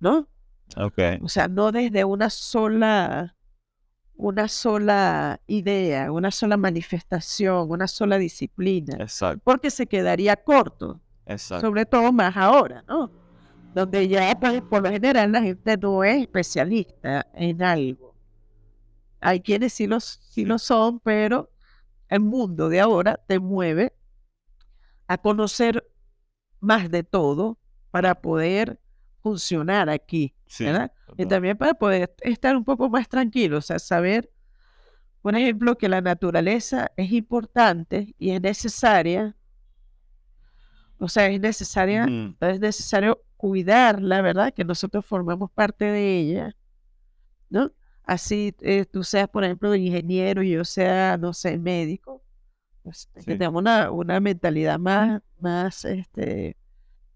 ¿no? 0.00 0.28
Ok. 0.76 0.98
O 1.22 1.28
sea, 1.28 1.48
no 1.48 1.70
desde 1.70 2.04
una 2.04 2.28
sola, 2.28 3.36
una 4.22 4.46
sola 4.46 5.40
idea, 5.48 6.12
una 6.12 6.30
sola 6.30 6.56
manifestación, 6.56 7.68
una 7.68 7.88
sola 7.88 8.18
disciplina, 8.18 8.96
Exacto. 9.00 9.42
porque 9.44 9.68
se 9.68 9.88
quedaría 9.88 10.36
corto, 10.36 11.00
Exacto. 11.26 11.66
sobre 11.66 11.84
todo 11.86 12.12
más 12.12 12.36
ahora, 12.36 12.84
¿no? 12.86 13.10
Donde 13.74 14.06
ya 14.06 14.38
pues, 14.38 14.62
por 14.62 14.84
lo 14.84 14.90
general 14.90 15.32
la 15.32 15.42
gente 15.42 15.76
no 15.76 16.04
es 16.04 16.22
especialista 16.22 17.26
en 17.34 17.62
algo. 17.62 18.14
Hay 19.20 19.40
quienes 19.40 19.72
sí, 19.72 19.88
los, 19.88 20.20
sí 20.30 20.44
lo 20.44 20.58
son, 20.58 21.00
pero 21.00 21.50
el 22.08 22.20
mundo 22.20 22.68
de 22.68 22.78
ahora 22.78 23.20
te 23.26 23.40
mueve 23.40 23.92
a 25.08 25.18
conocer 25.18 25.84
más 26.60 26.92
de 26.92 27.02
todo 27.02 27.58
para 27.90 28.14
poder 28.14 28.78
funcionar 29.22 29.88
aquí. 29.88 30.34
Sí. 30.46 30.64
¿verdad? 30.64 30.92
Y 31.16 31.24
también 31.26 31.56
para 31.56 31.74
poder 31.74 32.14
estar 32.20 32.56
un 32.56 32.64
poco 32.64 32.90
más 32.90 33.08
tranquilo, 33.08 33.58
o 33.58 33.60
sea, 33.62 33.78
saber, 33.78 34.30
por 35.22 35.34
ejemplo, 35.36 35.78
que 35.78 35.88
la 35.88 36.00
naturaleza 36.00 36.90
es 36.96 37.10
importante 37.12 38.14
y 38.18 38.30
es 38.30 38.40
necesaria, 38.40 39.34
o 40.98 41.08
sea, 41.08 41.26
es 41.28 41.40
necesaria, 41.40 42.04
Ujú. 42.04 42.36
es 42.40 42.60
necesario 42.60 43.22
cuidarla, 43.36 44.20
¿verdad? 44.22 44.52
Que 44.54 44.64
nosotros 44.64 45.04
formamos 45.04 45.50
parte 45.50 45.84
de 45.84 46.18
ella, 46.18 46.56
¿no? 47.50 47.72
Así 48.04 48.54
eh, 48.60 48.84
tú 48.84 49.04
seas, 49.04 49.28
por 49.28 49.44
ejemplo, 49.44 49.74
ingeniero 49.74 50.42
y 50.42 50.50
yo 50.52 50.64
sea, 50.64 51.16
no 51.16 51.32
sé, 51.32 51.58
médico, 51.58 52.22
pues, 52.82 53.08
que 53.14 53.20
Sí. 53.20 53.26
tengamos 53.26 53.60
una, 53.60 53.90
una 53.90 54.20
mentalidad 54.20 54.78
más, 54.78 55.22
más 55.40 55.84
este, 55.84 56.56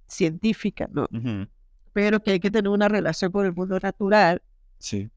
científica, 0.07 0.89
¿no? 0.91 1.07
Ujú. 1.13 1.49
Pero 1.97 2.23
que 2.23 2.33
hay 2.33 2.41
que 2.41 2.51
tener 2.51 2.69
una 2.69 2.89
relación 2.89 3.33
con 3.33 3.47
el 3.47 3.55
mundo 3.55 3.79
natural 3.81 4.43
Sí. 4.77 5.09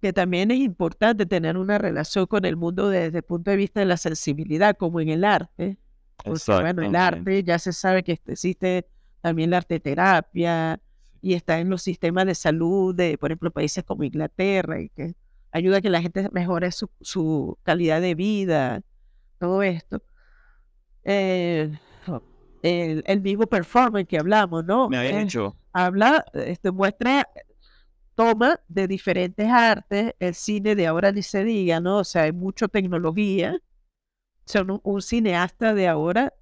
que 0.00 0.10
también 0.10 0.50
es 0.50 0.58
importante 0.58 1.26
tener 1.26 1.58
una 1.58 1.76
relación 1.76 2.24
con 2.24 2.46
el 2.46 2.56
mundo 2.56 2.88
desde 2.88 3.18
el 3.18 3.24
punto 3.24 3.50
de 3.50 3.58
vista 3.58 3.80
de 3.80 3.84
la 3.84 3.98
sensibilidad, 3.98 4.74
como 4.74 5.02
en 5.02 5.10
el 5.10 5.22
arte. 5.22 5.76
Porque, 6.24 6.40
bueno, 6.62 6.80
el 6.80 6.96
arte 6.96 7.42
ya 7.44 7.58
se 7.58 7.74
sabe 7.74 8.02
que 8.02 8.18
existe 8.26 8.88
también 9.20 9.50
la 9.50 9.58
arte 9.58 9.78
terapia 9.80 10.80
y 11.20 11.34
está 11.34 11.58
en 11.60 11.68
los 11.68 11.82
sistemas 11.82 12.24
de 12.24 12.34
salud 12.34 12.94
de, 12.94 13.18
por 13.18 13.30
ejemplo, 13.30 13.50
países 13.50 13.84
como 13.84 14.02
Inglaterra, 14.02 14.80
y 14.80 14.88
que 14.88 15.14
ayuda 15.52 15.76
a 15.76 15.80
que 15.82 15.90
la 15.90 16.00
gente 16.00 16.26
mejore 16.32 16.72
su, 16.72 16.88
su 17.02 17.58
calidad 17.64 18.00
de 18.00 18.14
vida, 18.14 18.80
todo 19.38 19.62
esto. 19.62 20.02
Eh, 21.02 21.70
el, 22.64 23.04
el 23.06 23.20
mismo 23.20 23.46
performance 23.46 24.06
que 24.08 24.18
hablamos, 24.18 24.64
¿no? 24.64 24.88
Me 24.88 24.96
había 24.98 25.20
Eh, 25.20 25.24
dicho. 25.24 25.54
habla, 25.72 26.24
este, 26.32 26.70
muestra, 26.70 27.28
toma 28.14 28.60
de 28.68 28.88
diferentes 28.88 29.46
artes, 29.48 30.14
el 30.18 30.34
cine 30.34 30.74
de 30.74 30.86
ahora 30.86 31.12
ni 31.12 31.22
se 31.22 31.44
diga, 31.44 31.80
¿no? 31.80 31.98
O 31.98 32.04
sea, 32.04 32.22
hay 32.22 32.32
mucha 32.32 32.66
tecnología. 32.68 33.56
O 33.58 34.42
sea, 34.46 34.62
un, 34.62 34.80
un 34.82 35.02
cineasta 35.02 35.74
de 35.74 35.88
ahora 35.88 36.32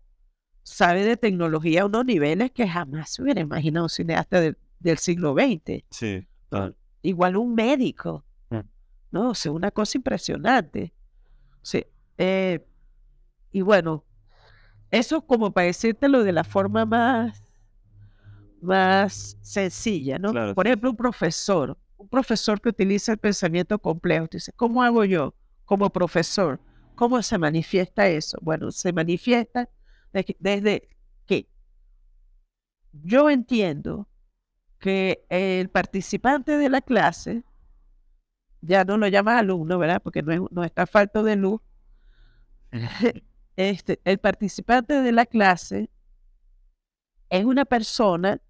sabe 0.63 1.05
de 1.05 1.17
tecnología 1.17 1.83
a 1.83 1.87
unos 1.87 2.05
niveles 2.05 2.53
que 2.53 2.69
jamás 2.69 3.11
se 3.11 3.23
hubiera 3.23 3.41
imaginado 3.41 3.87
un 3.87 3.91
cineasta 3.91 4.41
del- 4.41 4.57
del 4.79 4.99
siglo 4.99 5.35
XX. 5.35 5.85
Sí. 5.91 6.27
total. 6.49 6.77
Igual 7.03 7.37
un 7.37 7.55
médico, 7.55 8.25
Mm. 8.51 8.61
¿no? 9.11 9.31
O 9.31 9.35
sea, 9.35 9.51
una 9.51 9.71
cosa 9.73 9.99
impresionante. 9.99 10.93
Sí, 11.63 11.85
eh, 12.19 12.65
y 13.51 13.63
bueno, 13.63 14.05
eso 14.93 15.23
como 15.27 15.53
para 15.53 15.67
decírtelo 15.69 16.25
de 16.25 16.33
la 16.33 16.45
forma 16.45 16.87
más, 16.87 17.43
más 18.61 19.37
sencilla, 19.43 20.19
¿no? 20.19 20.31
Claro, 20.33 20.55
Por 20.55 20.67
ejemplo, 20.67 20.91
un 20.91 20.97
profesor, 20.97 21.77
un 21.97 22.09
profesor 22.09 22.61
que 22.61 22.69
utiliza 22.69 23.13
el 23.13 23.19
pensamiento 23.19 23.79
complejo, 23.79 24.29
dice, 24.31 24.53
¿cómo 24.55 24.83
hago 24.83 25.05
yo 25.05 25.35
como 25.65 25.91
profesor? 25.91 26.61
¿Cómo 26.95 27.23
se 27.23 27.39
manifiesta 27.39 28.07
eso? 28.09 28.39
Bueno, 28.43 28.71
se 28.71 28.93
manifiesta 28.93 29.69
desde 30.39 30.89
que 31.27 31.49
yo 32.93 33.31
entiendo 33.31 34.09
que 34.81 35.25
el 35.31 35.71
participante 35.71 36.59
de 36.59 36.69
la 36.71 36.83
clase, 36.83 37.45
ya 38.63 38.85
no 38.85 38.97
lo 38.97 39.09
llamas 39.09 39.39
alumno, 39.41 39.79
¿verdad? 39.79 40.01
Porque 40.03 40.23
no, 40.23 40.33
es- 40.33 40.41
no 40.51 40.65
está 40.65 40.87
falto 40.87 41.23
de 41.23 41.37
luz. 41.37 41.61
Este, 43.57 44.01
el 44.05 44.19
participante 44.19 44.95
de 45.03 45.13
la 45.13 45.27
clase 45.27 45.91
es 47.31 47.45
una 47.45 47.65
persona 47.65 48.41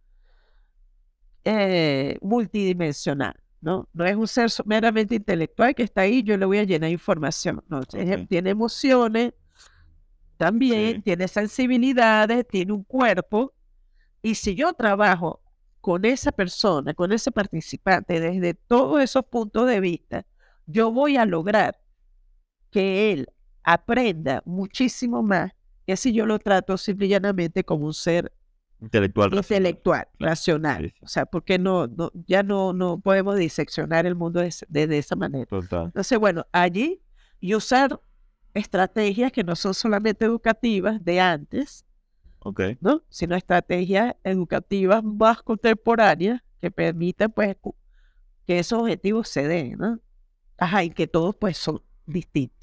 eh, 1.44 2.18
multidimensional, 2.20 3.34
¿no? 3.60 3.88
No 3.92 4.04
es 4.04 4.16
un 4.16 4.28
ser 4.28 4.48
meramente 4.64 5.16
intelectual 5.16 5.74
que 5.74 5.82
está 5.82 6.02
ahí, 6.02 6.22
yo 6.22 6.36
le 6.36 6.46
voy 6.46 6.58
a 6.58 6.64
llenar 6.64 6.90
información. 6.90 7.62
No, 7.68 7.82
tiene- 7.82 8.50
emociones, 8.50 9.34
también 10.36 10.96
Sí. 10.96 11.02
tiene 11.02 11.28
sensibilidades, 11.28 12.46
tiene 12.46 12.72
un 12.72 12.84
cuerpo. 12.84 13.52
Y 14.22 14.34
si 14.36 14.54
yo 14.54 14.72
trabajo 14.72 15.40
con 15.80 16.04
esa 16.04 16.30
persona, 16.30 16.94
con 16.94 17.10
ese 17.12 17.32
participante, 17.32 18.20
desde 18.20 18.54
todos 18.54 19.02
esos 19.02 19.24
puntos 19.24 19.66
de 19.66 19.80
vista, 19.80 20.24
yo 20.66 20.92
voy 20.92 21.16
a 21.16 21.24
lograr 21.26 21.80
que 22.70 23.12
él 23.12 23.28
aprenda 23.64 24.42
muchísimo 24.44 25.22
más 25.22 25.52
que 25.86 25.96
si 25.96 26.12
yo 26.12 26.26
lo 26.26 26.38
trato 26.38 26.76
simple 26.76 27.06
y 27.06 27.10
llanamente 27.10 27.64
como 27.64 27.86
un 27.86 27.94
ser 27.94 28.32
Intelectual. 28.80 29.32
intelectual, 29.32 30.08
racional. 30.18 30.82
Sí, 30.82 30.88
sí. 30.90 30.96
O 31.04 31.08
sea, 31.08 31.26
porque 31.26 31.58
no, 31.58 31.86
no, 31.86 32.10
ya 32.26 32.42
no, 32.42 32.72
no 32.72 32.98
podemos 32.98 33.36
diseccionar 33.36 34.06
el 34.06 34.16
mundo 34.16 34.40
de, 34.40 34.52
de- 34.68 34.86
de 34.88 34.98
esa 34.98 35.14
manera. 35.14 35.46
Total. 35.46 35.84
Entonces, 35.86 36.18
bueno, 36.18 36.46
allí 36.50 37.00
y 37.40 37.54
usar 37.54 38.00
estrategias 38.54 39.30
que 39.32 39.44
no 39.44 39.54
son 39.56 39.74
solamente 39.74 40.24
educativas 40.24 41.02
de 41.04 41.20
antes, 41.20 41.84
Ok. 42.40 42.60
¿no? 42.80 43.02
Sino 43.08 43.36
estrategias 43.36 44.16
educativas 44.24 45.02
más 45.04 45.42
contemporáneas 45.42 46.42
que 46.60 46.70
permitan, 46.72 47.30
pues, 47.30 47.56
que 48.46 48.58
esos 48.58 48.80
objetivos 48.80 49.28
se 49.28 49.46
den, 49.46 49.78
¿no? 49.78 50.00
Ajá, 50.58 50.82
y 50.82 50.90
que 50.90 51.06
todos, 51.06 51.36
pues, 51.36 51.56
son 51.56 51.80
distintos, 52.04 52.61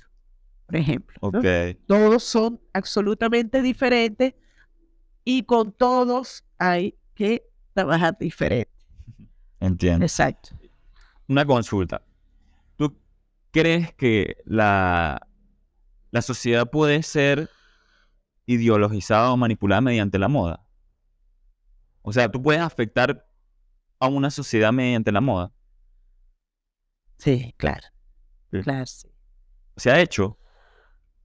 por 0.70 0.76
ejemplo, 0.76 1.18
¿no? 1.20 1.40
Ok. 1.40 1.46
Todos 1.88 2.24
son 2.24 2.62
absolutamente 2.74 3.64
diferentes 3.64 4.36
y 5.24 5.42
con 5.44 5.72
todos 5.72 6.46
hay 6.60 6.96
que 7.16 7.44
trabajar 7.74 8.16
diferente. 8.20 8.70
Entiendo. 9.60 10.06
Exacto. 10.06 10.52
Una 11.28 11.44
consulta. 11.44 12.04
¿Tú 12.76 12.96
crees 13.50 13.94
que 13.96 14.38
la, 14.46 15.28
la 16.12 16.22
sociedad 16.22 16.70
puede 16.70 17.02
ser 17.02 17.50
ideologizada 18.46 19.32
o 19.32 19.38
manipulada 19.38 19.82
mediante 19.82 20.20
la 20.20 20.28
moda? 20.28 20.64
O 22.04 22.14
sea, 22.14 22.30
¿tú 22.30 22.44
puedes 22.44 22.62
afectar 22.62 23.28
a 24.00 24.08
una 24.08 24.30
sociedad 24.30 24.72
mediante 24.72 25.12
la 25.12 25.22
moda? 25.22 25.52
Sí, 27.18 27.56
claro. 27.58 27.88
Sí. 28.52 28.62
Claro, 28.62 28.86
sí. 28.86 29.08
¿Se 29.76 29.92
ha 29.92 30.00
hecho? 30.00 30.39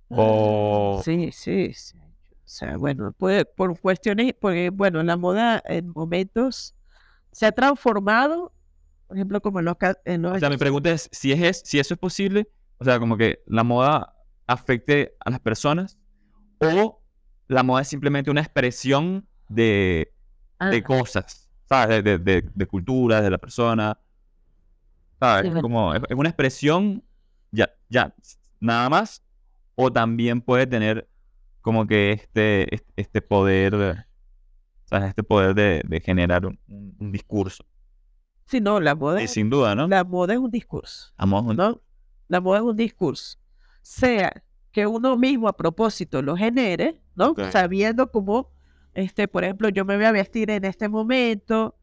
O- 0.09 1.01
Sí, 1.05 1.31
sí, 1.33 1.73
sí. 1.75 1.97
O 1.99 2.47
sea, 2.57 2.77
bueno, 2.77 3.13
puede, 3.13 3.45
por 3.45 3.79
cuestiones, 3.81 4.35
porque, 4.39 4.71
bueno, 4.71 5.03
la 5.03 5.17
moda 5.17 5.63
en 5.67 5.91
momentos 5.95 6.75
se 7.33 7.47
ha 7.47 7.53
transformado, 7.53 8.53
por 9.09 9.17
ejemplo, 9.17 9.41
como 9.41 9.59
en 9.59 9.65
los... 9.65 9.77
En 10.05 10.23
los 10.23 10.37
O 10.37 10.39
sea, 10.39 10.51
mi 10.51 10.57
pregunta 10.57 10.91
es 10.91 11.09
si, 11.11 11.33
es, 11.33 11.41
es- 11.43 11.63
si 11.65 11.79
eso 11.79 11.95
es 11.95 12.01
posible, 12.01 12.49
o 12.79 12.85
sea, 12.85 12.99
como 12.99 13.17
que 13.17 13.43
la 13.47 13.65
moda 13.65 14.15
afecte 14.47 15.17
a 15.25 15.31
las 15.31 15.41
personas 15.41 15.99
o 16.59 17.01
la 17.49 17.63
moda 17.63 17.83
es 17.83 17.89
simplemente 17.89 18.31
una 18.31 18.41
expresión 18.43 19.27
de, 19.49 20.13
ah, 20.59 20.69
de 20.71 20.83
cosas, 20.83 21.51
¿sabes? 21.69 22.05
De, 22.05 22.19
de, 22.19 22.19
de- 22.43 22.51
de 22.55 22.67
cultura, 22.67 23.21
de 23.23 23.31
la 23.31 23.39
persona, 23.39 23.99
¿sabes? 25.19 25.45
Sí, 25.47 25.49
bueno. 25.49 25.63
Como 25.63 25.95
es, 25.95 26.03
es 26.09 26.17
una 26.17 26.29
expresión, 26.29 27.03
ya, 27.51 27.71
ya, 27.89 28.15
nada 28.61 28.89
más, 28.91 29.23
o 29.75 29.93
también 29.93 30.41
puede 30.41 30.67
tener 30.67 31.09
como 31.61 31.87
que 31.87 32.13
este, 32.13 32.75
este, 32.75 32.93
este 32.97 33.23
poder, 33.23 34.07
¿sabes? 34.85 35.09
Este 35.09 35.23
poder 35.23 35.55
de, 35.55 35.83
de 35.87 36.01
generar 36.01 36.47
un, 36.47 36.59
discurso. 37.13 37.65
sí, 38.47 38.61
no, 38.61 38.81
la 38.81 38.95
moda, 38.95 39.23
Y 39.23 39.29
sin 39.29 39.51
duda, 39.51 39.75
¿no? 39.75 39.89
la 39.89 40.05
moda 40.05 40.35
es 40.35 40.39
un 40.39 40.51
discurso. 40.51 41.13
¿no? 41.19 41.81
La 42.29 42.41
moda 42.41 42.59
es 42.59 42.65
un 42.65 42.77
discurso. 42.77 43.39
Sea 43.83 44.43
que 44.73 44.87
uno 44.87 45.17
mismo 45.17 45.49
a 45.49 45.57
propósito 45.57 46.21
lo 46.23 46.37
genere, 46.37 47.01
¿no? 47.15 47.35
Sabiendo 47.51 48.11
cómo, 48.11 48.51
este, 48.95 49.29
por 49.29 49.45
ejemplo, 49.45 49.69
yo 49.69 49.85
me 49.85 49.97
voy 49.97 50.05
a 50.05 50.13
vestir 50.13 50.51
en 50.51 50.65
este 50.65 50.89
momento, 50.89 51.77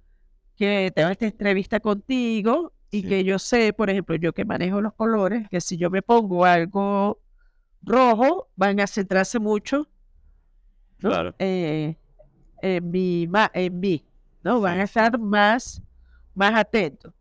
que 0.55 0.91
tengo 0.93 1.09
esta 1.09 1.25
entrevista 1.25 1.79
contigo 1.79 2.73
y 2.91 3.01
Sí. 3.01 3.07
que 3.07 3.23
yo 3.23 3.39
sé, 3.39 3.71
por 3.73 3.89
ejemplo, 3.89 4.15
yo 4.15 4.33
que 4.33 4.45
manejo 4.45 4.81
los 4.81 4.93
colores, 4.93 5.47
que 5.49 5.61
si 5.61 5.77
yo 5.77 5.89
me 5.89 6.01
pongo 6.01 6.43
algo 6.45 7.21
rojo, 7.83 8.49
van 8.55 8.79
a 8.79 8.87
centrarse 8.87 9.39
mucho 9.39 9.87
¿no? 10.99 11.09
Claro. 11.09 11.35
eh, 11.39 11.95
en, 12.61 12.91
mi, 12.91 13.27
en 13.53 13.79
mí, 13.79 14.05
¿no? 14.43 14.61
Van 14.61 14.75
Sí, 14.75 14.79
a 14.81 14.83
estar 14.83 15.17
más, 15.19 15.81
más 16.35 16.53
atentos. 16.53 17.11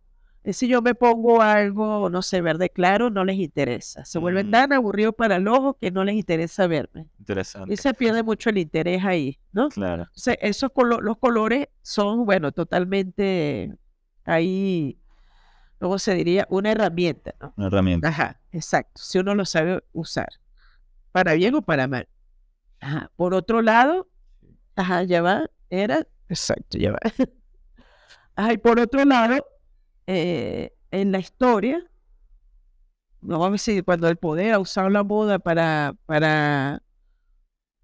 Y 0.45 0.53
si 0.55 0.69
yo 0.69 0.81
me 0.83 0.95
pongo 0.95 1.41
algo, 1.43 2.09
no 2.11 2.23
sé, 2.23 2.41
verde 2.41 2.71
claro, 2.71 3.11
no 3.11 3.25
les 3.25 3.37
interesa. 3.37 4.05
Se 4.07 4.19
vuelven 4.19 4.49
Mm. 4.49 4.51
tan 4.51 4.73
aburridos 4.73 5.15
para 5.15 5.37
el 5.37 5.47
ojo 5.49 5.75
que 5.75 5.91
no 5.91 6.03
les 6.05 6.15
interesa 6.15 6.67
verme. 6.67 7.07
Interesante. 7.19 7.73
Y 7.73 7.77
se 7.77 7.93
pierde 7.95 8.23
mucho 8.23 8.49
el 8.51 8.59
interés 8.59 9.05
ahí, 9.05 9.39
¿no? 9.53 9.69
Claro. 9.69 10.09
Esos 10.41 10.71
colo- 10.73 11.01
los 11.01 11.19
colores 11.19 11.69
son, 11.83 12.25
bueno, 12.25 12.53
totalmente 12.53 13.75
ahí, 14.25 14.99
¿cómo 15.79 15.99
se 15.99 16.15
diría? 16.15 16.47
Una 16.51 16.73
herramienta, 16.73 17.35
¿no? 17.41 17.53
Una 17.57 17.67
herramienta. 17.67 18.09
Ajá, 18.09 18.41
exacto. 18.53 19.01
Si 19.03 19.19
uno 19.19 19.35
lo 19.35 19.45
sabe 19.45 19.83
usar, 19.93 20.29
para 21.13 21.35
bien 21.35 21.55
o 21.55 21.63
para 21.63 21.89
mal. 21.89 22.09
Ajá. 22.81 23.11
Por 23.17 23.35
otro 23.35 23.63
lado, 23.63 24.09
ajá, 24.77 25.03
ya 25.03 25.23
va, 25.23 25.51
era, 25.69 26.07
exacto, 26.29 26.79
ya 26.79 26.93
va. 26.93 26.99
Ajá, 28.37 28.53
y 28.55 28.59
por 28.59 28.81
otro 28.81 29.05
lado, 29.05 29.45
eh, 30.07 30.73
en 30.91 31.13
la 31.13 31.19
historia, 31.19 31.85
no 33.21 33.39
vamos 33.39 33.49
a 33.49 33.71
decir, 33.71 33.85
cuando 33.85 34.09
el 34.09 34.17
poder 34.17 34.55
ha 34.55 34.59
usado 34.59 34.89
la 34.89 35.03
moda 35.03 35.39
para, 35.39 35.95
para, 36.07 36.83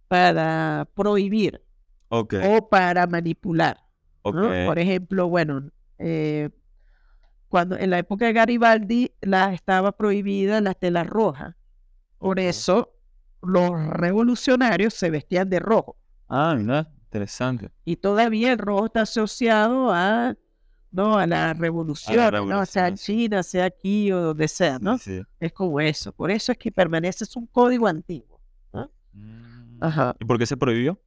para 0.08 0.88
prohibir 0.94 1.62
o 2.08 2.68
para 2.68 3.06
manipular. 3.06 3.82
Por 4.22 4.78
ejemplo, 4.78 5.28
bueno, 5.28 5.70
eh, 5.98 6.50
cuando 7.48 7.76
en 7.76 7.90
la 7.90 7.98
época 7.98 8.26
de 8.26 8.32
Garibaldi 8.32 9.12
la, 9.20 9.52
estaba 9.52 9.92
prohibida 9.92 10.60
la 10.60 10.74
tela 10.74 11.04
roja. 11.04 11.56
Por 12.18 12.40
eso 12.40 12.95
los 13.46 13.70
revolucionarios 13.90 14.94
se 14.94 15.10
vestían 15.10 15.48
de 15.48 15.58
rojo. 15.60 15.96
Ah, 16.28 16.54
mira. 16.58 16.88
Interesante. 17.06 17.70
Y 17.84 17.96
todavía 17.96 18.52
el 18.52 18.58
rojo 18.58 18.86
está 18.86 19.02
asociado 19.02 19.90
a, 19.92 20.34
¿no? 20.90 21.16
a 21.18 21.26
la 21.26 21.54
revolución, 21.54 22.16
¿no? 22.16 22.20
sea 22.20 22.26
en 22.26 22.32
revolución, 22.32 22.96
sí. 22.98 23.04
China, 23.06 23.42
sea 23.42 23.64
aquí 23.66 24.12
o 24.12 24.20
donde 24.20 24.48
sea, 24.48 24.78
¿no? 24.80 24.98
Sí. 24.98 25.22
Es 25.40 25.52
como 25.52 25.80
eso. 25.80 26.12
Por 26.12 26.30
eso 26.30 26.52
es 26.52 26.58
que 26.58 26.70
permanece, 26.72 27.24
es 27.24 27.34
un 27.36 27.46
código 27.46 27.86
antiguo. 27.86 28.40
Mm. 29.12 29.78
Ajá. 29.80 30.14
¿Y 30.20 30.24
por 30.26 30.38
qué 30.38 30.44
se 30.46 30.56
prohibió? 30.56 31.00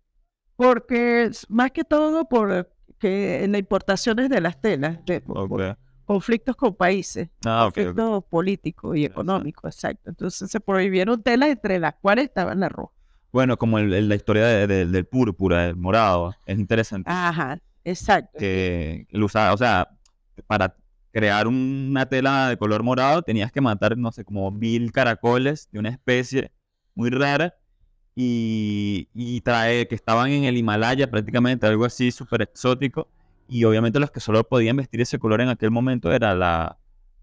Porque 0.56 1.26
es 1.26 1.46
más 1.50 1.72
que 1.72 1.84
todo 1.84 2.28
por 2.28 2.72
que 2.98 3.46
las 3.48 3.60
importaciones 3.60 4.30
de 4.30 4.42
las 4.42 4.60
telas, 4.60 5.04
de, 5.06 5.22
por- 5.22 5.48
por. 5.48 5.78
Conflictos 6.14 6.56
con 6.56 6.74
países. 6.74 7.30
Ah, 7.46 7.70
conflictos 7.72 8.24
políticos 8.26 8.98
y 8.98 9.06
económicos, 9.06 9.76
exacto. 9.76 10.10
Entonces 10.10 10.50
se 10.50 10.60
prohibieron 10.60 11.22
telas 11.22 11.50
entre 11.50 11.78
las 11.78 11.94
cuales 12.02 12.26
estaban 12.26 12.60
las 12.62 12.72
rojas. 12.72 12.98
Bueno, 13.32 13.58
como 13.58 13.78
el- 13.78 13.94
el- 13.94 14.10
la 14.10 14.16
historia 14.16 14.44
de- 14.48 14.66
de- 14.66 14.86
del 14.88 15.06
púrpura, 15.06 15.68
del 15.68 15.76
morado. 15.76 16.34
Es 16.48 16.58
interesante. 16.58 17.12
Ajá, 17.12 17.60
exacto. 17.84 18.40
que 18.40 19.06
él 19.08 19.22
usaba, 19.24 19.54
o 19.54 19.58
sea, 19.58 19.88
para 20.48 20.76
crear 21.12 21.46
una 21.46 22.08
tela 22.08 22.50
de 22.50 22.58
color 22.58 22.82
morado 22.82 23.22
tenías 23.22 23.52
que 23.52 23.62
matar, 23.62 23.96
no 23.96 24.12
sé, 24.12 24.24
como 24.26 24.50
mil 24.50 24.92
caracoles 24.92 25.70
de 25.72 25.78
una 25.78 25.90
especie 25.90 26.52
muy 26.96 27.12
rara 27.12 27.54
y, 28.16 29.10
y 29.14 29.42
traer, 29.42 29.88
que 29.88 29.94
estaban 29.96 30.32
en 30.32 30.46
el 30.46 30.58
Himalaya 30.58 31.10
prácticamente, 31.12 31.68
algo 31.68 31.86
así 31.86 32.10
súper 32.12 32.42
exótico. 32.42 33.08
Y 33.50 33.64
obviamente 33.66 34.00
los 34.00 34.12
que 34.12 34.20
solo 34.20 34.44
podían 34.48 34.78
vestir 34.78 35.02
ese 35.02 35.18
color 35.20 35.42
en 35.42 35.50
aquel 35.50 35.72
momento 35.72 36.12
era 36.12 36.36
la, 36.36 36.78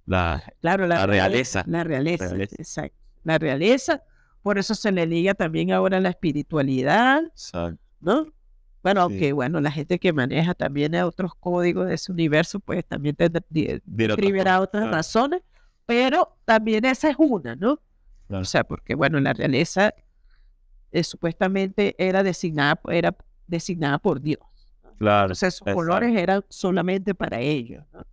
la 0.07 0.43
Claro, 0.61 0.87
la, 0.87 0.97
la 0.97 1.07
realeza. 1.07 1.65
La 1.67 1.85
realeza, 1.85 2.29
Realeza. 2.29 2.57
exacto. 2.59 2.97
La 3.25 3.39
realeza, 3.39 4.03
por 4.43 4.59
eso 4.59 4.75
se 4.75 4.93
le 4.93 5.07
liga 5.07 5.35
también 5.35 5.73
ahora 5.73 5.99
la 6.01 6.11
espiritualidad, 6.11 7.23
exacto, 7.27 7.79
¿no? 8.01 8.27
Bueno, 8.83 9.01
Sí. 9.09 9.13
aunque 9.13 9.33
bueno, 9.33 9.61
la 9.61 9.71
gente 9.73 9.99
que 9.99 10.13
maneja 10.13 10.55
también 10.55 10.95
otros 10.97 11.35
códigos 11.35 11.89
de 11.89 11.95
ese 11.95 12.13
universo, 12.13 12.61
pues 12.61 12.85
también 12.85 13.17
tendrá- 13.17 13.43
otras 14.61 14.83
claro. 14.83 14.91
razones, 14.93 15.43
pero 15.87 16.37
también 16.45 16.85
esa 16.85 17.11
es 17.11 17.17
una, 17.19 17.57
¿no? 17.57 17.81
Claro. 18.29 18.43
O 18.43 18.45
sea, 18.45 18.63
porque 18.65 18.95
bueno, 18.95 19.19
la 19.21 19.33
realeza 19.33 19.93
eh, 20.93 21.03
supuestamente 21.03 21.95
era 21.99 22.23
designada, 22.23 22.81
era 22.91 23.17
designada 23.49 23.99
por 23.99 24.21
Dios. 24.21 24.41
Claro, 24.99 25.25
Entonces 25.27 25.55
esos 25.55 25.63
exacto. 25.63 25.77
colores 25.77 26.17
eran 26.17 26.45
solamente 26.49 27.15
para 27.15 27.41
ellos. 27.41 27.85
¿no? 27.93 28.05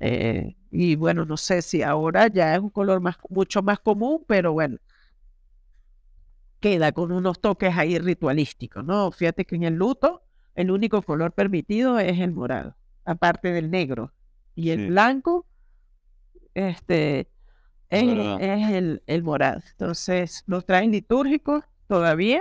Eh, 0.00 0.56
y 0.70 0.96
bueno, 0.96 1.24
no 1.24 1.36
sé 1.36 1.62
si 1.62 1.82
ahora 1.82 2.28
ya 2.28 2.54
es 2.54 2.60
un 2.60 2.70
color 2.70 3.00
más, 3.00 3.16
mucho 3.28 3.62
más 3.62 3.78
común, 3.80 4.24
pero 4.26 4.52
bueno, 4.52 4.78
queda 6.60 6.92
con 6.92 7.12
unos 7.12 7.40
toques 7.40 7.76
ahí 7.76 7.98
ritualísticos, 7.98 8.84
¿no? 8.84 9.10
Fíjate 9.10 9.44
que 9.44 9.56
en 9.56 9.64
el 9.64 9.74
luto 9.74 10.22
el 10.54 10.70
único 10.70 11.02
color 11.02 11.32
permitido 11.32 11.98
es 11.98 12.18
el 12.18 12.32
morado, 12.32 12.76
aparte 13.04 13.52
del 13.52 13.70
negro. 13.70 14.12
Y 14.56 14.70
el 14.70 14.80
Sí. 14.80 14.86
blanco, 14.88 15.46
este, 16.54 17.28
es, 17.90 18.02
el, 18.02 19.02
el 19.06 19.22
morado. 19.22 19.62
Entonces, 19.70 20.42
los 20.46 20.66
trajes 20.66 20.88
litúrgicos 20.90 21.62
todavía 21.86 22.40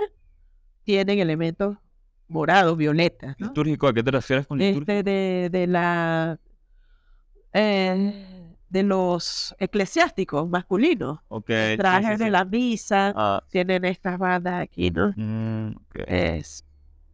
tienen 0.84 1.20
elementos 1.20 1.78
morados, 2.30 2.78
violetas, 2.78 3.36
¿no? 3.40 3.48
¿Litúrgico? 3.48 3.88
¿A 3.88 3.94
qué 3.94 4.04
te 4.04 4.12
refieres 4.12 4.48
con 4.48 4.60
litúrgico? 4.60 4.92
este 4.92 5.04
de, 5.04 5.50
de 5.52 5.68
la 5.68 6.40
eh, 7.54 8.56
de 8.70 8.84
los 8.84 9.56
eclesiásticos 9.60 10.50
masculinos 10.50 11.20
Ok, 11.30 11.48
sí, 11.48 11.54
sí, 11.54 11.78
trajes 11.78 12.20
de 12.20 12.26
sí. 12.26 12.32
la 12.32 12.46
misa 12.46 13.14
Ah, 13.16 13.44
tienen 13.50 13.86
estas 13.86 14.18
bandas 14.20 14.62
aquí 14.62 14.92
no 14.92 15.14
mm, 15.16 15.70
ok. 15.78 16.00
es 16.08 16.66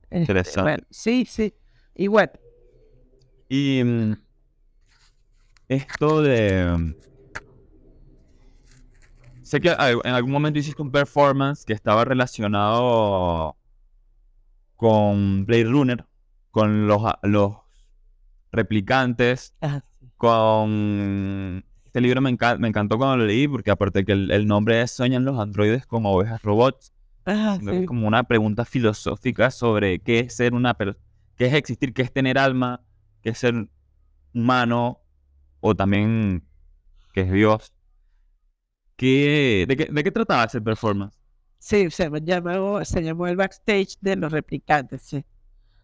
este, 0.10 0.18
Interesante. 0.20 0.62
bueno, 0.62 0.84
sí 0.90 1.26
sí 1.26 1.54
y 1.96 2.08
bueno 2.08 2.32
Y 3.50 3.84
mm, 3.84 4.14
esto 5.68 6.22
de... 6.22 6.76
mm, 6.78 6.94
Sé 9.44 9.60
que 9.62 9.70
en 9.70 10.14
algún 10.14 10.32
momento 10.32 10.58
hiciste 10.60 10.82
un 10.82 10.92
performance 10.92 11.66
que 11.66 11.74
estaba 11.74 12.06
relacionado 12.06 13.56
con 14.84 15.46
Blade 15.46 15.64
Runner, 15.64 16.06
con 16.52 16.88
los, 16.88 17.02
los 17.22 17.54
replicantes, 18.52 19.56
con... 20.18 21.64
Este 21.86 22.02
libro 22.02 22.20
me, 22.20 22.32
enca- 22.36 22.58
me 22.58 22.68
encantó 22.68 22.98
cuando 22.98 23.16
lo 23.16 23.26
leí 23.26 23.48
porque 23.48 23.72
aparte 23.72 24.04
que 24.04 24.12
el, 24.12 24.30
el 24.30 24.46
nombre 24.46 24.82
es 24.82 24.92
Sueñan 24.92 25.24
los 25.24 25.40
androides 25.40 25.86
con 25.86 26.06
ovejas 26.06 26.42
robots, 26.42 26.92
Ah, 27.26 27.58
sí. 27.62 27.70
es 27.70 27.88
como 27.88 28.06
una 28.08 28.24
pregunta 28.24 28.66
filosófica 28.66 29.52
sobre 29.52 30.00
qué 30.00 30.20
es 30.20 30.36
ser 30.36 30.54
una 30.54 30.74
persona, 30.74 31.02
qué 31.38 31.46
es 31.46 31.54
existir, 31.54 31.94
qué 31.94 32.02
es 32.02 32.12
tener 32.12 32.38
alma, 32.38 32.82
qué 33.22 33.30
es 33.30 33.38
ser 33.38 33.70
humano 34.34 35.00
o 35.62 35.76
también 35.76 36.44
qué 37.14 37.22
es 37.22 37.32
Dios. 37.32 37.72
¿Qué, 38.98 39.64
de, 39.66 39.78
qué, 39.78 39.86
¿De 39.86 40.04
qué 40.04 40.12
trataba 40.12 40.44
ese 40.44 40.60
performance? 40.60 41.23
Sí, 41.66 41.90
se 41.92 42.10
llamó, 42.26 42.84
se 42.84 43.02
llamó 43.02 43.26
el 43.26 43.38
backstage 43.38 43.98
de 44.02 44.18
los 44.18 44.34
replicantes, 44.34 45.02
sí. 45.02 45.24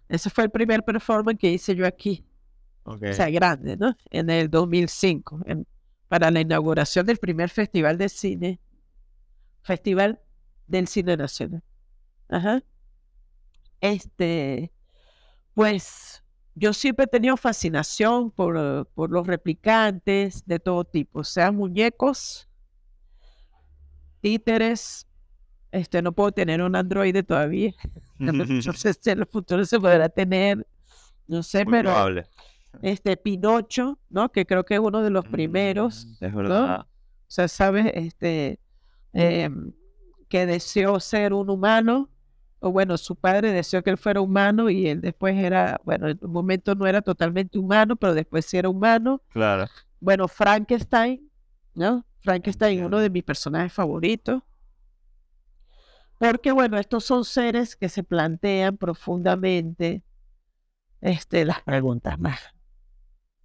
Ese 0.09 0.29
fue 0.29 0.43
el 0.43 0.49
primer 0.49 0.83
performance 0.83 1.39
que 1.39 1.53
hice 1.53 1.73
yo 1.73 1.87
aquí, 1.87 2.25
Okay. 2.83 3.11
o 3.11 3.13
sea, 3.13 3.29
grande, 3.29 3.77
¿no? 3.77 3.95
En 4.09 4.29
el 4.29 4.49
2005, 4.49 5.39
en- 5.45 5.65
para 6.09 6.31
la 6.31 6.41
inauguración 6.41 7.05
del 7.05 7.17
primer 7.17 7.49
festival 7.49 7.97
de 7.97 8.09
cine, 8.09 8.59
Festival 9.61 10.19
del 10.67 10.85
Cine 10.89 11.15
Nacional. 11.15 11.63
Ajá. 12.27 12.61
Este, 13.79 14.73
pues 15.53 16.21
yo 16.55 16.73
siempre 16.73 17.05
he 17.05 17.07
tenido 17.07 17.37
fascinación 17.37 18.31
por, 18.31 18.85
por 18.95 19.11
los 19.11 19.25
replicantes 19.25 20.45
de 20.45 20.59
todo 20.59 20.83
tipo, 20.83 21.23
sean 21.23 21.55
muñecos, 21.55 22.49
títeres. 24.19 25.05
Este, 25.71 26.01
no 26.01 26.11
puedo 26.13 26.31
tener 26.31 26.61
un 26.61 26.75
androide 26.75 27.23
todavía. 27.23 27.73
No 28.19 28.73
sé 28.73 28.93
si 28.93 29.09
en 29.09 29.19
el 29.19 29.25
futuro 29.27 29.63
se 29.65 29.79
podrá 29.79 30.09
tener, 30.09 30.65
no 31.27 31.41
sé, 31.43 31.63
Muy 31.63 31.71
pero 31.71 31.89
probable. 31.91 32.25
este 32.81 33.15
Pinocho, 33.17 33.97
¿no? 34.09 34.31
Que 34.31 34.45
creo 34.45 34.65
que 34.65 34.73
es 34.75 34.79
uno 34.79 35.01
de 35.01 35.09
los 35.09 35.25
primeros. 35.25 36.05
Mm, 36.19 36.25
Es 36.25 36.33
verdad. 36.35 36.79
O 36.81 36.85
sea, 37.31 37.47
¿sabes? 37.47 37.91
Este, 37.93 38.59
em, 39.13 39.71
que 40.27 40.45
deseó 40.45 40.99
ser 40.99 41.33
un 41.33 41.49
humano, 41.49 42.09
o 42.59 42.71
bueno, 42.71 42.97
su 42.97 43.15
padre 43.15 43.51
deseó 43.53 43.81
que 43.83 43.89
él 43.91 43.97
fuera 43.97 44.19
humano 44.21 44.69
y 44.69 44.87
él 44.87 44.99
después 45.01 45.35
era, 45.37 45.79
bueno, 45.85 46.09
en 46.09 46.19
un 46.21 46.31
momento 46.31 46.75
no 46.75 46.85
era 46.87 47.01
totalmente 47.01 47.57
humano, 47.57 47.95
pero 47.95 48.13
después 48.13 48.45
sí 48.45 48.57
era 48.57 48.67
humano. 48.69 49.21
Claro. 49.29 49.67
Bueno, 50.01 50.27
Frankenstein, 50.27 51.29
¿no? 51.73 52.05
Frankenstein, 52.21 52.83
uno 52.83 52.99
de 52.99 53.09
mis 53.09 53.23
personajes 53.23 53.71
favoritos. 53.71 54.41
Porque, 56.19 56.51
bueno, 56.51 56.77
estos 56.77 57.05
son 57.05 57.25
seres 57.25 57.75
que 57.75 57.89
se 57.89 58.03
plantean 58.03 58.77
profundamente 58.77 60.03
este, 61.01 61.45
las 61.45 61.61
preguntas 61.61 62.19
más, 62.19 62.39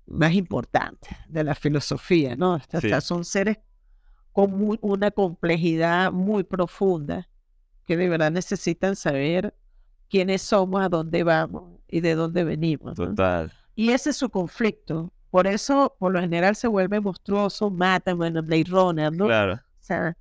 más 0.06 0.32
importantes 0.34 1.16
de 1.28 1.44
la 1.44 1.54
filosofía, 1.54 2.36
¿no? 2.36 2.60
Son 3.00 3.24
seres 3.24 3.58
con 4.32 4.50
muy- 4.50 4.78
una 4.82 5.10
complejidad 5.12 6.10
muy 6.12 6.42
profunda 6.42 7.28
que 7.84 7.96
de 7.96 8.08
verdad 8.08 8.32
necesitan 8.32 8.96
saber 8.96 9.54
quiénes 10.08 10.42
somos, 10.42 10.82
a 10.82 10.88
dónde 10.88 11.22
vamos 11.22 11.78
y 11.88 12.00
de 12.00 12.14
dónde 12.16 12.42
venimos. 12.42 12.98
¿no? 12.98 13.06
Total. 13.06 13.52
Y 13.76 13.90
ese 13.90 14.10
es 14.10 14.16
su 14.16 14.30
conflicto. 14.30 15.12
Por 15.30 15.46
eso, 15.46 15.94
por 15.98 16.12
lo 16.12 16.20
general, 16.20 16.56
se 16.56 16.66
vuelve 16.68 17.00
monstruoso, 17.00 17.70
mata, 17.70 18.14
bueno, 18.14 18.42
Blade 18.42 18.64
Runner, 18.68 19.12
¿no? 19.12 19.26
Claro. 19.26 19.54
O 19.54 19.58
sea, 19.78 20.16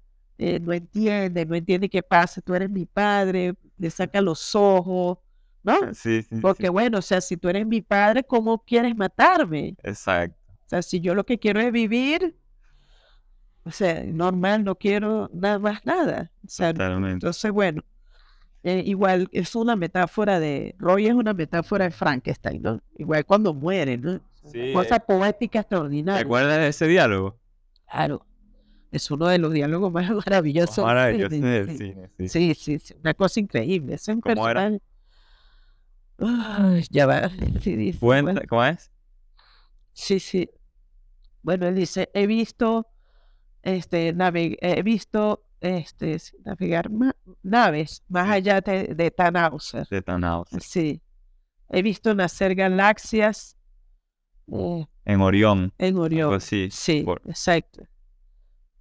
eh, 0.45 0.59
no 0.59 0.73
entiende, 0.73 1.45
no 1.45 1.55
entiende 1.55 1.87
qué 1.87 2.03
pasa, 2.03 2.41
tú 2.41 2.53
eres 2.53 2.69
mi 2.69 2.85
padre, 2.85 3.55
le 3.77 3.89
saca 3.89 4.19
los 4.19 4.53
ojos, 4.55 5.19
¿no? 5.63 5.93
Sí, 5.93 6.21
sí, 6.23 6.35
Porque 6.41 6.63
sí. 6.65 6.69
bueno, 6.69 6.97
o 6.97 7.01
sea, 7.01 7.21
si 7.21 7.37
tú 7.37 7.47
eres 7.47 7.65
mi 7.65 7.79
padre, 7.81 8.25
¿cómo 8.25 8.57
quieres 8.61 8.93
matarme? 8.93 9.77
Exacto. 9.83 10.37
O 10.65 10.69
sea, 10.69 10.81
si 10.81 10.99
yo 10.99 11.15
lo 11.15 11.25
que 11.25 11.39
quiero 11.39 11.61
es 11.61 11.71
vivir, 11.71 12.35
o 13.63 13.71
sea, 13.71 14.03
normal, 14.03 14.65
no 14.65 14.75
quiero 14.75 15.29
nada 15.33 15.59
más 15.59 15.85
nada. 15.85 16.29
O 16.45 16.49
sea, 16.49 16.73
Totalmente. 16.73 17.13
entonces, 17.13 17.49
bueno, 17.49 17.81
eh, 18.63 18.83
igual 18.85 19.29
es 19.31 19.55
una 19.55 19.77
metáfora 19.77 20.41
de, 20.41 20.75
Roy 20.77 21.07
es 21.07 21.13
una 21.13 21.33
metáfora 21.33 21.85
de 21.85 21.91
Frankenstein, 21.91 22.61
¿no? 22.61 22.81
Igual 22.97 23.25
cuando 23.25 23.53
muere, 23.53 23.97
¿no? 23.97 24.19
Sí, 24.51 24.73
Cosa 24.73 24.97
eh, 24.97 25.03
poética 25.07 25.59
¿Te 25.59 25.59
extraordinaria. 25.59 26.21
acuerdas 26.21 26.57
de 26.57 26.67
ese 26.67 26.85
diálogo? 26.87 27.39
Claro. 27.89 28.25
Es 28.93 29.09
uno 29.09 29.27
de 29.27 29.39
los 29.39 29.51
diálogos 29.51 29.91
más 29.91 30.07
maravillosos. 30.25 30.85
Maravilloso 30.85 31.35
Sí, 31.35 31.41
del 31.41 31.69
sí, 31.69 31.77
cine, 31.77 32.09
sí. 32.17 32.29
Sí, 32.29 32.53
sí, 32.55 32.79
sí, 32.79 32.93
una 33.01 33.13
cosa 33.15 33.39
increíble. 33.39 33.95
Es 33.95 34.07
un 34.07 34.21
¿Cómo 34.21 34.47
era? 34.47 34.71
Ay, 36.19 36.83
ya 36.89 37.05
va. 37.05 37.29
Sí, 37.61 37.75
dice, 37.75 37.97
bueno, 37.99 38.33
¿Cómo 38.47 38.63
es? 38.63 38.91
sí, 39.93 40.19
sí. 40.19 40.49
Bueno, 41.41 41.67
él 41.67 41.75
dice, 41.75 42.09
he 42.13 42.27
visto, 42.27 42.87
este, 43.63 44.13
nave- 44.13 44.57
he 44.61 44.81
visto, 44.83 45.43
este, 45.59 46.19
sí, 46.19 46.37
navegar 46.45 46.89
ma- 46.89 47.15
naves 47.41 48.03
más 48.07 48.27
Sí. 48.27 48.33
allá 48.33 48.61
de, 48.61 48.93
de 48.95 49.11
Tannhauser. 49.11 49.87
De 49.89 50.01
Thanos. 50.01 50.47
Sí. 50.61 51.01
He 51.69 51.81
visto 51.81 52.13
nacer 52.13 52.53
galaxias 52.55 53.57
eh, 54.51 54.85
En 55.05 55.21
Orión. 55.21 55.73
en 55.77 55.97
Orión. 55.97 56.39
Sí, 56.39 56.69
por- 57.03 57.21
exacto. 57.25 57.83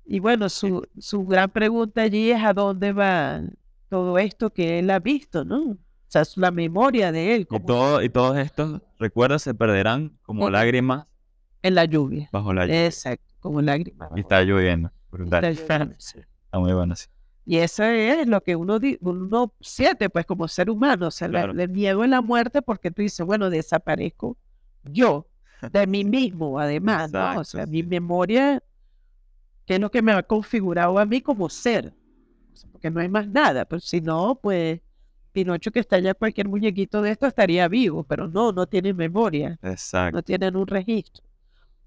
Y 0.05 0.19
bueno, 0.19 0.49
su, 0.49 0.87
su 0.99 1.25
gran 1.27 1.51
pregunta 1.51 2.03
allí 2.03 2.31
es 2.31 2.43
a 2.43 2.53
dónde 2.53 2.93
va 2.93 3.41
todo 3.89 4.19
esto 4.19 4.51
que 4.51 4.79
él 4.79 4.91
ha 4.91 4.99
visto, 4.99 5.45
¿no? 5.45 5.71
O 5.73 5.77
sea, 6.09 6.23
es 6.23 6.37
la 6.37 6.51
memoria 6.51 7.13
de 7.13 7.35
él, 7.37 7.47
Y, 7.51 7.61
todo, 7.61 8.03
y 8.03 8.09
todos 8.09 8.37
estos 8.39 8.81
recuerdos 8.99 9.43
se 9.43 9.55
perderán 9.55 10.19
como 10.23 10.51
lágrimas 10.51 11.07
en 11.63 11.75
la 11.75 11.85
lluvia. 11.85 12.29
bajo 12.33 12.53
la 12.53 12.67
lluvia. 12.67 12.87
Exacto, 12.87 13.35
como 13.41 13.63
lágrimas. 13.63 14.11
Y 14.17 14.21
está 14.21 14.43
lloviendo. 14.43 14.91
Brutal. 15.11 15.45
Está 15.45 15.75
lloviendo, 15.79 15.95
sí. 15.99 16.19
Está 16.45 16.59
muy 16.59 16.73
bueno, 16.73 16.97
sí. 16.97 17.07
Y 17.45 17.57
eso 17.59 17.83
es 17.85 18.27
lo 18.29 18.41
que 18.43 18.55
uno, 18.57 18.79
uno 19.01 19.53
siente, 19.61 20.09
pues, 20.11 20.27
como 20.27 20.47
ser 20.49 20.69
humano, 20.71 21.09
o 21.09 21.11
sea, 21.11 21.29
la- 21.29 21.45
Claro. 21.45 21.61
el 21.61 21.69
miedo 21.71 22.05
en 22.05 22.11
la 22.11 22.21
muerte, 22.21 22.63
porque 22.63 22.91
tú 22.91 23.03
dices, 23.03 23.25
bueno, 23.27 23.51
desaparezco 23.51 24.37
yo, 24.85 25.27
de 25.73 25.87
mí 25.87 26.05
mismo, 26.05 26.59
además, 26.59 27.11
¿no? 27.13 27.19
O 27.21 27.23
Exacto, 27.23 27.45
sea, 27.45 27.65
sí. 27.67 27.71
mi 27.71 27.83
memoria, 27.83 28.63
que 29.67 29.75
es 29.75 29.81
lo 29.81 29.91
que 29.91 30.03
me 30.03 30.13
ha 30.13 30.23
configurado 30.23 30.99
a 30.99 31.07
mí 31.07 31.21
como 31.21 31.49
ser, 31.49 31.93
porque 32.73 32.91
no 32.91 33.01
hay 33.01 33.09
más 33.09 33.29
nada, 33.29 33.65
pero 33.65 33.81
si 33.81 34.01
no, 34.01 34.39
pues, 34.41 34.81
Pinocho 35.33 35.71
que 35.71 35.81
está 35.81 35.97
allá, 35.97 36.15
cualquier 36.15 36.49
muñequito 36.49 37.01
de 37.01 37.11
esto 37.13 37.27
estaría 37.27 37.67
vivo, 37.69 38.05
pero 38.05 38.29
no, 38.29 38.53
no 38.53 38.67
tiene 38.67 38.93
memoria, 38.93 39.59
Exacto. 39.63 40.17
no 40.17 40.23
tienen 40.23 40.57
un 40.57 40.67
registro. 40.67 41.25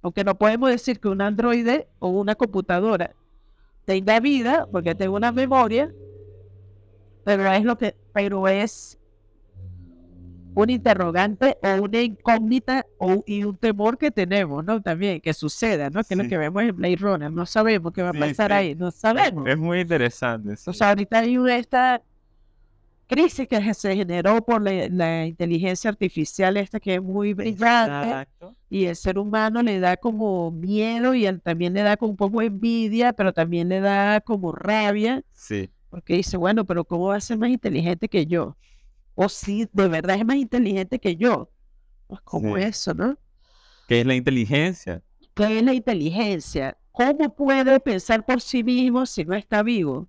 Aunque 0.02 0.24
no 0.24 0.38
podemos 0.38 0.70
decir 0.70 1.00
que 1.00 1.08
un 1.08 1.22
androide 1.22 1.88
o 2.00 2.10
una 2.10 2.36
computadora 2.36 3.16
tenga 3.86 4.20
vida, 4.20 4.68
porque 4.72 4.96
tenga 4.96 5.12
una 5.12 5.32
memoria, 5.32 5.92
pero 7.24 7.52
es 7.52 7.64
lo 7.64 7.78
que, 7.78 7.96
pero 8.14 8.48
es 8.48 9.00
un 10.56 10.70
interrogante 10.70 11.58
o 11.62 11.84
una 11.84 12.02
incógnita 12.02 12.86
o, 12.98 13.24
y 13.28 13.44
un 13.44 13.58
temor 13.58 13.98
que 13.98 14.10
tenemos, 14.10 14.64
¿no? 14.66 14.82
También, 14.82 15.20
que 15.22 15.34
suceda, 15.34 15.90
¿no? 15.90 16.02
Que 16.04 16.14
es 16.14 16.18
lo 16.18 16.24
Sí. 16.24 16.30
que 16.30 16.38
vemos 16.38 16.64
en 16.64 16.76
Blade 16.76 16.96
Runner, 16.96 17.32
no 17.32 17.46
sabemos 17.46 17.92
qué 17.94 18.02
va 18.02 18.10
a 18.10 18.14
Sí, 18.14 18.20
pasar 18.20 18.52
sí. 18.52 18.58
ahí, 18.58 18.76
no 18.76 18.90
sabemos. 18.92 19.48
Es 19.48 19.58
muy 19.58 19.82
interesante. 19.82 20.56
sí. 20.56 20.70
O 20.70 20.74
sea, 20.74 20.90
ahorita 20.90 21.20
hay 21.20 21.38
una- 21.38 21.56
esta 21.58 22.02
crisis 23.08 23.48
que 23.48 23.74
se 23.76 23.96
generó 23.96 24.44
por 24.44 24.62
la, 24.64 24.88
la 24.90 25.26
inteligencia 25.28 25.90
artificial 25.92 26.58
esta 26.58 26.80
que 26.80 26.96
es 26.96 27.02
muy 27.04 27.34
brillante 27.36 28.08
Exacto. 28.08 28.56
y 28.70 28.86
el 28.86 28.96
ser 28.96 29.20
humano 29.20 29.62
le 29.62 29.80
da 29.80 29.96
como 29.96 30.50
miedo 30.52 31.14
y 31.14 31.26
él 31.28 31.40
también 31.42 31.74
le 31.74 31.82
da 31.84 31.98
como 31.98 32.12
un 32.12 32.18
poco 32.18 32.42
envidia, 32.42 33.14
pero 33.14 33.32
también 33.32 33.70
le 33.70 33.80
da 33.80 34.22
como 34.22 34.52
rabia, 34.54 35.22
Sí. 35.34 35.70
porque 35.92 36.16
dice, 36.16 36.36
bueno, 36.38 36.66
pero 36.66 36.84
¿cómo 36.84 37.08
va 37.08 37.18
a 37.18 37.22
ser 37.22 37.38
más 37.38 37.50
inteligente 37.52 38.10
que 38.10 38.26
yo? 38.26 38.58
O 39.16 39.30
si 39.30 39.68
de 39.72 39.88
verdad 39.88 40.18
es 40.18 40.26
más 40.26 40.36
inteligente 40.36 41.00
que 41.00 41.16
yo. 41.16 41.50
Pues, 42.08 42.22
¿Cómo 42.22 42.58
Sí. 42.58 42.64
eso, 42.64 42.94
no? 42.94 43.18
¿Qué 43.88 44.02
es 44.02 44.06
la 44.06 44.16
inteligencia? 44.16 45.02
¿Qué 45.34 45.58
es 45.60 45.64
la 45.64 45.74
inteligencia? 45.74 46.78
¿Cómo 46.92 47.36
puede 47.36 47.80
pensar 47.80 48.26
por 48.26 48.42
sí 48.42 48.64
mismo 48.64 49.06
si 49.06 49.26
no 49.26 49.36
está 49.36 49.64
vivo? 49.64 50.08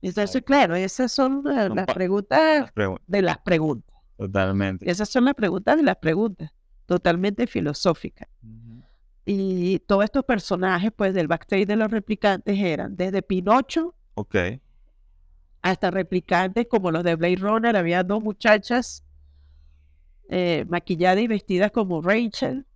Entonces, 0.00 0.42
claro, 0.42 0.74
esas 0.74 1.12
son 1.12 1.42
las 1.44 1.86
preguntas 1.94 2.70
Las 2.74 2.98
de 3.06 3.22
las 3.22 3.38
preguntas. 3.38 3.96
Totalmente. 4.16 4.90
Esas 4.90 5.08
son 5.08 5.24
las 5.24 5.34
preguntas 5.34 5.76
de 5.76 5.82
las 5.84 5.96
preguntas, 5.96 6.52
totalmente 6.86 7.46
filosóficas. 7.46 8.28
Y 9.24 9.78
todos 9.80 10.04
estos 10.04 10.24
personajes, 10.24 10.90
pues, 10.94 11.14
del 11.14 11.28
backstage 11.28 11.66
de 11.66 11.76
los 11.76 11.90
replicantes 11.90 12.58
eran 12.58 12.96
desde 12.96 13.22
Pinocho 13.22 13.94
Ok. 14.14 14.34
Hasta 15.62 15.90
replicantes 15.90 16.66
como 16.68 16.90
los 16.90 17.04
de 17.04 17.14
Blade 17.14 17.36
Runner. 17.36 17.76
Había 17.76 18.02
dos 18.02 18.22
muchachas 18.22 19.04
eh, 20.28 20.64
maquilladas 20.68 21.22
y 21.22 21.28
vestidas 21.28 21.70
como 21.70 22.02
Rachel, 22.02 22.66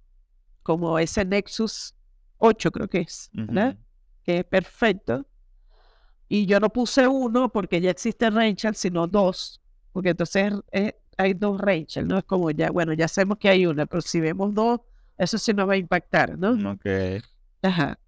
como 0.62 0.98
ese 0.98 1.24
Nexus 1.24 1.94
8 2.38 2.70
creo 2.70 2.88
que 2.88 3.00
es, 3.00 3.30
¿verdad? 3.32 3.76
Que 4.22 4.38
es 4.38 4.44
perfecto. 4.44 5.26
Y 6.28 6.46
yo 6.46 6.60
no 6.60 6.70
puse 6.70 7.06
uno 7.06 7.50
porque 7.50 7.80
ya 7.80 7.90
existe 7.90 8.30
Rachel, 8.30 8.74
sino 8.74 9.06
dos. 9.06 9.60
Porque 9.92 10.10
entonces 10.10 10.52
eh, 10.72 10.98
hay 11.16 11.34
dos 11.34 11.60
Rachel, 11.60 12.06
¿no? 12.06 12.18
Es 12.18 12.24
como 12.24 12.50
ya, 12.50 12.70
bueno, 12.70 12.92
ya 12.92 13.08
sabemos 13.08 13.38
que 13.38 13.48
hay 13.48 13.66
una, 13.66 13.86
pero 13.86 14.00
si 14.00 14.20
vemos 14.20 14.52
dos, 14.54 14.80
eso 15.16 15.38
sí 15.38 15.54
nos 15.54 15.68
va 15.68 15.74
a 15.74 15.78
impactar, 15.78 16.36
¿no? 16.38 16.72
Ok. 16.72 16.86
Ajá. 17.62 17.98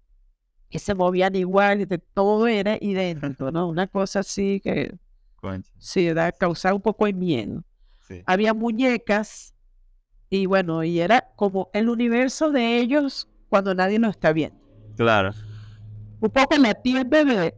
Que 0.69 0.79
se 0.79 0.93
movían 0.95 1.35
igual, 1.35 1.81
y 1.81 1.85
de- 1.85 1.97
todo 1.97 2.47
era 2.47 2.77
idéntico, 2.79 3.51
¿no? 3.51 3.67
Una 3.67 3.87
cosa 3.87 4.19
así 4.19 4.59
que 4.63 4.95
Concha. 5.37 5.71
sí, 5.77 6.07
da, 6.13 6.31
causaba 6.31 6.75
un 6.75 6.81
poco 6.81 7.05
de 7.05 7.13
miedo. 7.13 7.63
Sí. 8.07 8.21
Había 8.25 8.53
muñecas 8.53 9.53
y 10.29 10.45
bueno, 10.45 10.83
y 10.83 10.99
era 10.99 11.31
como 11.35 11.69
el 11.73 11.89
universo 11.89 12.51
de 12.51 12.77
ellos 12.77 13.27
cuando 13.49 13.73
nadie 13.73 13.97
lo 13.99 14.09
está 14.09 14.31
viendo. 14.31 14.59
Claro. 14.95 15.31
Un 16.19 16.29
poco 16.29 16.55
la 16.57 16.73
tienda 16.75 17.23
de, 17.23 17.55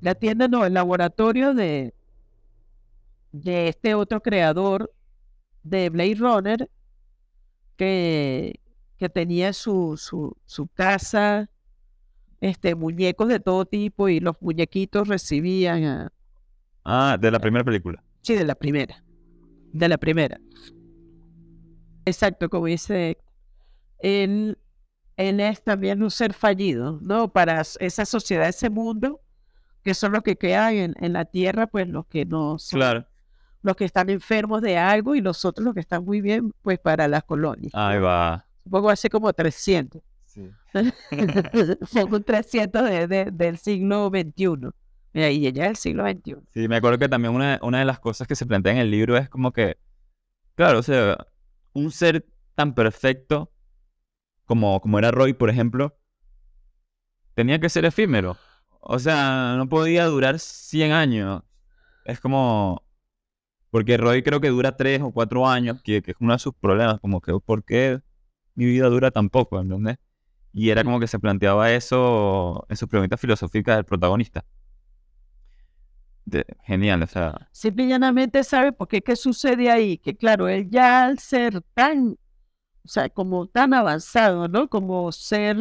la 0.00 0.14
tienda 0.14 0.48
no, 0.48 0.64
el 0.64 0.72
laboratorio 0.74 1.52
de, 1.52 1.92
de 3.32 3.68
este 3.68 3.94
otro 3.94 4.22
creador 4.22 4.90
de 5.64 5.90
Blade 5.90 6.14
Runner 6.14 6.70
que, 7.76 8.60
que 8.96 9.08
tenía 9.08 9.52
su, 9.52 9.96
su, 9.96 10.36
su 10.46 10.66
casa, 10.68 11.50
este, 12.40 12.74
muñecos 12.74 13.28
de 13.28 13.40
todo 13.40 13.64
tipo 13.66 14.08
y 14.08 14.20
los 14.20 14.36
muñequitos 14.40 15.08
recibían 15.08 15.84
a, 15.84 16.12
Ah, 16.84 17.16
de 17.20 17.30
la 17.30 17.38
primera 17.38 17.64
película. 17.64 18.02
sí, 18.22 18.34
de 18.34 18.44
la 18.44 18.54
primera. 18.54 19.02
de 19.72 19.88
la 19.88 19.98
primera. 19.98 20.40
Exacto, 22.04 22.48
como 22.48 22.66
dice 22.66 23.18
él, 23.98 24.56
él 25.16 25.40
es 25.40 25.62
también 25.62 26.02
un 26.02 26.10
ser 26.10 26.32
fallido, 26.32 26.98
¿no? 27.02 27.28
Para 27.32 27.60
esa 27.80 28.06
sociedad, 28.06 28.48
ese 28.48 28.70
mundo, 28.70 29.20
que 29.82 29.92
son 29.94 30.12
los 30.12 30.22
que 30.22 30.36
quedan 30.36 30.74
en, 30.74 30.94
en 31.00 31.12
la 31.12 31.24
tierra, 31.26 31.66
pues 31.66 31.88
los 31.88 32.06
que 32.06 32.24
no 32.24 32.58
son, 32.58 32.78
Claro. 32.78 33.06
los 33.62 33.76
que 33.76 33.84
están 33.84 34.08
enfermos 34.08 34.62
de 34.62 34.78
algo 34.78 35.14
y 35.14 35.20
los 35.20 35.44
otros 35.44 35.64
los 35.64 35.74
que 35.74 35.80
están 35.80 36.04
muy 36.04 36.20
bien, 36.22 36.52
pues 36.62 36.78
para 36.78 37.08
las 37.08 37.24
colonias. 37.24 37.72
Ahí 37.74 37.98
va. 37.98 38.46
Supongo 38.64 38.88
hace 38.90 39.10
como 39.10 39.32
300. 39.32 40.00
Sí. 40.38 40.50
Son 41.86 42.14
un 42.14 42.22
300 42.24 42.84
de- 42.88 43.06
de- 43.08 43.30
del 43.32 43.58
siglo 43.58 44.08
XXI. 44.10 44.70
Mira, 45.12 45.30
y 45.30 45.46
ella 45.46 45.64
es 45.64 45.68
del 45.70 45.76
siglo 45.76 46.04
XXI. 46.06 46.36
Sí, 46.52 46.68
me 46.68 46.76
acuerdo 46.76 46.98
que 46.98 47.08
también 47.08 47.34
una, 47.34 47.58
una 47.62 47.78
de 47.80 47.84
las 47.84 47.98
cosas 47.98 48.26
que 48.28 48.36
se 48.36 48.46
plantea 48.46 48.72
en 48.72 48.78
el 48.78 48.90
libro 48.90 49.16
es 49.16 49.28
como 49.28 49.52
que, 49.52 49.78
claro, 50.54 50.78
o 50.78 50.82
sea, 50.82 51.26
un 51.72 51.90
ser 51.90 52.26
tan 52.54 52.74
perfecto 52.74 53.52
como, 54.44 54.80
como 54.80 54.98
era 54.98 55.10
Roy, 55.10 55.32
por 55.32 55.50
ejemplo, 55.50 55.98
tenía 57.34 57.58
que 57.58 57.68
ser 57.68 57.84
efímero. 57.84 58.36
O 58.80 58.98
sea, 58.98 59.54
no 59.56 59.68
podía 59.68 60.06
durar 60.06 60.38
100 60.38 60.92
años. 60.92 61.42
Es 62.04 62.20
como... 62.20 62.84
Porque 63.70 63.98
Roy 63.98 64.22
creo 64.22 64.40
que 64.40 64.48
dura 64.48 64.76
3 64.76 65.02
o 65.02 65.12
4 65.12 65.46
años, 65.46 65.82
que, 65.82 66.00
que 66.00 66.12
es 66.12 66.16
uno 66.20 66.32
de 66.32 66.38
sus 66.38 66.54
problemas, 66.54 67.00
como 67.00 67.20
que, 67.20 67.32
¿por 67.44 67.64
qué 67.64 68.00
mi 68.54 68.64
vida 68.64 68.88
dura 68.88 69.10
tan 69.10 69.28
poco? 69.28 69.60
¿Entendés? 69.60 69.98
Y 70.58 70.70
era 70.70 70.82
como 70.82 70.98
que 70.98 71.06
se 71.06 71.20
planteaba 71.20 71.70
eso 71.70 72.66
en 72.68 72.76
sus 72.76 72.88
preguntas 72.88 73.20
filosóficas 73.20 73.76
del 73.76 73.84
protagonista. 73.84 74.44
De- 76.24 76.44
genial, 76.64 77.00
o 77.04 77.06
sea, 77.06 77.48
Simple 77.52 77.84
y 77.84 77.88
llanamente 77.90 78.42
sabe 78.42 78.72
por 78.72 78.88
qué, 78.88 79.00
qué 79.00 79.14
sucede 79.14 79.70
ahí. 79.70 79.98
Que 79.98 80.16
claro, 80.16 80.48
él 80.48 80.68
ya 80.68 81.04
al 81.04 81.20
ser 81.20 81.62
tan, 81.74 82.18
o 82.84 82.88
sea, 82.88 83.08
como 83.08 83.46
tan 83.46 83.72
avanzado, 83.72 84.48
¿no? 84.48 84.68
Como 84.68 85.12
ser, 85.12 85.56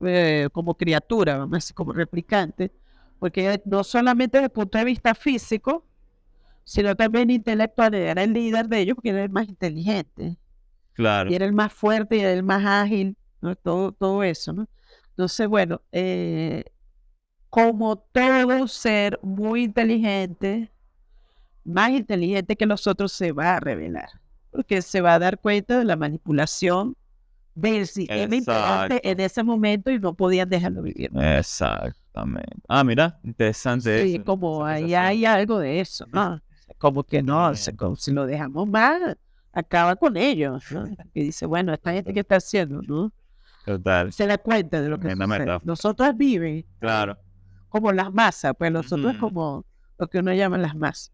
eh, 0.00 0.48
como 0.52 0.76
criatura, 0.76 1.38
vamos 1.38 1.54
a 1.54 1.56
decir, 1.58 1.74
como 1.76 1.92
replicante, 1.92 2.72
porque 3.20 3.62
no 3.66 3.84
solamente 3.84 4.38
desde 4.38 4.46
el 4.46 4.50
punto 4.52 4.78
de 4.78 4.84
vista 4.84 5.14
físico, 5.14 5.86
sino 6.64 6.96
también 6.96 7.30
intelectual, 7.30 7.94
era 7.94 8.24
el 8.24 8.32
líder 8.32 8.66
de 8.68 8.80
ellos 8.80 8.96
porque 8.96 9.10
era 9.10 9.22
el 9.22 9.30
más 9.30 9.48
inteligente. 9.48 10.36
claro. 10.92 11.30
y 11.30 11.34
era 11.36 11.46
el 11.46 11.52
más 11.52 11.72
fuerte 11.72 12.16
y 12.16 12.20
era 12.20 12.32
el 12.32 12.42
más 12.42 12.64
ágil, 12.66 13.16
¿no? 13.40 13.54
todo, 13.56 13.92
todo 13.92 14.22
eso, 14.22 14.52
¿no? 14.52 14.66
Entonces, 15.10 15.48
bueno, 15.48 15.80
eh, 15.92 16.64
como 17.50 17.96
todo 17.98 18.68
ser 18.68 19.18
muy 19.22 19.64
inteligente, 19.64 20.70
más 21.64 21.90
inteligente 21.90 22.56
que 22.56 22.66
los 22.66 22.86
otros, 22.86 23.12
se 23.12 23.32
va 23.32 23.56
a 23.56 23.60
revelar, 23.60 24.08
porque 24.50 24.82
se 24.82 25.00
va 25.00 25.14
a 25.14 25.18
dar 25.18 25.38
cuenta 25.38 25.78
de 25.78 25.84
la 25.84 25.96
manipulación 25.96 26.96
del 27.54 27.86
sistema 27.86 28.34
imperante 28.36 29.00
en 29.10 29.20
ese 29.20 29.42
momento 29.42 29.90
y 29.90 29.98
no 29.98 30.14
podían 30.14 30.48
dejarlo 30.48 30.82
vivir. 30.82 31.10
Exactamente. 31.14 32.56
Ah, 32.68 32.84
mira, 32.84 33.18
interesante 33.24 34.04
Sí, 34.06 34.14
eso, 34.16 34.24
como 34.24 34.64
ahí 34.64 34.94
hay 34.94 35.24
algo 35.24 35.58
de 35.58 35.80
eso, 35.80 36.06
¿no? 36.12 36.40
Como 36.78 37.02
que 37.04 37.22
no, 37.22 37.54
se- 37.56 37.76
como 37.76 37.96
si 37.96 38.12
lo 38.12 38.24
dejamos 38.26 38.66
mal, 38.68 39.18
acaba 39.52 39.96
con 39.96 40.16
ellos, 40.16 40.64
¿no? 40.70 40.86
Y 41.12 41.24
dice, 41.24 41.44
bueno, 41.44 41.74
esta 41.74 41.92
gente 41.92 42.14
que 42.14 42.20
está 42.20 42.36
haciendo, 42.36 42.80
¿no? 42.80 43.12
Total, 43.64 44.12
Se 44.12 44.26
da 44.26 44.38
cuenta 44.38 44.80
de 44.80 44.88
lo 44.88 44.98
que 44.98 45.10
sucede. 45.10 45.58
Nosotros 45.64 46.16
viven 46.16 46.64
claro. 46.78 47.18
como 47.68 47.92
las 47.92 48.12
masas, 48.12 48.54
pues 48.58 48.72
nosotros 48.72 49.12
Ujú. 49.12 49.20
como 49.20 49.64
lo 49.98 50.08
que 50.08 50.18
uno 50.18 50.32
llama 50.32 50.56
las 50.58 50.74
masas. 50.74 51.12